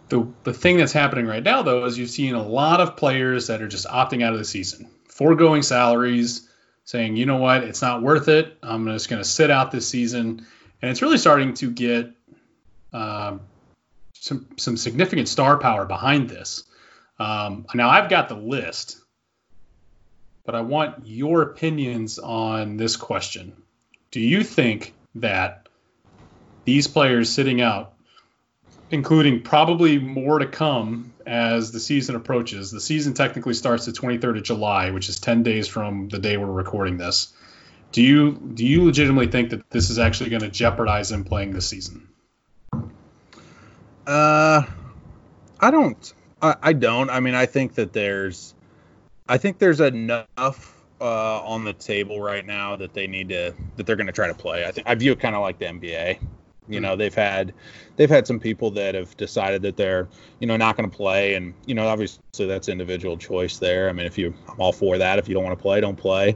the 0.09 0.27
the 0.43 0.53
thing 0.53 0.77
that's 0.77 0.93
happening 0.93 1.25
right 1.25 1.43
now 1.43 1.61
though 1.61 1.85
is 1.85 1.97
you've 1.97 2.09
seen 2.09 2.35
a 2.35 2.43
lot 2.43 2.79
of 2.79 2.95
players 2.95 3.47
that 3.47 3.61
are 3.61 3.67
just 3.67 3.87
opting 3.87 4.23
out 4.23 4.33
of 4.33 4.39
the 4.39 4.45
season, 4.45 4.89
foregoing 5.07 5.61
salaries, 5.61 6.47
saying, 6.83 7.15
you 7.15 7.25
know 7.25 7.37
what, 7.37 7.63
it's 7.63 7.81
not 7.81 8.01
worth 8.01 8.27
it. 8.27 8.57
I'm 8.61 8.85
just 8.87 9.09
going 9.09 9.21
to 9.21 9.27
sit 9.27 9.49
out 9.49 9.71
this 9.71 9.87
season, 9.87 10.45
and 10.81 10.91
it's 10.91 11.01
really 11.01 11.17
starting 11.17 11.53
to 11.55 11.71
get 11.71 12.11
um, 12.93 13.41
some 14.13 14.47
some 14.57 14.77
significant 14.77 15.27
star 15.27 15.57
power 15.57 15.85
behind 15.85 16.29
this. 16.29 16.63
Um, 17.19 17.65
now 17.73 17.89
I've 17.89 18.09
got 18.09 18.29
the 18.29 18.35
list, 18.35 18.99
but 20.45 20.55
I 20.55 20.61
want 20.61 21.07
your 21.07 21.41
opinions 21.41 22.19
on 22.19 22.77
this 22.77 22.95
question. 22.95 23.53
Do 24.11 24.19
you 24.19 24.43
think 24.43 24.93
that 25.15 25.64
these 26.65 26.87
players 26.87 27.31
sitting 27.31 27.61
out, 27.61 27.93
including 28.91 29.41
probably 29.41 29.99
more 29.99 30.39
to 30.39 30.47
come 30.47 31.13
as 31.25 31.71
the 31.71 31.79
season 31.79 32.15
approaches, 32.15 32.71
the 32.71 32.81
season 32.81 33.13
technically 33.13 33.53
starts 33.53 33.85
the 33.85 33.91
23rd 33.91 34.37
of 34.37 34.43
July, 34.43 34.91
which 34.91 35.09
is 35.09 35.19
10 35.19 35.43
days 35.43 35.67
from 35.67 36.09
the 36.09 36.19
day 36.19 36.37
we're 36.37 36.45
recording 36.45 36.97
this. 36.97 37.33
Do 37.91 38.01
you 38.01 38.33
do 38.33 38.65
you 38.65 38.83
legitimately 38.83 39.27
think 39.27 39.51
that 39.51 39.69
this 39.69 39.89
is 39.89 39.99
actually 39.99 40.29
going 40.29 40.41
to 40.41 40.49
jeopardize 40.49 41.09
them 41.09 41.23
playing 41.23 41.51
this 41.51 41.67
season? 41.67 42.09
Uh, 44.05 44.63
I 45.59 45.71
don't. 45.71 46.13
I, 46.41 46.55
I 46.61 46.73
don't. 46.73 47.09
I 47.09 47.21
mean, 47.21 47.35
I 47.35 47.45
think 47.45 47.75
that 47.75 47.93
there's, 47.93 48.53
I 49.29 49.37
think 49.37 49.59
there's 49.59 49.79
enough 49.79 50.75
uh, 50.99 51.41
on 51.41 51.63
the 51.63 51.73
table 51.73 52.21
right 52.21 52.45
now 52.45 52.75
that 52.75 52.93
they 52.93 53.07
need 53.07 53.29
to 53.29 53.53
that 53.77 53.85
they're 53.85 53.95
going 53.95 54.07
to 54.07 54.13
try 54.13 54.27
to 54.27 54.33
play. 54.33 54.65
I 54.65 54.71
think 54.71 54.87
I 54.87 54.95
view 54.95 55.13
it 55.13 55.19
kind 55.19 55.35
of 55.35 55.41
like 55.41 55.59
the 55.59 55.65
NBA. 55.65 56.19
You 56.67 56.79
know, 56.79 56.95
they've 56.95 57.13
had 57.13 57.53
they've 57.95 58.09
had 58.09 58.25
some 58.25 58.39
people 58.39 58.71
that 58.71 58.95
have 58.95 59.15
decided 59.17 59.61
that 59.63 59.77
they're 59.77 60.07
you 60.39 60.47
know 60.47 60.57
not 60.57 60.77
going 60.77 60.89
to 60.89 60.95
play, 60.95 61.35
and 61.35 61.53
you 61.65 61.75
know 61.75 61.87
obviously 61.87 62.21
that's 62.39 62.69
individual 62.69 63.17
choice 63.17 63.57
there. 63.57 63.89
I 63.89 63.93
mean, 63.93 64.05
if 64.05 64.17
you 64.17 64.33
I'm 64.49 64.59
all 64.59 64.71
for 64.71 64.97
that. 64.97 65.19
If 65.19 65.27
you 65.27 65.35
don't 65.35 65.43
want 65.43 65.57
to 65.57 65.61
play, 65.61 65.79
don't 65.81 65.95
play. 65.95 66.35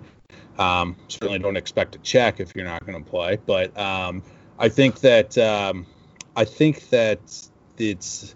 Um, 0.59 0.97
certainly 1.07 1.39
don't 1.39 1.57
expect 1.57 1.95
a 1.95 1.99
check 1.99 2.39
if 2.39 2.55
you're 2.55 2.65
not 2.65 2.85
going 2.85 3.03
to 3.03 3.09
play. 3.09 3.39
But 3.45 3.77
um, 3.79 4.21
I 4.59 4.69
think 4.69 4.99
that 4.99 5.37
um, 5.37 5.87
I 6.35 6.45
think 6.45 6.89
that 6.89 7.19
it's 7.77 8.35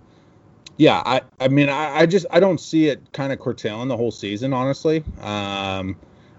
yeah. 0.78 1.04
I 1.06 1.22
I 1.40 1.48
mean 1.48 1.70
I, 1.70 2.00
I 2.00 2.06
just 2.06 2.26
I 2.32 2.40
don't 2.40 2.60
see 2.60 2.88
it 2.88 3.12
kind 3.12 3.32
of 3.32 3.40
curtailing 3.40 3.88
the 3.88 3.98
whole 3.98 4.12
season 4.12 4.54
honestly. 4.54 5.04
Um, 5.22 5.96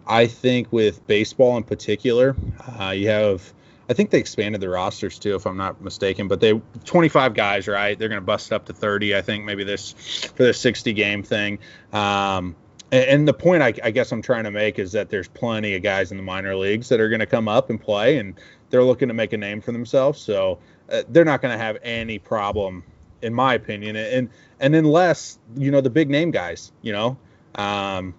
I 0.06 0.26
think 0.26 0.72
with 0.72 1.06
baseball 1.06 1.56
in 1.56 1.62
particular, 1.62 2.36
uh, 2.78 2.90
you 2.90 3.08
have 3.08 3.52
I 3.88 3.92
think 3.92 4.10
they 4.10 4.18
expanded 4.18 4.60
the 4.60 4.68
rosters 4.68 5.18
too, 5.18 5.34
if 5.34 5.46
I'm 5.46 5.56
not 5.56 5.80
mistaken. 5.82 6.28
But 6.28 6.40
they 6.40 6.60
25 6.84 7.34
guys, 7.34 7.68
right? 7.68 7.98
They're 7.98 8.08
going 8.08 8.20
to 8.20 8.26
bust 8.26 8.52
up 8.52 8.66
to 8.66 8.72
30, 8.72 9.16
I 9.16 9.22
think, 9.22 9.44
maybe 9.44 9.64
this 9.64 9.92
for 10.36 10.44
the 10.44 10.54
60 10.54 10.92
game 10.92 11.22
thing. 11.22 11.58
Um, 11.92 12.56
and, 12.90 13.04
and, 13.04 13.28
the 13.28 13.34
point 13.34 13.62
I, 13.62 13.74
I, 13.82 13.90
guess 13.90 14.12
I'm 14.12 14.22
trying 14.22 14.44
to 14.44 14.50
make 14.50 14.78
is 14.78 14.92
that 14.92 15.10
there's 15.10 15.28
plenty 15.28 15.74
of 15.74 15.82
guys 15.82 16.10
in 16.10 16.16
the 16.16 16.22
minor 16.22 16.54
leagues 16.56 16.88
that 16.90 17.00
are 17.00 17.08
going 17.08 17.20
to 17.20 17.26
come 17.26 17.48
up 17.48 17.70
and 17.70 17.80
play, 17.80 18.18
and 18.18 18.34
they're 18.70 18.84
looking 18.84 19.08
to 19.08 19.14
make 19.14 19.32
a 19.32 19.36
name 19.36 19.60
for 19.60 19.72
themselves. 19.72 20.20
So 20.20 20.58
uh, 20.90 21.02
they're 21.08 21.24
not 21.24 21.42
going 21.42 21.52
to 21.52 21.62
have 21.62 21.78
any 21.82 22.18
problem, 22.18 22.84
in 23.22 23.34
my 23.34 23.54
opinion. 23.54 23.96
And 23.96 24.30
and 24.60 24.74
unless 24.74 25.38
you 25.56 25.70
know 25.70 25.80
the 25.80 25.90
big 25.90 26.10
name 26.10 26.30
guys, 26.30 26.72
you 26.82 26.92
know, 26.92 27.18
um, 27.54 28.14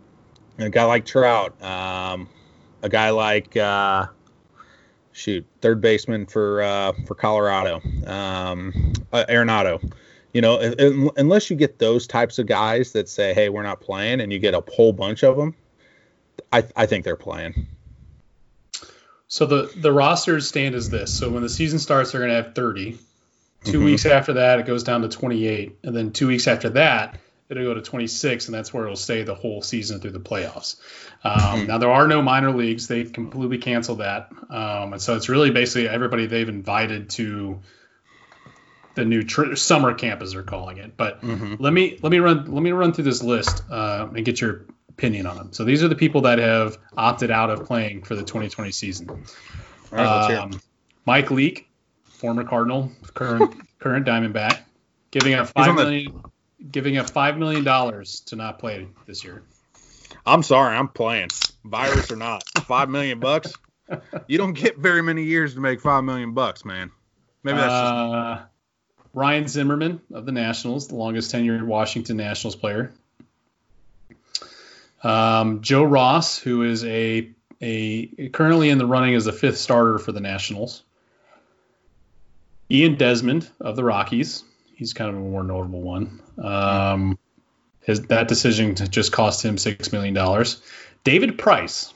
a 0.58 0.70
guy 0.70 0.84
like 0.84 1.06
Trout, 1.06 1.62
um, 1.62 2.28
a 2.82 2.90
guy 2.90 3.12
like 3.12 3.56
uh, 3.56 4.08
shoot, 5.16 5.46
third 5.62 5.82
baseman 5.82 6.26
for 6.26 6.62
uh, 6.62 6.94
for 7.08 7.16
Colorado, 7.16 7.82
um, 8.06 8.94
uh, 9.12 9.26
Arenado. 9.30 9.92
You 10.34 10.42
know, 10.42 11.12
unless 11.16 11.50
you 11.50 11.56
get 11.56 11.80
those 11.80 12.08
types 12.08 12.38
of 12.40 12.46
guys 12.46 12.92
that 12.92 13.08
say, 13.10 13.34
"Hey, 13.34 13.50
we're 13.50 13.64
not 13.64 13.82
playing," 13.82 14.22
and 14.22 14.32
you 14.32 14.40
get 14.40 14.54
a 14.54 14.64
whole 14.72 14.92
bunch 14.92 15.24
of 15.24 15.38
them, 15.38 15.56
I, 16.52 16.66
I 16.76 16.86
think 16.86 17.06
they're 17.06 17.16
playing. 17.16 17.68
So 19.28 19.46
the 19.46 19.72
the 19.76 19.92
rosters 19.92 20.48
stand 20.48 20.76
as 20.76 20.90
this. 20.90 21.18
So 21.18 21.30
when 21.30 21.42
the 21.42 21.50
season 21.50 21.80
starts, 21.80 22.12
they're 22.12 22.22
going 22.22 22.32
to 22.32 22.44
have 22.44 22.54
30. 22.54 23.00
2 23.64 23.72
mm-hmm. 23.72 23.86
weeks 23.86 24.06
after 24.06 24.34
that, 24.34 24.60
it 24.60 24.68
goes 24.68 24.84
down 24.84 25.02
to 25.02 25.10
28, 25.10 25.80
and 25.84 25.96
then 25.96 26.12
two 26.12 26.28
weeks 26.28 26.48
after 26.48 26.70
that, 26.70 27.18
it'll 27.50 27.64
go 27.64 27.74
to 27.74 27.82
26, 27.82 28.48
and 28.48 28.56
that's 28.56 28.74
where 28.74 28.86
it'll 28.86 28.96
stay 28.96 29.24
the 29.24 29.36
whole 29.36 29.62
season 29.62 30.00
through 30.00 30.12
the 30.12 30.20
playoffs. 30.20 30.78
Um, 31.24 31.62
hmm. 31.62 31.68
now 31.68 31.78
there 31.78 31.92
are 31.92 32.08
no 32.08 32.22
minor 32.22 32.52
leagues; 32.52 32.88
they've 32.88 33.12
completely 33.12 33.58
canceled 33.58 34.00
that, 34.00 34.32
um, 34.50 34.94
and 34.94 35.02
so 35.02 35.16
it's 35.16 35.30
really 35.30 35.52
basically 35.52 35.88
everybody 35.88 36.26
they've 36.26 36.50
invited 36.50 37.10
to 37.12 37.60
the 38.96 39.06
new 39.06 39.24
tr- 39.24 39.56
summer 39.56 39.94
camp, 39.94 40.22
as 40.22 40.34
they're 40.34 40.44
calling 40.44 40.78
it. 40.78 40.98
But 40.98 41.22
mm-hmm. 41.22 41.56
let 41.60 41.74
me 41.74 42.00
let 42.02 42.12
me 42.12 42.20
run 42.20 42.52
let 42.54 42.64
me 42.64 42.72
run 42.72 42.94
through 42.94 43.04
this 43.04 43.22
list 43.22 43.64
uh, 43.70 44.08
and 44.14 44.26
get 44.26 44.42
your 44.42 44.66
opinion 44.90 45.28
on 45.28 45.36
them. 45.38 45.54
So 45.54 45.64
these 45.64 45.84
are 45.84 45.88
the 45.88 45.96
people 45.96 46.22
that 46.22 46.40
have 46.40 46.78
opted 46.98 47.30
out 47.30 47.50
of 47.50 47.66
playing 47.66 48.04
for 48.04 48.16
the 48.16 48.24
2020 48.24 48.72
season. 48.72 49.26
um, 49.92 50.60
Mike 51.06 51.30
Leake, 51.30 51.68
former 52.06 52.44
Cardinal, 52.44 52.92
current 53.14 53.56
current 53.80 54.06
Diamondback, 54.06 54.60
giving 55.12 55.34
up 55.34 55.48
five 55.50 55.76
million, 55.76 56.24
giving 56.72 56.98
up 56.98 57.10
five 57.10 57.38
million 57.38 57.64
dollars 57.64 58.22
to 58.22 58.36
not 58.36 58.60
play 58.60 58.88
this 59.06 59.24
year. 59.24 59.44
I'm 60.26 60.44
sorry, 60.44 60.76
I'm 60.76 60.88
playing. 60.88 61.30
Virus 61.64 62.12
or 62.12 62.16
not, 62.16 62.44
five 62.66 62.90
million 62.90 63.20
bucks. 63.20 63.54
You 64.28 64.38
don't 64.38 64.54
get 64.54 64.78
very 64.78 65.04
many 65.04 65.24
years 65.24 65.54
to 65.54 65.60
make 65.60 65.82
five 65.82 66.04
million 66.04 66.34
bucks, 66.34 66.66
man. 66.66 66.92
Maybe 67.44 67.58
that's 67.58 67.72
uh, 67.72 68.36
just... 68.38 68.48
Ryan 69.14 69.48
Zimmerman 69.48 70.02
of 70.14 70.26
the 70.26 70.32
Nationals, 70.32 70.88
the 70.88 70.96
longest 70.96 71.32
tenured 71.32 71.64
Washington 71.64 72.18
Nationals 72.18 72.56
player. 72.56 72.92
Um, 75.04 75.62
Joe 75.62 75.84
Ross, 75.84 76.40
who 76.40 76.64
is 76.64 76.84
a 76.84 77.30
a 77.62 78.30
currently 78.30 78.70
in 78.70 78.80
the 78.80 78.88
running 78.88 79.14
as 79.16 79.26
the 79.26 79.32
fifth 79.32 79.58
starter 79.58 80.00
for 80.00 80.12
the 80.12 80.20
Nationals. 80.20 80.84
Ian 82.72 82.96
Desmond 82.96 83.48
of 83.62 83.76
the 83.76 83.84
Rockies. 83.84 84.44
He's 84.76 84.94
kind 84.94 85.10
of 85.10 85.16
a 85.16 85.20
more 85.20 85.44
notable 85.44 85.82
one. 85.82 86.22
Um, 86.38 87.18
his, 87.82 88.02
that 88.04 88.28
decision 88.28 88.76
just 88.76 89.12
cost 89.12 89.44
him 89.44 89.56
$6 89.56 89.92
million. 89.92 90.46
David 91.04 91.38
Price 91.38 91.94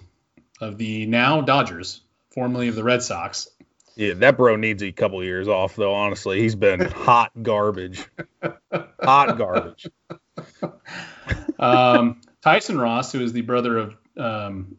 of 0.61 0.77
the 0.77 1.05
now 1.05 1.41
Dodgers, 1.41 2.01
formerly 2.30 2.67
of 2.69 2.75
the 2.75 2.84
Red 2.84 3.03
Sox. 3.03 3.49
Yeah, 3.95 4.13
that 4.13 4.38
bro 4.38 4.55
needs 4.55 4.82
a 4.82 4.93
couple 4.93 5.21
years 5.23 5.49
off, 5.49 5.75
though, 5.75 5.93
honestly. 5.93 6.39
He's 6.39 6.55
been 6.55 6.80
hot 6.91 7.32
garbage. 7.41 8.05
hot 9.01 9.38
garbage. 9.38 9.88
um, 11.59 12.21
Tyson 12.41 12.80
Ross, 12.80 13.11
who 13.11 13.21
is 13.21 13.34
the 13.34 13.41
brother 13.41 13.77
of, 13.77 13.95
um, 14.15 14.77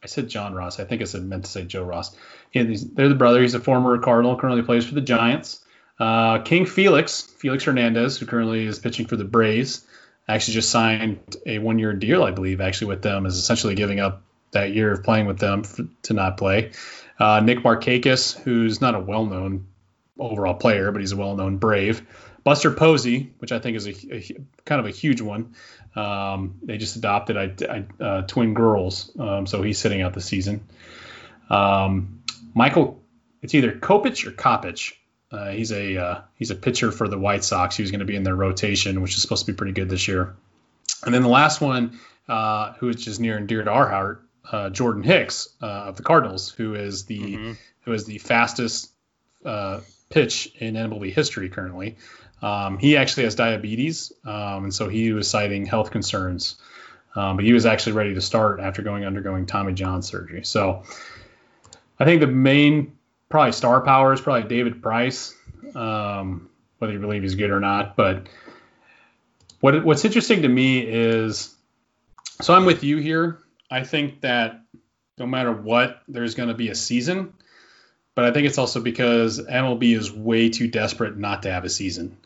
I 0.00 0.06
said 0.06 0.28
John 0.28 0.54
Ross. 0.54 0.78
I 0.78 0.84
think 0.84 1.02
I 1.02 1.06
said 1.06 1.24
meant 1.24 1.44
to 1.46 1.50
say 1.50 1.64
Joe 1.64 1.82
Ross. 1.82 2.14
He, 2.50 2.62
they're 2.62 3.08
the 3.08 3.16
brother. 3.16 3.42
He's 3.42 3.54
a 3.54 3.60
former 3.60 3.98
Cardinal, 3.98 4.38
currently 4.38 4.62
plays 4.62 4.84
for 4.84 4.94
the 4.94 5.00
Giants. 5.00 5.63
Uh, 5.98 6.38
King 6.40 6.66
Felix, 6.66 7.22
Felix 7.22 7.64
Hernandez, 7.64 8.18
who 8.18 8.26
currently 8.26 8.66
is 8.66 8.78
pitching 8.78 9.06
for 9.06 9.16
the 9.16 9.24
Braves, 9.24 9.86
actually 10.28 10.54
just 10.54 10.70
signed 10.70 11.36
a 11.46 11.58
one-year 11.58 11.92
deal, 11.92 12.24
I 12.24 12.30
believe, 12.30 12.60
actually 12.60 12.88
with 12.88 13.02
them, 13.02 13.26
is 13.26 13.36
essentially 13.36 13.74
giving 13.74 14.00
up 14.00 14.22
that 14.52 14.72
year 14.72 14.92
of 14.92 15.02
playing 15.02 15.26
with 15.26 15.38
them 15.38 15.62
f- 15.64 15.80
to 16.02 16.14
not 16.14 16.36
play. 16.36 16.72
Uh, 17.18 17.40
Nick 17.40 17.58
Markakis, 17.58 18.40
who's 18.40 18.80
not 18.80 18.94
a 18.94 19.00
well-known 19.00 19.66
overall 20.18 20.54
player, 20.54 20.90
but 20.92 21.00
he's 21.00 21.12
a 21.12 21.16
well-known 21.16 21.58
Brave. 21.58 22.06
Buster 22.42 22.70
Posey, 22.72 23.32
which 23.38 23.52
I 23.52 23.58
think 23.58 23.76
is 23.76 23.86
a, 23.86 24.14
a 24.14 24.36
kind 24.64 24.80
of 24.80 24.86
a 24.86 24.90
huge 24.90 25.20
one. 25.20 25.54
Um, 25.96 26.56
they 26.62 26.76
just 26.76 26.96
adopted 26.96 27.36
I, 27.36 27.52
I, 27.68 28.02
uh, 28.02 28.22
twin 28.22 28.52
girls, 28.52 29.10
um, 29.18 29.46
so 29.46 29.62
he's 29.62 29.78
sitting 29.78 30.02
out 30.02 30.12
the 30.12 30.20
season. 30.20 30.66
Um, 31.48 32.22
Michael, 32.54 33.00
it's 33.42 33.54
either 33.54 33.72
Kopech 33.72 34.26
or 34.26 34.32
Kopech. 34.32 34.92
Uh, 35.34 35.50
he's 35.50 35.72
a 35.72 35.96
uh, 35.96 36.20
he's 36.36 36.52
a 36.52 36.54
pitcher 36.54 36.92
for 36.92 37.08
the 37.08 37.18
White 37.18 37.42
Sox. 37.42 37.76
He 37.76 37.82
was 37.82 37.90
going 37.90 38.00
to 38.00 38.06
be 38.06 38.14
in 38.14 38.22
their 38.22 38.36
rotation, 38.36 39.02
which 39.02 39.16
is 39.16 39.22
supposed 39.22 39.46
to 39.46 39.52
be 39.52 39.56
pretty 39.56 39.72
good 39.72 39.88
this 39.88 40.06
year. 40.06 40.36
And 41.04 41.12
then 41.12 41.22
the 41.22 41.28
last 41.28 41.60
one, 41.60 41.98
uh, 42.28 42.74
who 42.74 42.88
is 42.88 43.04
just 43.04 43.20
near 43.20 43.36
and 43.36 43.48
dear 43.48 43.64
to 43.64 43.70
our 43.70 43.88
heart, 43.88 44.22
uh, 44.50 44.70
Jordan 44.70 45.02
Hicks 45.02 45.48
uh, 45.60 45.66
of 45.66 45.96
the 45.96 46.04
Cardinals, 46.04 46.50
who 46.50 46.74
is 46.74 47.06
the 47.06 47.18
mm-hmm. 47.18 47.52
who 47.80 47.92
is 47.92 48.04
the 48.04 48.18
fastest 48.18 48.92
uh, 49.44 49.80
pitch 50.08 50.54
in 50.58 50.74
MLB 50.74 51.12
history 51.12 51.48
currently. 51.48 51.96
Um, 52.40 52.78
he 52.78 52.96
actually 52.96 53.24
has 53.24 53.34
diabetes, 53.34 54.12
um, 54.24 54.64
and 54.64 54.74
so 54.74 54.88
he 54.88 55.12
was 55.12 55.28
citing 55.28 55.66
health 55.66 55.90
concerns. 55.90 56.56
Um, 57.16 57.36
but 57.36 57.44
he 57.44 57.52
was 57.52 57.64
actually 57.64 57.92
ready 57.92 58.14
to 58.14 58.20
start 58.20 58.60
after 58.60 58.82
going 58.82 59.04
undergoing 59.04 59.46
Tommy 59.46 59.72
John 59.72 60.02
surgery. 60.02 60.44
So 60.44 60.82
I 61.98 62.04
think 62.04 62.20
the 62.20 62.26
main 62.26 62.93
probably 63.34 63.50
star 63.50 63.80
power 63.80 64.12
is 64.12 64.20
probably 64.20 64.48
David 64.48 64.80
Price, 64.80 65.34
um, 65.74 66.48
whether 66.78 66.92
you 66.92 67.00
believe 67.00 67.22
he's 67.22 67.34
good 67.34 67.50
or 67.50 67.58
not. 67.58 67.96
But 67.96 68.28
what 69.58 69.84
what's 69.84 70.04
interesting 70.04 70.42
to 70.42 70.48
me 70.48 70.78
is, 70.78 71.52
so 72.40 72.54
I'm 72.54 72.64
with 72.64 72.84
you 72.84 72.98
here. 72.98 73.40
I 73.68 73.82
think 73.82 74.20
that 74.20 74.60
no 75.18 75.26
matter 75.26 75.52
what, 75.52 76.00
there's 76.06 76.36
going 76.36 76.48
to 76.48 76.54
be 76.54 76.68
a 76.68 76.76
season. 76.76 77.32
But 78.14 78.26
I 78.26 78.30
think 78.30 78.46
it's 78.46 78.58
also 78.58 78.80
because 78.80 79.40
MLB 79.40 79.96
is 79.96 80.12
way 80.12 80.48
too 80.50 80.68
desperate 80.68 81.18
not 81.18 81.42
to 81.42 81.50
have 81.50 81.64
a 81.64 81.70
season. 81.70 82.16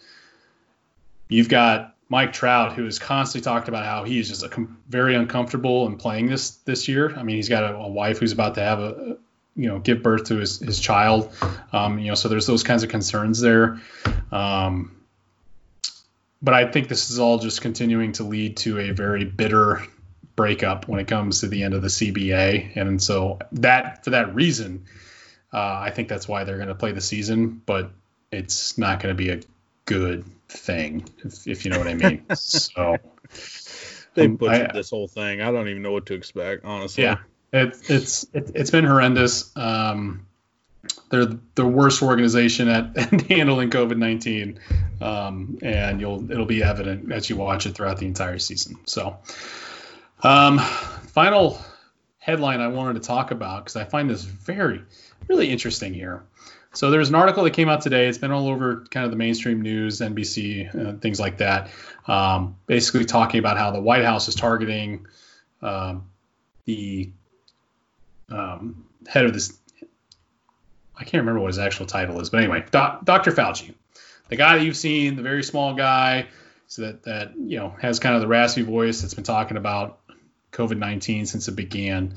You've 1.30 1.48
got 1.48 1.96
Mike 2.10 2.34
Trout, 2.34 2.74
who 2.74 2.84
has 2.84 2.98
constantly 2.98 3.46
talked 3.46 3.68
about 3.68 3.86
how 3.86 4.04
he 4.04 4.18
is 4.18 4.28
just 4.28 4.50
com- 4.50 4.76
very 4.90 5.14
uncomfortable 5.14 5.86
in 5.86 5.96
playing 5.96 6.26
this 6.26 6.50
this 6.66 6.86
year. 6.86 7.16
I 7.16 7.22
mean, 7.22 7.36
he's 7.36 7.48
got 7.48 7.64
a, 7.64 7.76
a, 7.76 7.88
wife 7.88 8.18
who's 8.18 8.32
about 8.32 8.56
to 8.56 8.60
have 8.60 8.80
a, 8.80 9.16
you 9.58 9.66
know, 9.66 9.80
give 9.80 10.02
birth 10.02 10.24
to 10.26 10.36
his 10.36 10.60
his 10.60 10.78
child. 10.78 11.34
Um, 11.72 11.98
you 11.98 12.06
know, 12.06 12.14
so 12.14 12.28
there's 12.28 12.46
those 12.46 12.62
kinds 12.62 12.84
of 12.84 12.88
concerns 12.88 13.40
there. 13.40 13.80
Um, 14.30 14.96
but 16.40 16.54
I 16.54 16.70
think 16.70 16.88
this 16.88 17.10
is 17.10 17.18
all 17.18 17.38
just 17.38 17.60
continuing 17.60 18.12
to 18.12 18.24
lead 18.24 18.58
to 18.58 18.78
a 18.78 18.92
very 18.92 19.24
bitter 19.24 19.82
breakup 20.36 20.86
when 20.86 21.00
it 21.00 21.08
comes 21.08 21.40
to 21.40 21.48
the 21.48 21.64
end 21.64 21.74
of 21.74 21.82
the 21.82 21.88
CBA, 21.88 22.76
and 22.76 23.02
so 23.02 23.40
that 23.52 24.04
for 24.04 24.10
that 24.10 24.34
reason, 24.36 24.84
uh, 25.52 25.80
I 25.80 25.90
think 25.90 26.08
that's 26.08 26.28
why 26.28 26.44
they're 26.44 26.56
going 26.56 26.68
to 26.68 26.76
play 26.76 26.92
the 26.92 27.00
season. 27.00 27.60
But 27.66 27.90
it's 28.30 28.78
not 28.78 29.02
going 29.02 29.14
to 29.14 29.20
be 29.20 29.30
a 29.30 29.40
good 29.86 30.24
thing, 30.48 31.08
if, 31.24 31.48
if 31.48 31.64
you 31.64 31.72
know 31.72 31.78
what 31.78 31.88
I 31.88 31.94
mean. 31.94 32.24
so 32.34 32.96
they 34.14 34.26
um, 34.26 34.36
butchered 34.36 34.70
I, 34.70 34.72
this 34.72 34.90
whole 34.90 35.08
thing. 35.08 35.40
I 35.40 35.50
don't 35.50 35.66
even 35.66 35.82
know 35.82 35.92
what 35.92 36.06
to 36.06 36.14
expect, 36.14 36.64
honestly. 36.64 37.02
Yeah, 37.02 37.18
it, 37.52 37.76
it's 37.88 38.26
it, 38.32 38.56
has 38.56 38.70
been 38.70 38.84
horrendous. 38.84 39.54
Um, 39.56 40.26
they're 41.10 41.26
the 41.54 41.66
worst 41.66 42.02
organization 42.02 42.68
at, 42.68 42.96
at 43.12 43.22
handling 43.22 43.70
COVID 43.70 43.96
nineteen, 43.96 44.60
um, 45.00 45.58
and 45.62 46.00
you'll 46.00 46.30
it'll 46.30 46.46
be 46.46 46.62
evident 46.62 47.10
as 47.12 47.28
you 47.28 47.36
watch 47.36 47.66
it 47.66 47.74
throughout 47.74 47.98
the 47.98 48.06
entire 48.06 48.38
season. 48.38 48.76
So, 48.86 49.18
um, 50.22 50.58
final 50.58 51.60
headline 52.18 52.60
I 52.60 52.68
wanted 52.68 52.94
to 53.02 53.06
talk 53.06 53.30
about 53.30 53.64
because 53.64 53.76
I 53.76 53.84
find 53.84 54.10
this 54.10 54.22
very 54.22 54.82
really 55.28 55.50
interesting 55.50 55.94
here. 55.94 56.24
So 56.74 56.90
there's 56.90 57.08
an 57.08 57.14
article 57.14 57.44
that 57.44 57.54
came 57.54 57.68
out 57.68 57.80
today. 57.80 58.06
It's 58.06 58.18
been 58.18 58.30
all 58.30 58.48
over 58.48 58.84
kind 58.90 59.04
of 59.04 59.10
the 59.10 59.16
mainstream 59.16 59.62
news, 59.62 60.00
NBC, 60.00 60.74
uh, 60.74 60.98
things 60.98 61.18
like 61.18 61.38
that. 61.38 61.70
Um, 62.06 62.56
basically 62.66 63.06
talking 63.06 63.38
about 63.38 63.56
how 63.56 63.70
the 63.70 63.80
White 63.80 64.04
House 64.04 64.28
is 64.28 64.34
targeting 64.34 65.06
um, 65.62 66.10
the 66.66 67.10
um, 68.30 68.86
head 69.06 69.24
of 69.24 69.32
this. 69.32 69.56
I 70.96 71.04
can't 71.04 71.22
remember 71.22 71.40
what 71.40 71.48
his 71.48 71.58
actual 71.58 71.86
title 71.86 72.20
is, 72.20 72.30
but 72.30 72.38
anyway, 72.38 72.64
doc, 72.70 73.04
Dr. 73.04 73.30
Fauci, 73.30 73.74
the 74.28 74.36
guy 74.36 74.58
that 74.58 74.64
you've 74.64 74.76
seen, 74.76 75.14
the 75.14 75.22
very 75.22 75.44
small 75.44 75.74
guy, 75.74 76.26
so 76.66 76.82
that 76.82 77.04
that 77.04 77.36
you 77.36 77.58
know 77.58 77.74
has 77.80 77.98
kind 77.98 78.14
of 78.14 78.20
the 78.20 78.28
raspy 78.28 78.62
voice 78.62 79.00
that's 79.00 79.14
been 79.14 79.24
talking 79.24 79.56
about 79.56 80.00
COVID-19 80.52 81.26
since 81.26 81.48
it 81.48 81.56
began 81.56 82.14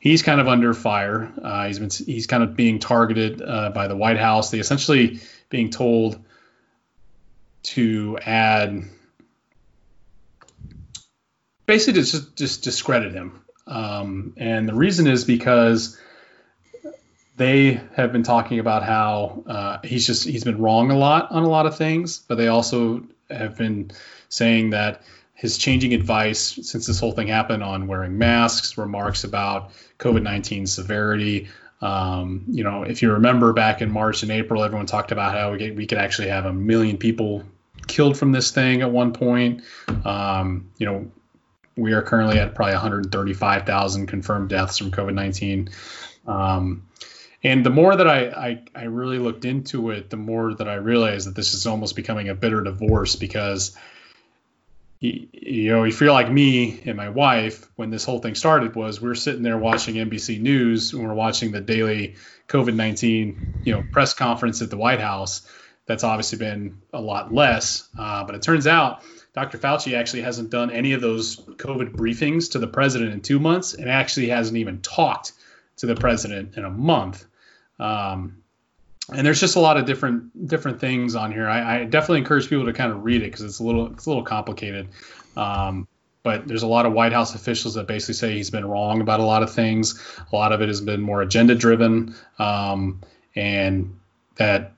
he's 0.00 0.22
kind 0.22 0.40
of 0.40 0.48
under 0.48 0.74
fire. 0.74 1.32
Uh, 1.40 1.66
he's 1.66 1.78
been 1.78 1.90
he's 1.90 2.26
kind 2.26 2.42
of 2.42 2.56
being 2.56 2.80
targeted 2.80 3.40
uh, 3.40 3.70
by 3.70 3.86
the 3.86 3.94
White 3.94 4.18
House. 4.18 4.50
They 4.50 4.58
essentially 4.58 5.20
being 5.48 5.70
told 5.70 6.18
to 7.62 8.18
add 8.24 8.82
basically 11.66 12.02
to 12.02 12.10
just 12.10 12.36
just 12.36 12.64
discredit 12.64 13.12
him. 13.12 13.44
Um, 13.70 14.34
and 14.36 14.68
the 14.68 14.74
reason 14.74 15.06
is 15.06 15.24
because 15.24 15.98
they 17.36 17.80
have 17.94 18.12
been 18.12 18.22
talking 18.22 18.58
about 18.58 18.82
how 18.82 19.42
uh, 19.46 19.78
he's 19.82 20.06
just 20.06 20.24
he's 20.26 20.44
been 20.44 20.60
wrong 20.60 20.90
a 20.90 20.98
lot 20.98 21.30
on 21.30 21.42
a 21.42 21.48
lot 21.48 21.64
of 21.64 21.76
things, 21.76 22.18
but 22.18 22.34
they 22.34 22.48
also 22.48 23.04
have 23.30 23.56
been 23.56 23.90
saying 24.28 24.70
that 24.70 25.02
his 25.32 25.56
changing 25.56 25.94
advice 25.94 26.58
since 26.62 26.86
this 26.86 27.00
whole 27.00 27.12
thing 27.12 27.28
happened 27.28 27.62
on 27.62 27.86
wearing 27.86 28.18
masks, 28.18 28.76
remarks 28.76 29.24
about 29.24 29.70
COVID 29.98 30.22
19 30.22 30.66
severity. 30.66 31.48
Um, 31.80 32.44
you 32.48 32.62
know, 32.62 32.82
if 32.82 33.00
you 33.00 33.12
remember 33.12 33.54
back 33.54 33.80
in 33.80 33.90
March 33.90 34.22
and 34.22 34.30
April, 34.30 34.62
everyone 34.62 34.84
talked 34.84 35.12
about 35.12 35.32
how 35.32 35.52
we, 35.52 35.58
get, 35.58 35.76
we 35.76 35.86
could 35.86 35.96
actually 35.96 36.28
have 36.28 36.44
a 36.44 36.52
million 36.52 36.98
people 36.98 37.42
killed 37.86 38.18
from 38.18 38.32
this 38.32 38.50
thing 38.50 38.82
at 38.82 38.90
one 38.90 39.14
point. 39.14 39.62
Um, 40.04 40.70
you 40.76 40.84
know, 40.84 41.10
we 41.80 41.92
are 41.92 42.02
currently 42.02 42.38
at 42.38 42.54
probably 42.54 42.74
135,000 42.74 44.06
confirmed 44.06 44.50
deaths 44.50 44.78
from 44.78 44.90
COVID 44.90 45.14
19. 45.14 45.70
Um, 46.26 46.86
and 47.42 47.64
the 47.64 47.70
more 47.70 47.96
that 47.96 48.06
I, 48.06 48.28
I, 48.28 48.62
I 48.74 48.84
really 48.84 49.18
looked 49.18 49.46
into 49.46 49.90
it, 49.90 50.10
the 50.10 50.18
more 50.18 50.54
that 50.54 50.68
I 50.68 50.74
realized 50.74 51.26
that 51.26 51.34
this 51.34 51.54
is 51.54 51.66
almost 51.66 51.96
becoming 51.96 52.28
a 52.28 52.34
bitter 52.34 52.62
divorce 52.62 53.16
because 53.16 53.76
you 55.00 55.72
know, 55.72 55.84
if 55.84 55.98
you're 55.98 56.12
like 56.12 56.30
me 56.30 56.82
and 56.84 56.94
my 56.94 57.08
wife, 57.08 57.66
when 57.76 57.88
this 57.88 58.04
whole 58.04 58.18
thing 58.18 58.34
started, 58.34 58.74
was 58.74 59.00
we 59.00 59.08
are 59.08 59.14
sitting 59.14 59.42
there 59.42 59.56
watching 59.56 59.94
NBC 59.94 60.38
News 60.38 60.92
and 60.92 61.02
we're 61.02 61.14
watching 61.14 61.52
the 61.52 61.60
daily 61.62 62.16
COVID 62.48 62.74
19, 62.74 63.62
you 63.64 63.72
know, 63.72 63.82
press 63.90 64.12
conference 64.12 64.60
at 64.60 64.68
the 64.68 64.76
White 64.76 65.00
House. 65.00 65.48
That's 65.86 66.04
obviously 66.04 66.36
been 66.36 66.82
a 66.92 67.00
lot 67.00 67.32
less. 67.32 67.88
Uh, 67.98 68.24
but 68.24 68.34
it 68.34 68.42
turns 68.42 68.66
out 68.66 69.02
Dr. 69.32 69.58
Fauci 69.58 69.96
actually 69.96 70.22
hasn't 70.22 70.50
done 70.50 70.70
any 70.70 70.92
of 70.92 71.00
those 71.00 71.36
COVID 71.36 71.92
briefings 71.92 72.52
to 72.52 72.58
the 72.58 72.66
president 72.66 73.12
in 73.12 73.20
two 73.20 73.38
months 73.38 73.74
and 73.74 73.88
actually 73.88 74.28
hasn't 74.28 74.56
even 74.56 74.80
talked 74.80 75.32
to 75.76 75.86
the 75.86 75.94
president 75.94 76.56
in 76.56 76.64
a 76.64 76.70
month. 76.70 77.24
Um, 77.78 78.42
and 79.12 79.26
there's 79.26 79.40
just 79.40 79.56
a 79.56 79.60
lot 79.60 79.76
of 79.76 79.86
different 79.86 80.46
different 80.48 80.80
things 80.80 81.14
on 81.14 81.32
here. 81.32 81.48
I, 81.48 81.80
I 81.80 81.84
definitely 81.84 82.18
encourage 82.18 82.48
people 82.48 82.66
to 82.66 82.72
kind 82.72 82.92
of 82.92 83.04
read 83.04 83.22
it 83.22 83.26
because 83.26 83.42
it's 83.42 83.58
a 83.58 83.64
little 83.64 83.86
it's 83.92 84.06
a 84.06 84.10
little 84.10 84.24
complicated. 84.24 84.88
Um, 85.36 85.88
but 86.22 86.46
there's 86.46 86.62
a 86.62 86.66
lot 86.66 86.86
of 86.86 86.92
White 86.92 87.12
House 87.12 87.34
officials 87.34 87.74
that 87.74 87.86
basically 87.86 88.14
say 88.14 88.32
he's 88.34 88.50
been 88.50 88.66
wrong 88.66 89.00
about 89.00 89.20
a 89.20 89.24
lot 89.24 89.42
of 89.42 89.52
things. 89.52 90.00
A 90.32 90.36
lot 90.36 90.52
of 90.52 90.60
it 90.60 90.68
has 90.68 90.80
been 90.80 91.00
more 91.00 91.22
agenda 91.22 91.54
driven, 91.54 92.14
um, 92.38 93.00
and 93.34 93.98
that 94.36 94.74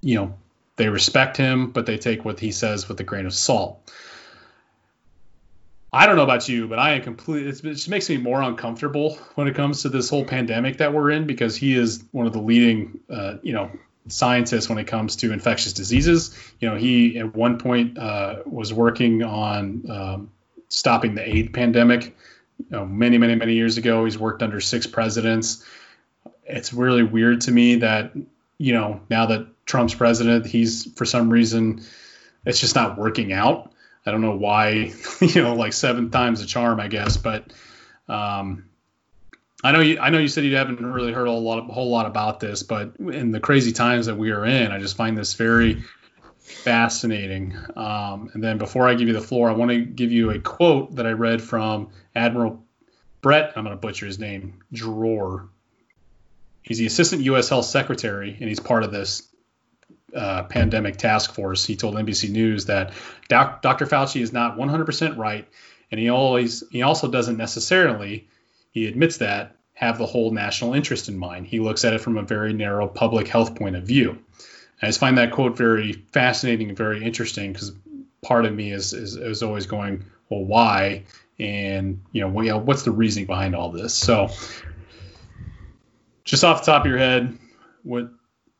you 0.00 0.16
know 0.16 0.34
they 0.82 0.88
respect 0.88 1.36
him, 1.36 1.70
but 1.70 1.86
they 1.86 1.96
take 1.96 2.24
what 2.24 2.40
he 2.40 2.50
says 2.50 2.88
with 2.88 2.98
a 2.98 3.04
grain 3.04 3.24
of 3.24 3.32
salt. 3.32 3.88
I 5.92 6.06
don't 6.06 6.16
know 6.16 6.24
about 6.24 6.48
you, 6.48 6.66
but 6.66 6.80
I 6.80 6.94
am 6.94 7.02
completely. 7.02 7.50
it 7.50 7.74
just 7.74 7.88
makes 7.88 8.08
me 8.08 8.16
more 8.16 8.42
uncomfortable 8.42 9.16
when 9.36 9.46
it 9.46 9.54
comes 9.54 9.82
to 9.82 9.90
this 9.90 10.10
whole 10.10 10.24
pandemic 10.24 10.78
that 10.78 10.92
we're 10.92 11.12
in 11.12 11.28
because 11.28 11.54
he 11.54 11.76
is 11.76 12.02
one 12.10 12.26
of 12.26 12.32
the 12.32 12.40
leading, 12.40 12.98
uh, 13.08 13.34
you 13.42 13.52
know, 13.52 13.70
scientists 14.08 14.68
when 14.68 14.78
it 14.78 14.88
comes 14.88 15.14
to 15.16 15.32
infectious 15.32 15.72
diseases. 15.72 16.36
You 16.58 16.70
know, 16.70 16.74
he 16.74 17.16
at 17.16 17.32
one 17.32 17.58
point 17.58 17.96
uh, 17.96 18.42
was 18.44 18.74
working 18.74 19.22
on 19.22 19.88
um, 19.88 20.32
stopping 20.68 21.14
the 21.14 21.36
AIDS 21.36 21.50
pandemic. 21.52 22.06
You 22.58 22.66
know, 22.70 22.86
many, 22.86 23.18
many, 23.18 23.36
many 23.36 23.54
years 23.54 23.76
ago, 23.76 24.04
he's 24.04 24.18
worked 24.18 24.42
under 24.42 24.60
six 24.60 24.88
presidents. 24.88 25.64
It's 26.44 26.72
really 26.72 27.04
weird 27.04 27.42
to 27.42 27.52
me 27.52 27.76
that 27.76 28.14
you 28.58 28.72
know 28.72 29.00
now 29.08 29.26
that 29.26 29.46
Trump's 29.66 29.94
president, 29.94 30.46
he's 30.46 30.92
for 30.94 31.04
some 31.04 31.30
reason 31.30 31.82
it's 32.44 32.60
just 32.60 32.74
not 32.74 32.98
working 32.98 33.32
out. 33.32 33.72
I 34.04 34.10
don't 34.10 34.20
know 34.20 34.36
why, 34.36 34.92
you 35.20 35.42
know, 35.42 35.54
like 35.54 35.72
seven 35.72 36.10
times 36.10 36.40
the 36.40 36.46
charm, 36.46 36.80
I 36.80 36.88
guess. 36.88 37.16
But 37.16 37.52
um, 38.08 38.64
I 39.62 39.72
know 39.72 39.80
you. 39.80 39.98
I 40.00 40.10
know 40.10 40.18
you 40.18 40.28
said 40.28 40.44
you 40.44 40.56
haven't 40.56 40.84
really 40.84 41.12
heard 41.12 41.28
a 41.28 41.32
lot, 41.32 41.60
of, 41.60 41.68
a 41.68 41.72
whole 41.72 41.90
lot 41.90 42.06
about 42.06 42.40
this, 42.40 42.62
but 42.62 42.96
in 42.96 43.30
the 43.30 43.40
crazy 43.40 43.72
times 43.72 44.06
that 44.06 44.16
we 44.16 44.32
are 44.32 44.44
in, 44.44 44.72
I 44.72 44.78
just 44.78 44.96
find 44.96 45.16
this 45.16 45.34
very 45.34 45.84
fascinating. 46.40 47.56
Um, 47.76 48.30
and 48.34 48.42
then 48.42 48.58
before 48.58 48.88
I 48.88 48.94
give 48.94 49.06
you 49.06 49.14
the 49.14 49.20
floor, 49.20 49.48
I 49.48 49.52
want 49.52 49.70
to 49.70 49.80
give 49.80 50.10
you 50.10 50.30
a 50.30 50.40
quote 50.40 50.96
that 50.96 51.06
I 51.06 51.12
read 51.12 51.40
from 51.40 51.90
Admiral 52.14 52.64
Brett, 53.22 53.52
I'm 53.54 53.64
going 53.64 53.74
to 53.74 53.80
butcher 53.80 54.04
his 54.04 54.18
name, 54.18 54.64
Dror. 54.72 55.48
He's 56.62 56.78
the 56.78 56.86
assistant 56.86 57.22
U.S. 57.22 57.48
Health 57.48 57.66
Secretary, 57.66 58.36
and 58.38 58.48
he's 58.48 58.60
part 58.60 58.82
of 58.82 58.90
this 58.90 59.31
uh, 60.14 60.44
pandemic 60.44 60.96
task 60.96 61.34
force. 61.34 61.64
He 61.64 61.76
told 61.76 61.94
NBC 61.94 62.30
News 62.30 62.66
that 62.66 62.92
doc, 63.28 63.62
Dr. 63.62 63.86
Fauci 63.86 64.20
is 64.20 64.32
not 64.32 64.56
100% 64.56 65.16
right, 65.16 65.48
and 65.90 66.00
he 66.00 66.08
always 66.10 66.64
he 66.70 66.82
also 66.82 67.08
doesn't 67.08 67.36
necessarily, 67.36 68.28
he 68.70 68.86
admits 68.86 69.18
that, 69.18 69.56
have 69.74 69.98
the 69.98 70.06
whole 70.06 70.30
national 70.30 70.74
interest 70.74 71.08
in 71.08 71.16
mind. 71.16 71.46
He 71.46 71.60
looks 71.60 71.84
at 71.84 71.92
it 71.92 72.00
from 72.00 72.18
a 72.18 72.22
very 72.22 72.52
narrow 72.52 72.86
public 72.86 73.28
health 73.28 73.54
point 73.54 73.76
of 73.76 73.84
view. 73.84 74.18
I 74.80 74.86
just 74.86 75.00
find 75.00 75.18
that 75.18 75.32
quote 75.32 75.56
very 75.56 75.92
fascinating 75.92 76.68
and 76.68 76.76
very 76.76 77.04
interesting 77.04 77.52
because 77.52 77.72
part 78.20 78.44
of 78.44 78.52
me 78.52 78.72
is, 78.72 78.92
is, 78.92 79.16
is 79.16 79.42
always 79.42 79.66
going, 79.66 80.04
well, 80.28 80.44
why? 80.44 81.04
And 81.38 82.02
you 82.12 82.20
know, 82.20 82.28
well, 82.28 82.60
what's 82.60 82.82
the 82.82 82.90
reasoning 82.90 83.26
behind 83.26 83.54
all 83.54 83.70
this? 83.70 83.94
So, 83.94 84.28
just 86.24 86.44
off 86.44 86.64
the 86.64 86.72
top 86.72 86.82
of 86.82 86.90
your 86.90 86.98
head, 86.98 87.36
what 87.82 88.10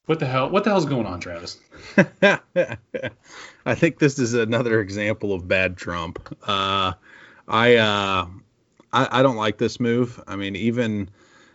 what 0.06 0.18
the 0.18 0.26
hell 0.26 0.50
what 0.50 0.64
the 0.64 0.70
hell's 0.70 0.86
going 0.86 1.06
on, 1.06 1.20
Travis? 1.20 1.58
I 2.22 3.74
think 3.74 3.98
this 3.98 4.18
is 4.18 4.34
another 4.34 4.80
example 4.80 5.32
of 5.32 5.46
bad 5.46 5.76
Trump. 5.76 6.36
Uh, 6.46 6.92
I, 7.48 7.76
uh, 7.76 8.26
I 8.92 9.20
I 9.20 9.22
don't 9.22 9.36
like 9.36 9.58
this 9.58 9.78
move. 9.78 10.20
I 10.26 10.36
mean, 10.36 10.56
even 10.56 11.08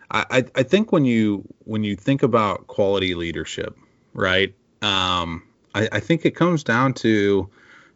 I 0.09 0.45
I 0.55 0.63
think 0.63 0.91
when 0.91 1.05
you 1.05 1.43
when 1.65 1.83
you 1.83 1.95
think 1.95 2.23
about 2.23 2.67
quality 2.67 3.15
leadership, 3.15 3.77
right? 4.13 4.53
Um, 4.81 5.43
I, 5.75 5.89
I 5.91 5.99
think 5.99 6.25
it 6.25 6.31
comes 6.31 6.63
down 6.63 6.93
to 6.95 7.49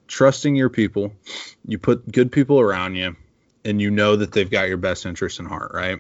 trusting 0.08 0.56
your 0.56 0.70
people. 0.70 1.14
You 1.66 1.78
put 1.78 2.12
good 2.12 2.32
people 2.32 2.60
around 2.60 2.96
you, 2.96 3.16
and 3.64 3.82
you 3.82 3.90
know 3.90 4.18
that 4.18 4.34
they've 4.34 4.50
got 4.50 4.68
your 4.68 4.78
best 4.78 5.06
interest 5.06 5.40
in 5.40 5.46
heart, 5.46 5.72
right? 5.74 6.00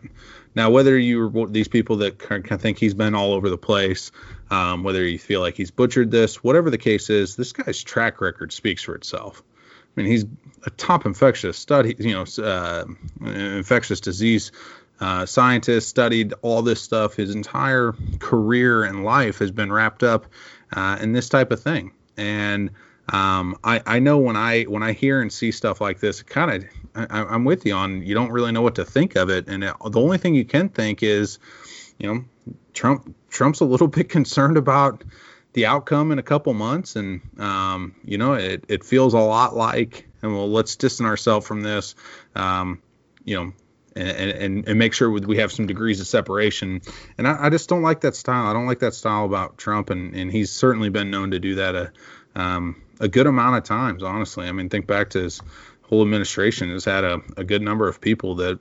Now, 0.53 0.69
whether 0.69 0.97
you're 0.97 1.47
these 1.47 1.69
people 1.69 1.97
that 1.97 2.19
kind 2.19 2.51
of 2.51 2.61
think 2.61 2.77
he's 2.77 2.93
been 2.93 3.15
all 3.15 3.33
over 3.33 3.49
the 3.49 3.57
place, 3.57 4.11
um, 4.51 4.83
whether 4.83 5.03
you 5.03 5.17
feel 5.17 5.39
like 5.39 5.55
he's 5.55 5.71
butchered 5.71 6.11
this, 6.11 6.43
whatever 6.43 6.69
the 6.69 6.77
case 6.77 7.09
is, 7.09 7.35
this 7.35 7.53
guy's 7.53 7.81
track 7.81 8.21
record 8.21 8.51
speaks 8.51 8.83
for 8.83 8.93
itself. 8.93 9.41
I 9.97 10.01
mean, 10.01 10.11
he's 10.11 10.25
a 10.65 10.69
top 10.69 11.05
infectious 11.05 11.57
study, 11.57 11.95
you 11.97 12.13
know, 12.13 12.25
uh, 12.43 12.85
infectious 13.21 14.01
disease 14.01 14.51
uh, 14.99 15.25
scientist, 15.25 15.89
studied 15.89 16.33
all 16.41 16.61
this 16.61 16.81
stuff. 16.81 17.15
His 17.15 17.33
entire 17.33 17.93
career 18.19 18.83
and 18.83 19.03
life 19.03 19.39
has 19.39 19.51
been 19.51 19.71
wrapped 19.71 20.03
up 20.03 20.27
uh, 20.73 20.97
in 21.01 21.13
this 21.13 21.29
type 21.29 21.51
of 21.51 21.61
thing. 21.61 21.93
And 22.17 22.71
um, 23.09 23.57
I, 23.63 23.81
I 23.85 23.99
know 23.99 24.19
when 24.19 24.35
I 24.35 24.63
when 24.63 24.83
I 24.83 24.91
hear 24.93 25.21
and 25.21 25.31
see 25.31 25.51
stuff 25.51 25.81
like 25.81 25.99
this, 25.99 26.21
kind 26.21 26.63
of 26.95 27.09
I, 27.09 27.35
am 27.35 27.45
with 27.45 27.65
you 27.65 27.73
on 27.73 28.03
you 28.03 28.13
don't 28.13 28.31
really 28.31 28.51
know 28.51 28.61
what 28.61 28.75
to 28.75 28.85
think 28.85 29.15
of 29.15 29.29
it, 29.29 29.47
and 29.47 29.63
it, 29.63 29.73
the 29.83 29.99
only 29.99 30.17
thing 30.17 30.35
you 30.35 30.45
can 30.45 30.69
think 30.69 31.03
is, 31.03 31.39
you 31.97 32.13
know, 32.13 32.55
Trump 32.73 33.15
Trump's 33.32 33.61
a 33.61 33.65
little 33.65 33.88
bit 33.99 34.09
concerned 34.09 34.57
about 34.57 35.03
the 35.53 35.65
outcome 35.65 36.11
in 36.11 36.19
a 36.19 36.23
couple 36.23 36.53
months, 36.53 36.95
and 36.95 37.21
um, 37.39 37.95
you 38.05 38.17
know 38.17 38.34
it, 38.34 38.65
it 38.67 38.84
feels 38.84 39.13
a 39.13 39.19
lot 39.19 39.55
like, 39.55 40.07
and 40.21 40.34
well, 40.34 40.49
let's 40.49 40.75
distance 40.75 41.07
ourselves 41.07 41.47
from 41.47 41.61
this. 41.61 41.95
Um, 42.36 42.82
you 43.23 43.36
know, 43.36 43.53
and, 43.95 44.32
and, 44.32 44.67
and 44.67 44.79
make 44.79 44.93
sure 44.93 45.09
we 45.09 45.38
have 45.38 45.51
some 45.51 45.67
degrees 45.67 45.99
of 45.99 46.07
separation. 46.07 46.82
And 47.17 47.27
I, 47.27 47.45
I, 47.45 47.49
just 47.49 47.69
don't 47.69 47.82
like 47.82 48.01
that 48.01 48.15
style. 48.15 48.47
I 48.47 48.53
don't 48.53 48.65
like 48.65 48.79
that 48.79 48.93
style 48.93 49.25
about 49.25 49.57
Trump, 49.57 49.89
and, 49.89 50.15
and 50.15 50.32
he's 50.32 50.49
certainly 50.51 50.89
been 50.89 51.11
known 51.11 51.32
to 51.32 51.39
do 51.39 51.55
that 51.55 51.75
a, 51.75 51.91
um, 52.36 52.82
a 52.99 53.07
good 53.07 53.27
amount 53.27 53.57
of 53.57 53.63
times, 53.63 54.03
honestly. 54.03 54.47
I 54.47 54.51
mean, 54.53 54.69
think 54.69 54.88
back 54.88 55.11
to 55.11 55.23
his 55.23 55.41
whole 55.84 56.01
administration 56.01 56.69
has 56.69 56.86
had 56.86 57.03
a, 57.03 57.19
a 57.38 57.43
good 57.43 57.61
number 57.61 57.88
of 57.88 57.99
people 57.99 58.36
that, 58.36 58.59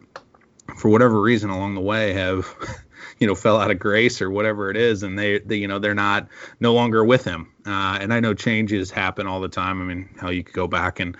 for 0.76 0.88
whatever 0.88 1.20
reason 1.20 1.50
along 1.50 1.74
the 1.74 1.80
way, 1.80 2.12
have 2.12 2.54
you 3.18 3.26
know 3.26 3.34
fell 3.34 3.58
out 3.58 3.70
of 3.70 3.78
grace 3.78 4.22
or 4.22 4.30
whatever 4.30 4.70
it 4.70 4.76
is 4.76 5.02
and 5.02 5.18
they, 5.18 5.38
they 5.38 5.56
you 5.56 5.68
know 5.68 5.78
they're 5.78 5.94
not 5.94 6.28
no 6.58 6.74
longer 6.74 7.04
with 7.04 7.24
him. 7.24 7.52
Uh, 7.66 7.98
and 8.00 8.12
i 8.12 8.20
know 8.20 8.32
changes 8.32 8.90
happen 8.90 9.26
all 9.26 9.40
the 9.40 9.48
time. 9.48 9.82
I 9.82 9.84
mean 9.84 10.08
how 10.18 10.30
you 10.30 10.42
could 10.42 10.54
go 10.54 10.66
back 10.66 11.00
and 11.00 11.16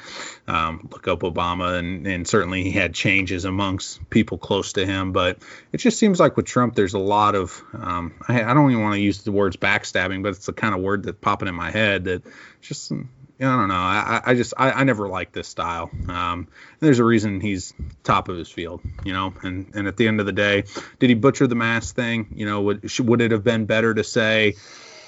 um, 0.49 0.89
look 0.91 1.07
up 1.09 1.21
obama 1.21 1.79
and, 1.79 2.07
and 2.07 2.27
certainly 2.27 2.63
he 2.65 2.71
had 2.71 2.95
changes 2.95 3.45
amongst 3.45 4.09
people 4.11 4.39
close 4.39 4.73
to 4.75 4.87
him 4.87 5.13
but 5.13 5.39
it 5.73 5.79
just 5.79 5.99
seems 5.99 6.19
like 6.19 6.37
with 6.37 6.47
trump 6.47 6.75
there's 6.75 6.95
a 6.95 6.99
lot 6.99 7.35
of 7.35 7.63
um, 7.75 8.15
I, 8.27 8.43
I, 8.43 8.55
don't 8.55 8.71
even 8.71 8.83
want 8.83 8.95
to 8.95 9.01
use 9.01 9.23
the 9.23 9.33
words 9.33 9.57
backstabbing 9.57 10.23
but 10.23 10.31
it's 10.31 10.47
the 10.47 10.53
kind 10.53 10.75
of 10.75 10.81
word 10.81 11.05
that's 11.05 11.19
popping 11.21 11.49
in 11.49 11.55
my 11.55 11.71
head 11.71 12.05
that 12.05 12.23
just 12.61 12.93
I 13.41 13.57
don't 13.57 13.69
know. 13.69 13.75
I, 13.75 14.21
I 14.27 14.35
just 14.35 14.53
I, 14.59 14.71
I 14.71 14.85
never 14.85 15.09
liked 15.09 15.33
this 15.33 15.49
style. 15.49 15.91
Um, 16.09 16.49
there's 16.79 16.99
a 16.99 17.05
reason 17.05 17.41
he's 17.41 17.73
top 18.05 18.29
of 18.29 18.37
his 18.37 18.51
field, 18.51 18.83
you 19.03 19.15
know. 19.15 19.33
And 19.43 19.71
and 19.75 19.89
at 19.89 19.97
the 19.97 20.09
end 20.09 20.21
of 20.21 20.27
the 20.27 20.33
day, 20.33 20.65
did 20.99 21.09
he 21.09 21.15
butcher 21.15 21.47
the 21.47 21.55
mask 21.55 21.95
thing? 21.95 22.35
You 22.35 22.45
know, 22.45 22.61
would 22.61 22.99
would 23.01 23.21
it 23.23 23.31
have 23.31 23.43
been 23.43 23.65
better 23.65 23.95
to 23.95 24.05
say, 24.05 24.57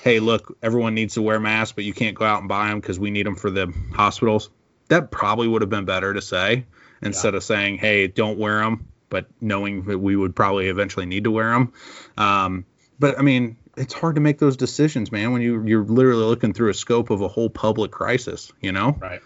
hey, 0.02 0.18
look, 0.18 0.56
everyone 0.62 0.94
needs 0.94 1.14
to 1.14 1.22
wear 1.22 1.38
masks, 1.38 1.72
but 1.72 1.84
you 1.84 1.92
can't 1.92 2.16
go 2.16 2.24
out 2.24 2.40
and 2.40 2.48
buy 2.48 2.68
them 2.68 2.80
because 2.80 2.98
we 2.98 3.10
need 3.10 3.26
them 3.26 3.36
for 3.36 3.50
the 3.50 3.70
hospitals? 3.92 4.48
That 4.88 5.10
probably 5.10 5.46
would 5.48 5.60
have 5.60 5.70
been 5.70 5.84
better 5.84 6.14
to 6.14 6.22
say 6.22 6.64
instead 7.02 7.34
yeah. 7.34 7.38
of 7.38 7.44
saying, 7.44 7.78
hey, 7.78 8.06
don't 8.06 8.38
wear 8.38 8.60
them, 8.60 8.88
but 9.10 9.26
knowing 9.42 9.84
that 9.84 9.98
we 9.98 10.16
would 10.16 10.34
probably 10.34 10.68
eventually 10.68 11.04
need 11.04 11.24
to 11.24 11.30
wear 11.30 11.50
them. 11.50 11.72
Um, 12.16 12.64
but 12.98 13.18
I 13.18 13.22
mean, 13.22 13.56
it's 13.76 13.94
hard 13.94 14.16
to 14.16 14.20
make 14.20 14.38
those 14.38 14.56
decisions, 14.56 15.10
man, 15.10 15.32
when 15.32 15.42
you 15.42 15.64
you're 15.64 15.84
literally 15.84 16.24
looking 16.24 16.52
through 16.52 16.70
a 16.70 16.74
scope 16.74 17.10
of 17.10 17.20
a 17.20 17.28
whole 17.28 17.50
public 17.50 17.90
crisis, 17.90 18.52
you 18.60 18.72
know? 18.72 18.96
Right. 19.00 19.20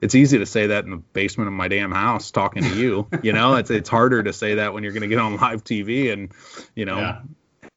It's 0.00 0.14
easy 0.14 0.38
to 0.38 0.46
say 0.46 0.68
that 0.68 0.84
in 0.84 0.90
the 0.90 0.96
basement 0.96 1.48
of 1.48 1.54
my 1.54 1.68
damn 1.68 1.92
house 1.92 2.30
talking 2.30 2.64
to 2.64 2.74
you, 2.74 3.06
you 3.22 3.32
know? 3.32 3.56
It's 3.56 3.70
it's 3.70 3.88
harder 3.88 4.22
to 4.22 4.32
say 4.32 4.56
that 4.56 4.72
when 4.72 4.82
you're 4.82 4.92
going 4.92 5.02
to 5.02 5.08
get 5.08 5.18
on 5.18 5.36
live 5.36 5.62
TV 5.62 6.12
and, 6.12 6.32
you 6.74 6.86
know, 6.86 6.98
yeah. 6.98 7.20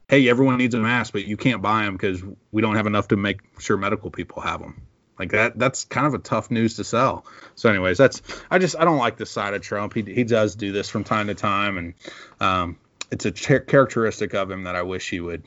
hey, 0.07 0.30
everyone 0.30 0.57
needs 0.57 0.74
a 0.74 0.80
mask, 0.80 1.13
but 1.13 1.26
you 1.26 1.38
can't 1.38 1.61
buy 1.61 1.84
them 1.84 1.95
because 1.95 2.22
we 2.51 2.61
don't 2.61 2.76
have 2.76 2.88
enough 2.88 3.09
to 3.09 3.18
make 3.18 3.41
sure 3.59 3.78
medical 3.78 4.09
people 4.09 4.41
have 4.41 4.61
them. 4.61 4.82
Like 5.20 5.32
that 5.32 5.57
that's 5.57 5.86
kind 5.86 6.05
of 6.07 6.13
a 6.13 6.20
tough 6.20 6.51
news 6.51 6.76
to 6.76 6.84
sell. 6.84 7.26
So 7.55 7.70
anyways, 7.70 7.97
that's 7.97 8.22
I 8.51 8.57
just 8.59 8.76
I 8.78 8.84
don't 8.84 8.97
like 8.97 9.18
this 9.18 9.32
side 9.32 9.53
of 9.53 9.61
Trump. 9.61 9.93
He 9.93 10.01
he 10.01 10.26
does 10.26 10.55
do 10.55 10.74
this 10.74 10.89
from 10.89 11.05
time 11.05 11.28
to 11.28 11.36
time 11.36 11.78
and 11.78 11.93
um 12.41 12.78
it's 13.11 13.26
a 13.26 13.32
characteristic 13.32 14.34
of 14.34 14.51
him 14.51 14.63
that 14.63 14.76
I 14.76 14.82
wish 14.82 15.09
he 15.09 15.22
would 15.22 15.43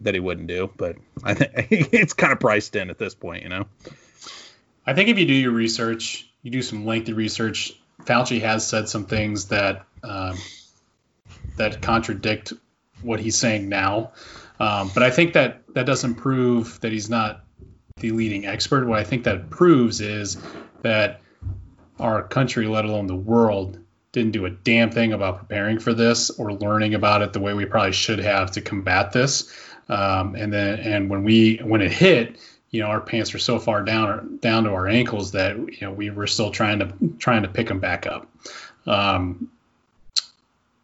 that 0.00 0.14
he 0.14 0.20
wouldn't 0.20 0.48
do, 0.48 0.70
but 0.76 0.96
I 1.22 1.34
think 1.34 1.52
it's 1.92 2.12
kind 2.12 2.32
of 2.32 2.40
priced 2.40 2.76
in 2.76 2.90
at 2.90 2.98
this 2.98 3.14
point, 3.14 3.42
you 3.42 3.48
know. 3.48 3.66
I 4.86 4.94
think 4.94 5.08
if 5.08 5.18
you 5.18 5.26
do 5.26 5.34
your 5.34 5.52
research, 5.52 6.28
you 6.42 6.50
do 6.50 6.62
some 6.62 6.86
lengthy 6.86 7.12
research. 7.12 7.72
Fauci 8.04 8.40
has 8.40 8.66
said 8.66 8.88
some 8.88 9.04
things 9.04 9.46
that 9.46 9.84
um, 10.02 10.36
that 11.56 11.82
contradict 11.82 12.52
what 13.02 13.20
he's 13.20 13.36
saying 13.36 13.68
now, 13.68 14.12
um, 14.60 14.90
but 14.94 15.02
I 15.02 15.10
think 15.10 15.34
that 15.34 15.62
that 15.74 15.86
doesn't 15.86 16.16
prove 16.16 16.80
that 16.80 16.92
he's 16.92 17.10
not 17.10 17.44
the 18.00 18.12
leading 18.12 18.46
expert. 18.46 18.86
What 18.86 18.98
I 18.98 19.04
think 19.04 19.24
that 19.24 19.50
proves 19.50 20.00
is 20.00 20.36
that 20.82 21.20
our 21.98 22.22
country, 22.22 22.66
let 22.66 22.84
alone 22.84 23.06
the 23.06 23.16
world, 23.16 23.78
didn't 24.12 24.32
do 24.32 24.46
a 24.46 24.50
damn 24.50 24.90
thing 24.90 25.12
about 25.12 25.38
preparing 25.38 25.78
for 25.78 25.92
this 25.92 26.30
or 26.30 26.52
learning 26.52 26.94
about 26.94 27.22
it 27.22 27.32
the 27.32 27.40
way 27.40 27.54
we 27.54 27.66
probably 27.66 27.92
should 27.92 28.18
have 28.18 28.52
to 28.52 28.60
combat 28.60 29.12
this. 29.12 29.52
Um, 29.88 30.34
and 30.34 30.52
then 30.52 30.80
and 30.80 31.10
when 31.10 31.24
we 31.24 31.58
when 31.58 31.80
it 31.80 31.92
hit, 31.92 32.38
you 32.70 32.80
know, 32.80 32.88
our 32.88 33.00
pants 33.00 33.32
were 33.32 33.38
so 33.38 33.58
far 33.58 33.82
down 33.82 34.38
down 34.38 34.64
to 34.64 34.70
our 34.70 34.86
ankles 34.86 35.32
that 35.32 35.56
you 35.56 35.78
know 35.82 35.92
we 35.92 36.10
were 36.10 36.26
still 36.26 36.50
trying 36.50 36.80
to 36.80 36.92
trying 37.18 37.42
to 37.42 37.48
pick 37.48 37.68
them 37.68 37.80
back 37.80 38.06
up. 38.06 38.30
Um, 38.86 39.50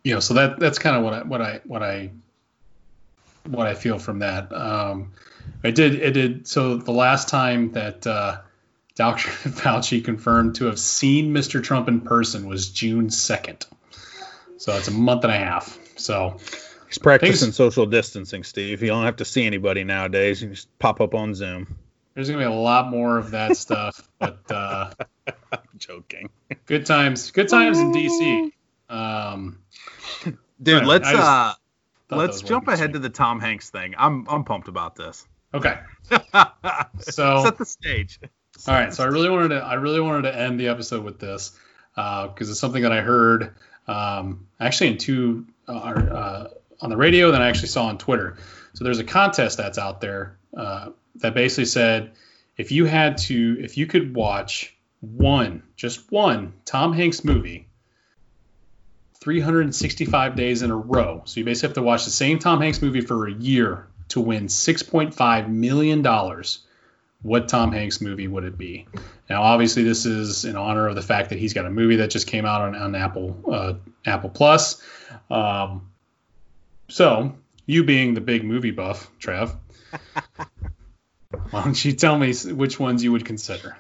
you 0.03 0.15
know, 0.15 0.21
so 0.21 0.35
that 0.35 0.59
that's 0.59 0.79
kind 0.79 0.97
of 0.97 1.03
what 1.03 1.15
I 1.15 1.23
what 1.23 1.43
I 1.43 1.61
what 1.65 1.83
I 1.83 2.11
what 3.47 3.67
I 3.67 3.75
feel 3.75 3.99
from 3.99 4.21
that. 4.21 4.53
Um, 4.53 5.13
I 5.63 5.71
did 5.71 5.95
it 5.97 6.13
did 6.13 6.47
so 6.47 6.77
the 6.77 6.93
last 6.93 7.29
time 7.29 7.73
that 7.73 8.07
uh, 8.07 8.41
Dr. 8.95 9.29
Fauci 9.51 10.05
confirmed 10.05 10.57
to 10.57 10.67
have 10.67 10.79
seen 10.79 11.35
Mr. 11.35 11.63
Trump 11.63 11.89
in 11.89 12.01
person 12.01 12.47
was 12.47 12.71
June 12.71 13.11
second. 13.11 13.67
So 14.59 14.75
it's 14.77 14.89
a 14.89 14.93
month 14.93 15.25
and 15.25 15.33
a 15.33 15.37
half. 15.37 15.79
So 15.97 16.39
He's 16.95 17.03
practicing 17.03 17.47
Things, 17.47 17.57
social 17.57 17.87
distancing, 17.87 18.45
Steve. 18.45 18.81
You 18.81 18.87
don't 18.87 19.05
have 19.05 19.17
to 19.17 19.25
see 19.25 19.45
anybody 19.45 19.83
nowadays. 19.83 20.41
You 20.41 20.51
just 20.51 20.79
pop 20.79 21.01
up 21.01 21.13
on 21.13 21.35
Zoom. 21.35 21.77
There's 22.15 22.29
gonna 22.29 22.39
be 22.39 22.45
a 22.45 22.51
lot 22.53 22.89
more 22.89 23.19
of 23.19 23.33
that 23.33 23.57
stuff, 23.57 24.09
but 24.21 24.49
uh, 24.49 24.93
joking. 25.77 26.31
Good 26.67 26.87
times, 26.87 27.33
good 27.33 27.49
times 27.49 27.81
in 27.81 27.91
DC. 27.91 28.53
Um, 28.89 29.59
Dude, 30.63 30.87
let's 30.87 31.09
uh, 31.09 31.55
let's 32.11 32.43
jump 32.43 32.69
ahead 32.69 32.93
to 32.93 33.01
the 33.01 33.11
Tom 33.11 33.41
Hanks 33.41 33.71
thing. 33.71 33.97
I'm 33.99 34.29
I'm 34.29 34.45
pumped 34.45 34.69
about 34.69 34.95
this. 34.95 35.27
Okay. 35.53 35.77
so 37.01 37.43
set 37.43 37.59
the 37.59 37.67
stage. 37.67 38.21
All 38.69 38.75
right. 38.75 38.95
So 38.95 39.03
I 39.03 39.09
really 39.09 39.31
wanted 39.31 39.49
to 39.49 39.57
I 39.57 39.75
really 39.75 40.01
wanted 40.01 40.31
to 40.31 40.39
end 40.39 40.61
the 40.61 40.69
episode 40.69 41.03
with 41.03 41.19
this 41.19 41.59
because 41.97 42.49
uh, 42.49 42.51
it's 42.53 42.61
something 42.61 42.83
that 42.83 42.93
I 42.93 43.01
heard 43.01 43.57
um, 43.89 44.47
actually 44.61 44.91
in 44.91 44.99
two 44.99 45.47
uh, 45.67 45.73
uh 45.73 46.49
on 46.81 46.91
the 46.91 46.97
radio 46.97 47.31
than 47.31 47.43
I 47.43 47.49
actually 47.49 47.69
saw 47.69 47.87
on 47.87 47.99
Twitter. 47.99 48.37
So 48.75 48.85
there's 48.85 48.99
a 48.99 49.05
contest 49.05 49.57
that's 49.57 49.79
out 49.79 50.01
there 50.01 50.37
uh, 50.57 50.91
that 51.17 51.35
basically 51.35 51.67
said 51.67 52.13
if 52.57 52.73
you 52.73 52.85
had 52.85 53.19
to, 53.19 53.57
if 53.61 53.77
you 53.77 53.87
could 53.87 54.15
watch 54.15 54.77
one, 55.01 55.63
just 55.77 56.11
one 56.11 56.55
Tom 56.65 56.93
Hanks 56.93 57.25
movie 57.25 57.69
365 59.21 60.37
days 60.37 60.63
in 60.63 60.71
a 60.71 60.77
row. 60.77 61.23
So 61.25 61.41
you 61.41 61.45
basically 61.45 61.69
have 61.69 61.75
to 61.77 61.83
watch 61.83 62.05
the 62.05 62.11
same 62.11 62.39
Tom 62.39 62.61
Hanks 62.61 62.83
movie 62.83 63.01
for 63.01 63.27
a 63.27 63.33
year 63.33 63.87
to 64.09 64.21
win 64.21 64.47
6.5 64.47 65.49
million 65.49 66.03
dollars. 66.03 66.59
What 67.23 67.49
Tom 67.49 67.73
Hanks 67.73 68.03
movie 68.03 68.29
would 68.29 68.45
it 68.45 68.59
be? 68.59 68.87
Now, 69.31 69.43
obviously, 69.43 69.83
this 69.83 70.05
is 70.05 70.45
in 70.45 70.57
honor 70.57 70.89
of 70.89 70.95
the 70.95 71.01
fact 71.01 71.31
that 71.31 71.39
he's 71.39 71.55
got 71.55 71.65
a 71.65 71.71
movie 71.71 71.97
that 71.97 72.11
just 72.11 72.27
came 72.27 72.45
out 72.45 72.61
on, 72.61 72.75
on 72.75 72.95
Apple 72.95 73.43
uh, 73.51 73.75
Apple 74.05 74.29
Plus. 74.29 74.83
Um, 75.31 75.89
so, 76.95 77.35
you 77.67 77.83
being 77.83 78.15
the 78.15 78.21
big 78.21 78.45
movie 78.45 78.71
buff, 78.71 79.11
Trav, 79.19 79.57
why 81.51 81.65
don't 81.65 81.85
you 81.85 81.93
tell 81.93 82.17
me 82.17 82.33
which 82.33 82.79
ones 82.79 83.03
you 83.03 83.11
would 83.11 83.25
consider? 83.25 83.77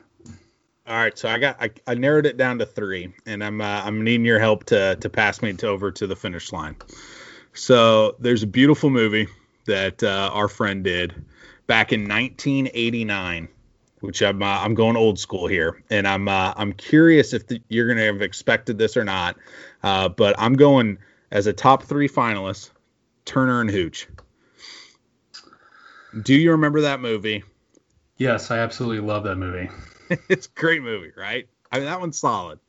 All 0.84 0.96
right, 0.96 1.16
so 1.16 1.28
I 1.28 1.38
got 1.38 1.62
I, 1.62 1.70
I 1.86 1.94
narrowed 1.94 2.26
it 2.26 2.36
down 2.36 2.58
to 2.58 2.66
three, 2.66 3.14
and 3.24 3.44
I'm 3.44 3.60
uh, 3.60 3.82
I'm 3.84 4.02
needing 4.02 4.26
your 4.26 4.40
help 4.40 4.64
to 4.64 4.96
to 4.96 5.08
pass 5.08 5.42
me 5.42 5.52
to 5.52 5.68
over 5.68 5.92
to 5.92 6.08
the 6.08 6.16
finish 6.16 6.50
line. 6.50 6.74
So 7.52 8.16
there's 8.18 8.42
a 8.42 8.48
beautiful 8.48 8.90
movie 8.90 9.28
that 9.66 10.02
uh, 10.02 10.30
our 10.32 10.48
friend 10.48 10.82
did 10.82 11.14
back 11.68 11.92
in 11.92 12.08
1989, 12.08 13.46
which 14.00 14.24
I'm 14.24 14.42
uh, 14.42 14.58
I'm 14.58 14.74
going 14.74 14.96
old 14.96 15.20
school 15.20 15.46
here, 15.46 15.84
and 15.88 16.08
I'm 16.08 16.26
uh, 16.26 16.52
I'm 16.56 16.72
curious 16.72 17.32
if 17.32 17.46
the, 17.46 17.62
you're 17.68 17.86
gonna 17.86 18.06
have 18.06 18.22
expected 18.22 18.76
this 18.76 18.96
or 18.96 19.04
not, 19.04 19.36
uh, 19.84 20.08
but 20.08 20.34
I'm 20.36 20.54
going 20.54 20.98
as 21.30 21.46
a 21.46 21.52
top 21.52 21.84
three 21.84 22.08
finalist, 22.08 22.70
Turner 23.24 23.60
and 23.60 23.70
Hooch. 23.70 24.08
Do 26.22 26.34
you 26.34 26.52
remember 26.52 26.82
that 26.82 27.00
movie? 27.00 27.42
Yes, 28.16 28.50
I 28.50 28.58
absolutely 28.58 29.00
love 29.00 29.24
that 29.24 29.36
movie. 29.36 29.68
it's 30.28 30.46
a 30.46 30.60
great 30.60 30.82
movie, 30.82 31.12
right? 31.16 31.48
I 31.72 31.78
mean 31.78 31.86
that 31.86 32.00
one's 32.00 32.18
solid. 32.18 32.60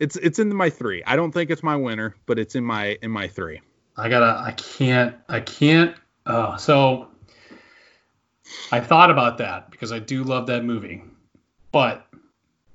It's 0.00 0.16
it's 0.16 0.38
in 0.38 0.54
my 0.54 0.70
three. 0.70 1.02
I 1.06 1.16
don't 1.16 1.30
think 1.32 1.50
it's 1.50 1.62
my 1.62 1.76
winner, 1.76 2.16
but 2.26 2.38
it's 2.38 2.56
in 2.56 2.64
my 2.64 2.98
in 3.00 3.10
my 3.10 3.28
three. 3.28 3.60
I 3.96 4.08
gotta. 4.08 4.40
I 4.40 4.52
can't. 4.52 5.16
I 5.28 5.40
can't. 5.40 5.94
Uh, 6.26 6.56
so 6.56 7.08
I 8.72 8.80
thought 8.80 9.10
about 9.10 9.38
that 9.38 9.70
because 9.70 9.92
I 9.92 10.00
do 10.00 10.24
love 10.24 10.48
that 10.48 10.64
movie, 10.64 11.04
but 11.70 12.06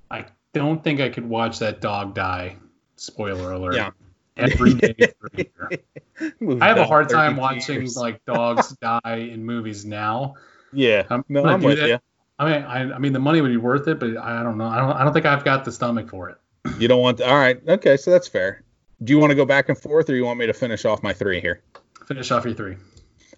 I 0.09 0.25
don't 0.53 0.83
think 0.83 1.01
I 1.01 1.09
could 1.09 1.27
watch 1.27 1.59
that 1.59 1.81
dog 1.81 2.15
die. 2.15 2.55
Spoiler 2.95 3.51
alert. 3.51 3.75
Yeah. 3.75 3.91
Every 4.39 4.73
day 4.73 4.95
for 5.19 5.29
a 5.33 5.37
year. 5.37 6.61
I 6.61 6.67
have 6.67 6.77
a 6.77 6.85
hard 6.85 7.09
time 7.09 7.37
watching 7.37 7.75
years. 7.75 7.95
like 7.95 8.23
dogs 8.25 8.75
die 8.81 9.01
in 9.31 9.45
movies 9.45 9.85
now. 9.85 10.35
Yeah. 10.73 11.03
I'm, 11.09 11.23
no, 11.29 11.43
I'm 11.45 11.61
with 11.61 11.79
you. 11.79 11.99
I 12.37 12.45
mean, 12.45 12.63
I, 12.63 12.93
I 12.95 12.97
mean, 12.99 13.13
the 13.13 13.19
money 13.19 13.41
would 13.41 13.49
be 13.49 13.57
worth 13.57 13.87
it, 13.87 13.99
but 13.99 14.17
I 14.17 14.43
don't 14.43 14.57
know. 14.57 14.67
I 14.67 14.77
don't. 14.77 14.91
I 14.91 15.03
don't 15.03 15.13
think 15.13 15.25
I've 15.25 15.43
got 15.43 15.65
the 15.65 15.71
stomach 15.71 16.09
for 16.09 16.29
it. 16.29 16.37
You 16.77 16.87
don't 16.87 17.01
want. 17.01 17.17
To, 17.17 17.29
all 17.29 17.35
right. 17.35 17.59
Okay. 17.67 17.97
So 17.97 18.11
that's 18.11 18.27
fair. 18.29 18.63
Do 19.03 19.11
you 19.11 19.19
want 19.19 19.31
to 19.31 19.35
go 19.35 19.45
back 19.45 19.69
and 19.69 19.77
forth, 19.77 20.09
or 20.09 20.15
you 20.15 20.25
want 20.25 20.39
me 20.39 20.45
to 20.45 20.53
finish 20.53 20.85
off 20.85 21.03
my 21.03 21.13
three 21.13 21.41
here? 21.41 21.61
Finish 22.07 22.31
off 22.31 22.45
your 22.45 22.53
three. 22.53 22.77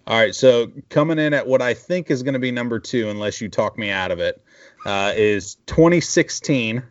All 0.04 0.18
right, 0.18 0.34
so 0.34 0.72
coming 0.88 1.20
in 1.20 1.32
at 1.32 1.46
what 1.46 1.62
I 1.62 1.74
think 1.74 2.10
is 2.10 2.24
going 2.24 2.34
to 2.34 2.40
be 2.40 2.50
number 2.50 2.80
two, 2.80 3.08
unless 3.08 3.40
you 3.40 3.48
talk 3.48 3.78
me 3.78 3.90
out 3.90 4.10
of 4.10 4.18
it, 4.18 4.42
uh, 4.84 5.12
is 5.14 5.54
2016 5.66 6.82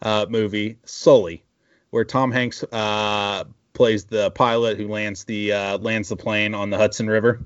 uh, 0.00 0.26
movie 0.28 0.78
Sully, 0.84 1.44
where 1.90 2.04
Tom 2.04 2.32
Hanks 2.32 2.64
uh, 2.72 3.44
plays 3.72 4.04
the 4.04 4.30
pilot 4.30 4.78
who 4.78 4.88
lands 4.88 5.24
the 5.24 5.52
uh, 5.52 5.78
lands 5.78 6.08
the 6.08 6.16
plane 6.16 6.54
on 6.54 6.70
the 6.70 6.78
Hudson 6.78 7.08
River. 7.08 7.40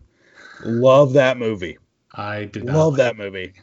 Love 0.65 1.15
that 1.15 1.39
movie. 1.39 1.79
I 2.13 2.45
did 2.45 2.65
love 2.65 2.97
that 2.97 3.17
movie. 3.17 3.55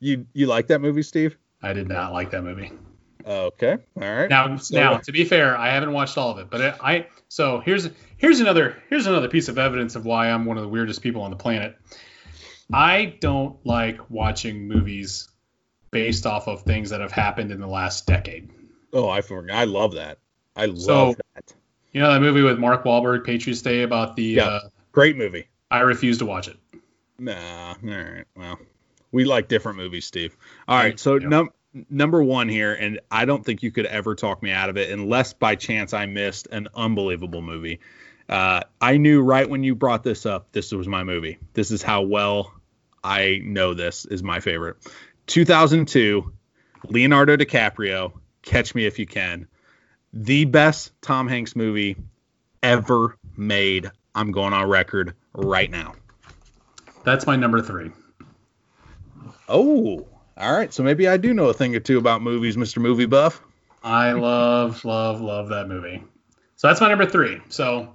You 0.00 0.26
you 0.32 0.46
like 0.46 0.68
that 0.68 0.80
movie, 0.80 1.02
Steve? 1.02 1.36
I 1.62 1.72
did 1.72 1.88
not 1.88 2.12
like 2.12 2.30
that 2.30 2.42
movie. 2.42 2.72
Okay, 3.26 3.78
all 3.96 4.02
right. 4.02 4.28
Now, 4.28 4.56
so, 4.56 4.76
now 4.76 4.98
to 4.98 5.12
be 5.12 5.24
fair, 5.24 5.56
I 5.56 5.70
haven't 5.70 5.92
watched 5.92 6.18
all 6.18 6.30
of 6.30 6.38
it, 6.38 6.50
but 6.50 6.60
I, 6.60 6.74
I 6.82 7.06
so 7.28 7.60
here's 7.60 7.88
here's 8.18 8.40
another 8.40 8.76
here's 8.90 9.06
another 9.06 9.28
piece 9.28 9.48
of 9.48 9.58
evidence 9.58 9.96
of 9.96 10.04
why 10.04 10.30
I'm 10.30 10.44
one 10.44 10.58
of 10.58 10.62
the 10.62 10.68
weirdest 10.68 11.02
people 11.02 11.22
on 11.22 11.30
the 11.30 11.36
planet. 11.36 11.76
I 12.72 13.16
don't 13.20 13.64
like 13.64 14.10
watching 14.10 14.68
movies 14.68 15.28
based 15.90 16.26
off 16.26 16.48
of 16.48 16.62
things 16.62 16.90
that 16.90 17.00
have 17.00 17.12
happened 17.12 17.50
in 17.50 17.60
the 17.60 17.66
last 17.66 18.06
decade. 18.06 18.50
Oh, 18.94 19.08
I 19.08 19.20
forgot. 19.20 19.56
I 19.56 19.64
love 19.64 19.94
that. 19.96 20.18
I 20.56 20.66
love 20.66 20.78
so, 20.80 21.16
that. 21.34 21.52
You 21.92 22.00
know 22.00 22.12
that 22.12 22.20
movie 22.20 22.42
with 22.42 22.58
Mark 22.58 22.84
Wahlberg, 22.84 23.24
Patriots 23.24 23.60
Day, 23.60 23.82
about 23.82 24.16
the 24.16 24.22
yeah, 24.22 24.46
uh, 24.46 24.60
great 24.92 25.16
movie. 25.16 25.48
I 25.70 25.80
refuse 25.80 26.18
to 26.18 26.26
watch 26.26 26.48
it. 26.48 26.56
Nah, 27.18 27.74
all 27.74 27.76
right. 27.82 28.24
Well, 28.36 28.58
we 29.12 29.24
like 29.24 29.48
different 29.48 29.78
movies, 29.78 30.06
Steve. 30.06 30.36
All 30.66 30.76
right, 30.76 30.98
so 30.98 31.18
num- 31.18 31.50
number 31.90 32.22
one 32.22 32.48
here, 32.48 32.74
and 32.74 33.00
I 33.10 33.24
don't 33.24 33.44
think 33.44 33.62
you 33.62 33.70
could 33.70 33.86
ever 33.86 34.14
talk 34.14 34.42
me 34.42 34.50
out 34.50 34.70
of 34.70 34.76
it 34.76 34.90
unless 34.90 35.32
by 35.32 35.56
chance 35.56 35.92
I 35.92 36.06
missed 36.06 36.48
an 36.50 36.68
unbelievable 36.74 37.42
movie. 37.42 37.80
Uh, 38.28 38.62
I 38.80 38.96
knew 38.96 39.22
right 39.22 39.48
when 39.48 39.62
you 39.62 39.74
brought 39.74 40.02
this 40.02 40.26
up, 40.26 40.52
this 40.52 40.72
was 40.72 40.88
my 40.88 41.04
movie. 41.04 41.38
This 41.52 41.70
is 41.70 41.82
how 41.82 42.02
well 42.02 42.52
I 43.02 43.40
know 43.42 43.74
this 43.74 44.04
is 44.06 44.22
my 44.22 44.40
favorite. 44.40 44.76
2002, 45.26 46.32
Leonardo 46.88 47.36
DiCaprio, 47.36 48.12
Catch 48.44 48.74
Me 48.74 48.86
If 48.86 48.98
You 48.98 49.06
Can. 49.06 49.46
The 50.12 50.44
best 50.44 50.92
Tom 51.00 51.28
Hanks 51.28 51.56
movie 51.56 51.96
ever 52.62 53.16
made. 53.36 53.90
I'm 54.14 54.30
going 54.30 54.52
on 54.52 54.68
record 54.68 55.14
right 55.32 55.70
now. 55.70 55.94
That's 57.02 57.26
my 57.26 57.36
number 57.36 57.60
three. 57.60 57.90
Oh, 59.48 60.06
all 60.36 60.56
right. 60.56 60.72
So 60.72 60.82
maybe 60.82 61.08
I 61.08 61.16
do 61.16 61.34
know 61.34 61.48
a 61.48 61.54
thing 61.54 61.74
or 61.74 61.80
two 61.80 61.98
about 61.98 62.22
movies, 62.22 62.56
Mr. 62.56 62.78
Movie 62.78 63.06
Buff. 63.06 63.42
I 63.82 64.12
love, 64.12 64.84
love, 64.84 65.20
love 65.20 65.48
that 65.50 65.68
movie. 65.68 66.02
So 66.56 66.68
that's 66.68 66.80
my 66.80 66.88
number 66.88 67.06
three. 67.06 67.42
So 67.48 67.94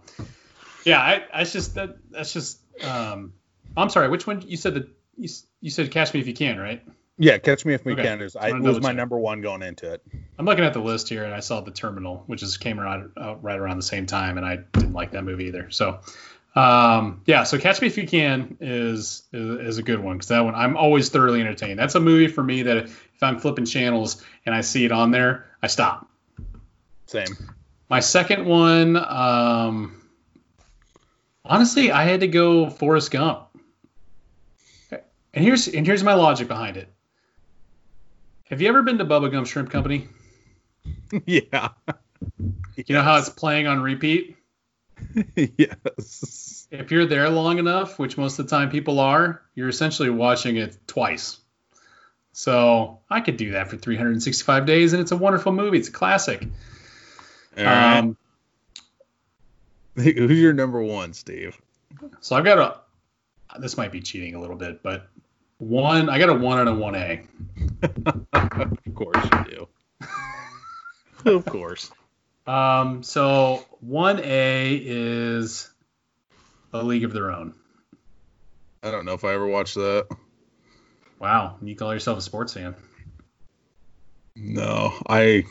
yeah, 0.85 0.99
I, 0.99 1.23
I 1.33 1.43
just 1.43 1.75
that 1.75 1.97
that's 2.11 2.33
just 2.33 2.59
um 2.83 3.33
I'm 3.75 3.89
sorry, 3.89 4.09
which 4.09 4.27
one 4.27 4.41
you 4.41 4.57
said 4.57 4.75
that 4.75 4.87
you, 5.17 5.29
you 5.61 5.69
said 5.69 5.89
Catch 5.91 6.13
Me 6.13 6.19
If 6.19 6.27
You 6.27 6.33
Can, 6.33 6.59
right? 6.59 6.83
Yeah, 7.21 7.37
Catch 7.37 7.65
Me 7.65 7.73
If 7.73 7.83
We 7.83 7.93
okay. 7.93 8.03
Can 8.03 8.21
is 8.21 8.37
I 8.37 8.53
was 8.53 8.79
my 8.81 8.93
number 8.93 9.19
one 9.19 9.41
going 9.41 9.61
into 9.61 9.91
it. 9.91 10.01
I'm 10.37 10.45
looking 10.45 10.63
at 10.63 10.71
the 10.71 10.79
list 10.79 11.09
here 11.09 11.25
and 11.25 11.33
I 11.33 11.41
saw 11.41 11.59
The 11.59 11.71
Terminal, 11.71 12.23
which 12.27 12.41
is 12.41 12.55
came 12.55 12.79
around 12.79 13.11
uh, 13.17 13.35
right 13.35 13.59
around 13.59 13.75
the 13.75 13.83
same 13.83 14.05
time, 14.05 14.37
and 14.37 14.45
I 14.45 14.55
didn't 14.55 14.93
like 14.93 15.11
that 15.11 15.25
movie 15.25 15.47
either. 15.47 15.69
So 15.69 15.99
um, 16.55 17.21
yeah, 17.25 17.43
so 17.43 17.59
Catch 17.59 17.81
Me 17.81 17.87
If 17.87 17.97
You 17.97 18.07
Can 18.07 18.55
is 18.61 19.23
is, 19.33 19.59
is 19.67 19.77
a 19.79 19.83
good 19.83 19.99
one 19.99 20.15
because 20.15 20.29
that 20.29 20.39
one 20.39 20.55
I'm 20.55 20.77
always 20.77 21.09
thoroughly 21.09 21.41
entertained. 21.41 21.77
That's 21.77 21.95
a 21.95 21.99
movie 21.99 22.27
for 22.27 22.41
me 22.41 22.63
that 22.63 22.77
if 22.77 23.21
I'm 23.21 23.37
flipping 23.37 23.65
channels 23.65 24.23
and 24.45 24.55
I 24.55 24.61
see 24.61 24.85
it 24.85 24.93
on 24.93 25.11
there, 25.11 25.45
I 25.61 25.67
stop. 25.67 26.09
Same. 27.07 27.27
My 27.89 27.99
second 27.99 28.45
one, 28.45 28.95
um, 28.95 30.01
honestly, 31.43 31.91
I 31.91 32.05
had 32.05 32.21
to 32.21 32.27
go 32.27 32.69
Forrest 32.69 33.11
Gump. 33.11 33.47
And 35.33 35.43
here's 35.43 35.67
and 35.67 35.85
here's 35.85 36.03
my 36.03 36.13
logic 36.13 36.47
behind 36.47 36.77
it. 36.77 36.87
Have 38.49 38.61
you 38.61 38.67
ever 38.67 38.81
been 38.81 38.97
to 38.97 39.05
Bubba 39.05 39.31
Gump 39.31 39.45
Shrimp 39.45 39.69
Company? 39.69 40.07
yeah. 41.25 41.69
You 42.75 42.95
know 42.95 43.03
how 43.03 43.17
it's 43.17 43.29
playing 43.29 43.67
on 43.67 43.81
repeat? 43.81 44.37
yes. 45.35 46.67
If 46.71 46.91
you're 46.91 47.05
there 47.05 47.29
long 47.29 47.59
enough, 47.59 47.99
which 47.99 48.17
most 48.17 48.39
of 48.39 48.47
the 48.47 48.55
time 48.55 48.71
people 48.71 48.99
are, 48.99 49.43
you're 49.53 49.69
essentially 49.69 50.09
watching 50.09 50.57
it 50.57 50.75
twice. 50.87 51.37
So 52.33 52.99
I 53.07 53.21
could 53.21 53.37
do 53.37 53.51
that 53.51 53.69
for 53.69 53.77
365 53.77 54.65
days, 54.65 54.93
and 54.93 55.01
it's 55.01 55.11
a 55.11 55.17
wonderful 55.17 55.51
movie. 55.51 55.77
It's 55.77 55.89
a 55.89 55.91
classic. 55.91 56.47
Um, 57.55 58.17
Who's 59.95 60.39
your 60.39 60.53
number 60.53 60.81
one, 60.81 61.13
Steve? 61.13 61.59
So 62.21 62.35
I've 62.35 62.45
got 62.45 62.57
a. 62.57 63.59
This 63.59 63.77
might 63.77 63.91
be 63.91 64.01
cheating 64.01 64.35
a 64.35 64.41
little 64.41 64.55
bit, 64.55 64.81
but 64.81 65.07
one. 65.59 66.09
I 66.09 66.17
got 66.17 66.29
a 66.29 66.33
one 66.33 66.59
and 66.59 66.69
a 66.69 66.73
one 66.73 66.95
A. 66.95 67.21
of 68.33 68.95
course 68.95 69.27
you 69.31 69.45
do. 69.45 69.67
of 71.35 71.45
course. 71.45 71.91
Um. 72.47 73.03
So 73.03 73.63
one 73.79 74.19
A 74.23 74.81
is 74.83 75.69
a 76.73 76.83
League 76.83 77.03
of 77.03 77.13
Their 77.13 77.31
Own. 77.31 77.53
I 78.81 78.89
don't 78.89 79.05
know 79.05 79.13
if 79.13 79.23
I 79.23 79.33
ever 79.33 79.47
watched 79.47 79.75
that. 79.75 80.07
Wow, 81.19 81.57
you 81.61 81.75
call 81.75 81.93
yourself 81.93 82.17
a 82.17 82.21
sports 82.21 82.53
fan? 82.53 82.75
No, 84.35 84.93
I 85.07 85.43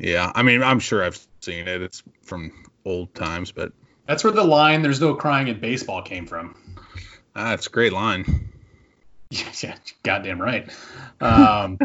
yeah, 0.00 0.32
I 0.34 0.42
mean, 0.42 0.62
I'm 0.62 0.80
sure 0.80 1.04
I've 1.04 1.18
seen 1.40 1.68
it. 1.68 1.82
It's 1.82 2.02
from 2.24 2.52
old 2.84 3.14
times, 3.14 3.52
but 3.52 3.72
that's 4.06 4.24
where 4.24 4.32
the 4.32 4.42
line 4.42 4.82
"There's 4.82 5.00
no 5.00 5.14
crying 5.14 5.48
in 5.48 5.60
baseball" 5.60 6.02
came 6.02 6.26
from. 6.26 6.69
Ah, 7.34 7.54
it's 7.54 7.66
a 7.66 7.70
great 7.70 7.92
line. 7.92 8.50
yeah, 9.30 9.76
goddamn 10.02 10.40
right. 10.40 10.70
Um, 11.20 11.78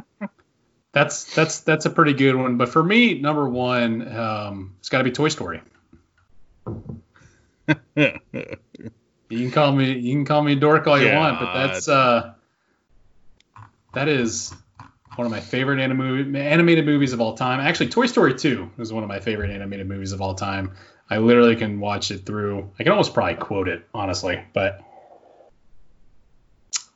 that's 0.94 1.36
that's 1.36 1.60
that's 1.62 1.86
a 1.86 1.90
pretty 1.90 2.14
good 2.14 2.36
one. 2.36 2.58
But 2.58 2.70
for 2.70 2.84
me, 2.84 3.20
number 3.20 3.48
one, 3.48 4.16
um, 4.16 4.76
it's 4.80 4.90
got 4.90 5.00
to 5.00 5.04
be 5.04 5.12
Toy 5.12 5.30
Story. 5.30 5.62
you 7.96 8.14
can 9.30 9.52
call 9.52 9.72
me 9.72 9.98
you 10.00 10.14
can 10.14 10.26
call 10.26 10.42
me 10.42 10.54
a 10.54 10.56
dork 10.56 10.88
all 10.88 11.00
you 11.00 11.08
God. 11.08 11.16
want, 11.16 11.40
but 11.40 11.54
that's 11.54 11.88
uh, 11.88 12.34
that 13.94 14.08
is 14.08 14.54
one 15.16 15.26
of 15.26 15.32
my 15.32 15.40
favorite 15.40 15.80
anim- 15.80 16.36
animated 16.36 16.86
movies 16.86 17.14
of 17.14 17.22
all 17.22 17.36
time. 17.36 17.60
Actually, 17.60 17.90
Toy 17.90 18.06
Story 18.06 18.34
2 18.34 18.72
is 18.80 18.92
one 18.92 19.04
of 19.04 19.10
my 19.10 19.20
favorite 19.20 19.52
animated 19.52 19.88
movies 19.88 20.12
of 20.12 20.22
all 20.22 20.36
time. 20.36 20.74
I 21.10 21.18
literally 21.18 21.56
can 21.56 21.80
watch 21.80 22.12
it 22.12 22.26
through. 22.26 22.72
I 22.80 22.84
can 22.84 22.92
almost 22.92 23.14
probably 23.14 23.36
quote 23.36 23.68
it, 23.70 23.88
honestly. 23.94 24.44
But 24.54 24.82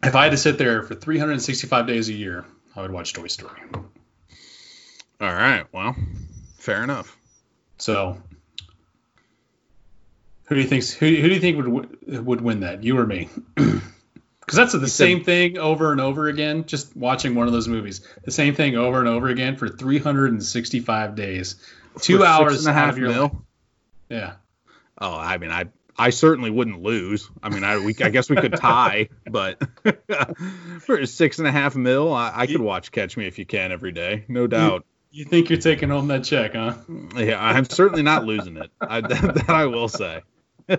if 0.04 0.16
I 0.16 0.24
had 0.24 0.32
to 0.32 0.38
sit 0.38 0.58
there 0.58 0.84
for 0.84 0.96
365 0.96 1.88
days 1.88 2.10
a 2.10 2.14
year, 2.14 2.46
I 2.76 2.82
would 2.82 2.92
watch 2.92 3.14
Toy 3.14 3.28
Story. 3.28 3.62
All 5.22 5.34
right. 5.34 5.66
Well, 5.74 5.96
fair 6.58 6.84
enough. 6.84 7.18
So, 7.78 8.18
who 10.46 10.56
do 10.56 10.62
you 10.62 10.68
think? 10.68 10.86
Who, 10.86 11.08
who 11.08 11.28
do 11.30 11.34
you 11.34 11.40
think 11.40 11.58
would 11.58 12.26
would 12.26 12.42
win 12.42 12.62
that? 12.62 12.84
You 12.84 12.98
or 12.98 13.06
me? 13.06 13.30
Because 14.50 14.58
that's 14.58 14.74
the 14.74 14.88
same 14.88 15.24
thing 15.24 15.60
over 15.60 15.92
and 15.92 16.02
over 16.02 16.28
again. 16.28 16.66
Just 16.66 16.98
watching 16.98 17.36
one 17.36 17.46
of 17.46 17.54
those 17.54 17.68
movies, 17.68 18.02
the 18.24 18.32
same 18.32 18.56
thing 18.56 18.76
over 18.76 18.98
and 18.98 19.08
over 19.08 19.28
again 19.28 19.58
for 19.58 19.70
365 19.70 21.14
days, 21.14 21.56
two 22.02 22.24
hours 22.26 22.66
and 22.66 22.76
a 22.76 22.80
half 22.80 22.98
mil. 22.98 23.22
Life. 23.22 23.32
Yeah. 24.10 24.34
Oh, 24.98 25.16
I 25.16 25.38
mean, 25.38 25.52
I 25.52 25.66
I 26.00 26.12
certainly 26.12 26.50
wouldn't 26.50 26.82
lose. 26.82 27.30
I 27.44 27.50
mean, 27.50 27.64
I 27.66 27.78
we 27.78 27.94
I 28.02 28.10
guess 28.10 28.30
we 28.30 28.38
could 28.38 28.56
tie, 28.56 29.10
but 29.30 29.62
for 30.82 31.06
six 31.06 31.40
and 31.40 31.48
a 31.48 31.52
half 31.52 31.76
mil, 31.76 32.14
I, 32.14 32.32
I 32.34 32.48
could 32.48 32.62
watch 32.62 32.92
Catch 32.92 33.18
Me 33.18 33.28
If 33.28 33.38
You 33.38 33.46
Can 33.46 33.72
every 33.74 33.92
day, 33.92 34.24
no 34.30 34.48
doubt. 34.48 34.86
You, 35.12 35.20
you 35.20 35.26
think 35.26 35.50
you're 35.50 35.60
taking 35.60 35.90
home 35.90 36.08
that 36.08 36.24
check, 36.24 36.54
huh? 36.54 36.76
Yeah, 37.16 37.44
I'm 37.44 37.66
certainly 37.66 38.04
not 38.04 38.24
losing 38.26 38.56
it. 38.58 38.72
I, 38.80 39.02
that, 39.08 39.36
that 39.36 39.50
I 39.50 39.66
will 39.66 39.90
say. 39.90 40.24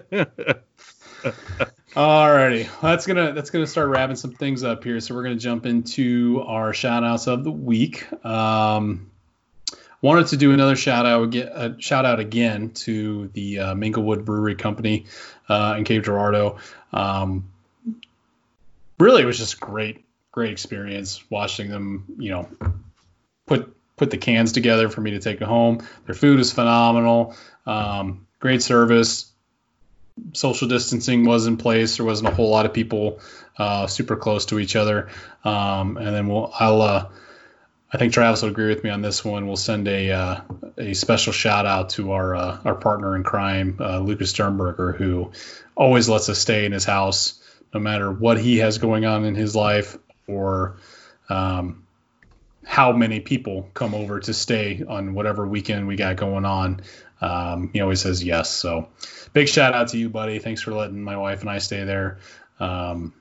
Alrighty, 1.95 2.81
that's 2.81 3.07
gonna 3.07 3.33
that's 3.35 3.51
gonna 3.51 3.67
start 3.67 3.89
wrapping 3.91 4.17
some 4.17 4.33
things 4.33 4.65
up 4.65 4.85
here. 4.85 5.01
So 5.01 5.15
we're 5.15 5.25
gonna 5.25 5.37
jump 5.37 5.67
into 5.67 6.43
our 6.47 6.73
shout 6.73 7.05
outs 7.05 7.27
of 7.27 7.45
the 7.45 7.53
week. 7.53 8.11
Um, 8.25 9.10
wanted 10.03 10.29
to 10.29 10.37
do 10.37 10.53
another 10.53 10.77
shout 10.77 11.07
out 11.07 11.25
again, 11.25 11.49
uh, 11.49 11.75
shout 11.79 12.05
out 12.05 12.21
again 12.21 12.71
to 12.71 13.29
the 13.29 13.59
uh, 13.59 13.75
Minglewood 13.75 14.25
Brewery 14.25 14.55
Company 14.55 15.07
uh, 15.49 15.75
in 15.79 15.85
Cape 15.85 16.05
Girardeau. 16.05 16.59
Um, 16.93 17.51
really, 18.99 19.23
it 19.23 19.27
was 19.27 19.39
just 19.39 19.61
great, 19.61 20.05
great 20.33 20.53
experience 20.53 21.23
watching 21.31 21.71
them. 21.71 22.05
You 22.19 22.31
know, 22.31 22.49
put 23.47 23.75
put 23.97 24.11
the 24.11 24.19
cans 24.19 24.53
together 24.53 24.89
for 24.89 25.01
me 25.01 25.13
to 25.13 25.21
take 25.21 25.41
home. 25.41 25.87
Their 26.07 26.15
food 26.15 26.41
is 26.41 26.53
phenomenal. 26.53 27.37
Um, 27.67 28.27
great 28.41 28.63
service 28.63 29.31
social 30.33 30.69
distancing 30.69 31.25
was 31.25 31.47
in 31.47 31.57
place. 31.57 31.97
There 31.97 32.07
wasn't 32.07 32.31
a 32.31 32.35
whole 32.35 32.51
lot 32.51 32.67
of 32.67 32.73
people 32.73 33.21
uh, 33.59 33.87
super 33.87 34.17
close 34.17 34.47
to 34.47 34.59
each 34.59 34.77
other. 34.77 35.09
Um, 35.45 35.97
and 35.97 36.15
then 36.15 36.29
we'll, 36.29 36.53
I'll, 36.59 36.83
uh, 36.83 37.09
I 37.93 37.99
think 37.99 38.13
Travis 38.13 38.43
will 38.43 38.51
agree 38.51 38.69
with 38.69 38.85
me 38.85 38.91
on 38.91 39.03
this 39.03 39.25
one. 39.25 39.47
We'll 39.47 39.57
send 39.57 39.89
a 39.89 40.13
uh, 40.13 40.41
a 40.79 40.95
special 40.95 41.33
shout 41.33 41.67
out 41.67 41.91
to 41.91 42.13
our 42.13 42.35
uh, 42.37 42.59
our 42.65 42.75
partner 42.77 43.17
in 43.17 43.25
crime, 43.25 43.79
uh, 43.81 43.99
Lucas 43.99 44.31
Sternberger, 44.31 44.93
who 44.93 45.33
always 45.75 46.09
lets 46.09 46.29
us 46.29 46.39
stay 46.39 46.67
in 46.67 46.73
his 46.73 46.85
house 46.85 47.41
no 47.75 47.81
matter 47.81 48.11
what 48.11 48.39
he 48.39 48.59
has 48.59 48.79
going 48.79 49.05
on 49.05 49.25
in 49.25 49.35
his 49.35 49.55
life 49.55 49.97
or 50.27 50.77
um, 51.29 51.85
how 52.65 52.93
many 52.93 53.21
people 53.21 53.69
come 53.75 53.95
over 53.95 54.21
to 54.21 54.35
stay 54.35 54.83
on 54.87 55.15
whatever 55.15 55.47
weekend 55.47 55.87
we 55.87 55.97
got 55.97 56.17
going 56.17 56.45
on. 56.45 56.81
Um, 57.21 57.71
he 57.73 57.81
always 57.81 58.01
says 58.01 58.23
yes. 58.23 58.51
So 58.51 58.89
big 59.33 59.49
shout 59.49 59.75
out 59.75 59.89
to 59.89 59.99
you, 59.99 60.09
buddy. 60.09 60.39
Thanks 60.39 60.63
for 60.63 60.73
letting 60.73 61.03
my 61.03 61.17
wife 61.17 61.41
and 61.41 61.51
I 61.51 61.59
stay 61.59 61.85
there. 61.85 62.19
Um, 62.59 63.15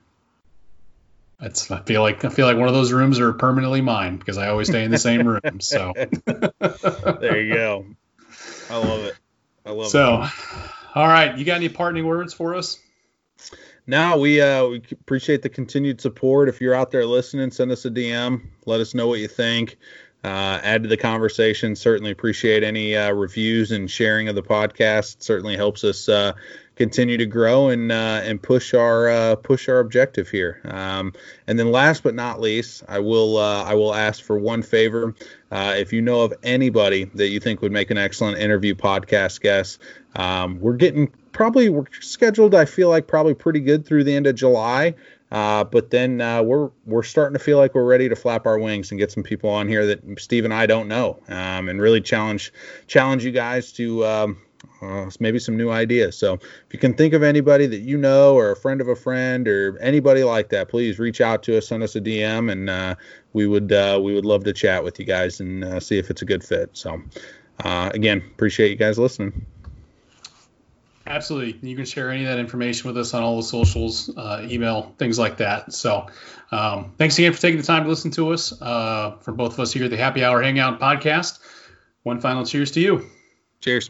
it's, 1.42 1.70
I 1.72 1.82
feel 1.82 2.02
like 2.02 2.26
I 2.26 2.30
feel 2.30 2.46
like 2.46 2.58
one 2.58 2.68
of 2.68 2.74
those 2.74 2.92
rooms 2.92 3.20
are 3.20 3.34
permanently 3.34 3.82
mine 3.82 4.18
because 4.18 4.38
I 4.38 4.50
always 4.50 4.68
stay 4.68 4.84
in 4.84 4.92
the 4.92 4.98
same 4.98 5.28
room. 5.28 5.42
So 5.62 5.94
there 5.96 7.42
you 7.42 7.54
go. 7.54 7.86
I 8.70 8.78
love 8.78 9.06
it. 9.06 9.16
I 9.66 9.72
love 9.72 9.88
so, 9.88 10.24
it. 10.24 10.30
So, 10.30 10.60
all 10.96 11.08
right, 11.08 11.38
you 11.38 11.46
got 11.46 11.56
any 11.56 11.70
parting 11.70 12.06
words 12.06 12.34
for 12.34 12.56
us? 12.56 12.80
No, 13.88 14.18
we 14.18 14.42
uh, 14.42 14.68
we 14.68 14.84
appreciate 14.92 15.42
the 15.42 15.50
continued 15.50 16.02
support. 16.02 16.50
If 16.50 16.62
you're 16.62 16.76
out 16.76 16.92
there 16.92 17.06
listening, 17.06 17.52
send 17.52 17.72
us 17.72 17.86
a 17.86 17.90
DM. 17.90 18.42
Let 18.66 18.80
us 18.82 18.94
know 18.94 19.08
what 19.08 19.20
you 19.20 19.28
think 19.28 19.78
uh, 20.24 20.60
add 20.64 20.84
to 20.84 20.90
the 20.90 20.98
conversation. 20.98 21.76
Certainly 21.76 22.12
appreciate 22.12 22.64
any 22.64 22.96
uh, 22.96 23.12
reviews 23.12 23.72
and 23.72 23.90
sharing 23.90 24.28
of 24.28 24.36
the 24.36 24.44
podcast. 24.44 25.24
certainly 25.24 25.56
helps 25.56 25.84
us 25.84 26.10
uh, 26.10 26.34
continue 26.80 27.18
to 27.18 27.26
grow 27.26 27.70
and 27.70 27.92
uh, 27.92 28.22
and 28.24 28.42
push 28.42 28.74
our 28.74 29.10
uh, 29.10 29.36
push 29.36 29.70
our 29.70 29.80
objective 29.80 30.30
here. 30.30 30.62
Um, 30.64 31.14
and 31.46 31.60
then 31.60 31.72
last 31.72 32.02
but 32.02 32.16
not 32.16 32.40
least, 32.40 32.84
I 32.88 33.00
will 33.00 33.38
uh, 33.38 33.64
I 33.66 33.76
will 33.76 33.94
ask 33.94 34.24
for 34.24 34.40
one 34.40 34.64
favor. 34.64 35.14
if 35.52 35.94
you 35.94 36.02
know 36.02 36.22
of 36.22 36.34
anybody 36.42 37.04
that 37.14 37.28
you 37.28 37.40
think 37.40 37.62
would 37.62 37.72
make 37.72 37.92
an 37.92 37.98
excellent 37.98 38.40
interview 38.40 38.74
podcast 38.74 39.42
guest, 39.42 39.80
um, 40.16 40.60
we're 40.60 40.78
getting 40.78 41.12
probably 41.34 41.70
we're 41.70 41.86
scheduled. 42.00 42.56
I 42.56 42.66
feel 42.66 42.90
like 42.90 43.06
probably 43.08 43.34
pretty 43.36 43.60
good 43.60 43.86
through 43.86 44.06
the 44.06 44.16
end 44.16 44.26
of 44.26 44.36
July. 44.36 44.96
Uh, 45.32 45.64
but 45.64 45.92
then 45.92 46.22
uh, 46.22 46.42
we're 46.42 46.72
we're 46.86 47.04
starting 47.04 47.38
to 47.38 47.44
feel 47.44 47.58
like 47.60 47.76
we're 47.76 47.86
ready 47.86 48.10
to 48.10 48.16
flap 48.16 48.48
our 48.48 48.58
wings 48.58 48.90
and 48.90 49.00
get 49.00 49.12
some 49.12 49.22
people 49.22 49.50
on 49.50 49.68
here 49.68 49.86
that 49.86 50.20
Steve 50.20 50.44
and 50.44 50.54
I 50.54 50.66
don't 50.66 50.88
know, 50.88 51.20
um, 51.28 51.70
and 51.70 51.80
really 51.80 52.02
challenge 52.02 52.52
challenge 52.88 53.24
you 53.24 53.32
guys 53.32 53.72
to 53.74 54.06
um, 54.06 54.42
uh, 54.82 55.10
maybe 55.20 55.40
some 55.40 55.58
new 55.58 55.70
ideas. 55.70 56.18
So 56.18 56.34
if 56.34 56.74
you 56.74 56.80
can 56.80 56.94
think 56.94 57.14
of 57.14 57.24
anybody 57.24 57.66
that 57.68 57.80
you 57.80 57.98
know, 57.98 58.36
or 58.36 58.52
a 58.52 58.56
friend 58.56 58.82
of 58.82 58.88
a 58.88 58.96
friend, 58.96 59.48
or 59.48 59.78
anybody 59.80 60.24
like 60.24 60.50
that, 60.50 60.70
please 60.70 61.00
reach 61.00 61.22
out 61.22 61.44
to 61.44 61.58
us, 61.58 61.68
send 61.68 61.84
us 61.84 61.96
a 61.96 62.02
DM, 62.02 62.52
and 62.52 62.70
uh, 62.70 62.96
we 63.34 63.48
would 63.48 63.72
uh, 63.72 64.00
we 64.02 64.14
would 64.14 64.26
love 64.26 64.44
to 64.46 64.54
chat 64.54 64.84
with 64.84 65.00
you 65.00 65.06
guys 65.06 65.40
and 65.40 65.64
uh, 65.64 65.80
see 65.80 65.98
if 65.98 66.10
it's 66.10 66.22
a 66.22 66.26
good 66.26 66.44
fit. 66.44 66.70
So 66.74 67.02
again, 67.64 68.24
appreciate 68.34 68.70
you 68.70 68.78
guys 68.78 68.98
listening. 68.98 69.46
Absolutely. 71.10 71.68
You 71.68 71.76
can 71.76 71.86
share 71.86 72.12
any 72.12 72.24
of 72.24 72.30
that 72.30 72.38
information 72.38 72.88
with 72.88 72.98
us 72.98 73.16
on 73.16 73.24
all 73.24 73.38
the 73.38 73.44
socials, 73.44 74.16
uh, 74.16 74.46
email, 74.48 74.94
things 75.00 75.18
like 75.18 75.38
that. 75.38 75.74
So, 75.74 76.06
um, 76.52 76.94
thanks 77.00 77.18
again 77.18 77.34
for 77.34 77.42
taking 77.42 77.60
the 77.60 77.66
time 77.66 77.84
to 77.84 77.90
listen 77.90 78.12
to 78.12 78.32
us. 78.32 78.54
Uh, 78.62 79.18
from 79.22 79.36
both 79.36 79.54
of 79.54 79.60
us 79.60 79.74
here 79.74 79.86
at 79.86 79.90
the 79.90 79.98
Happy 79.98 80.24
Hour 80.24 80.42
Hangout 80.42 80.80
podcast, 80.80 81.40
one 82.04 82.22
final 82.22 82.46
cheers 82.46 82.72
to 82.72 82.80
you. 82.80 83.10
Cheers. 83.60 83.90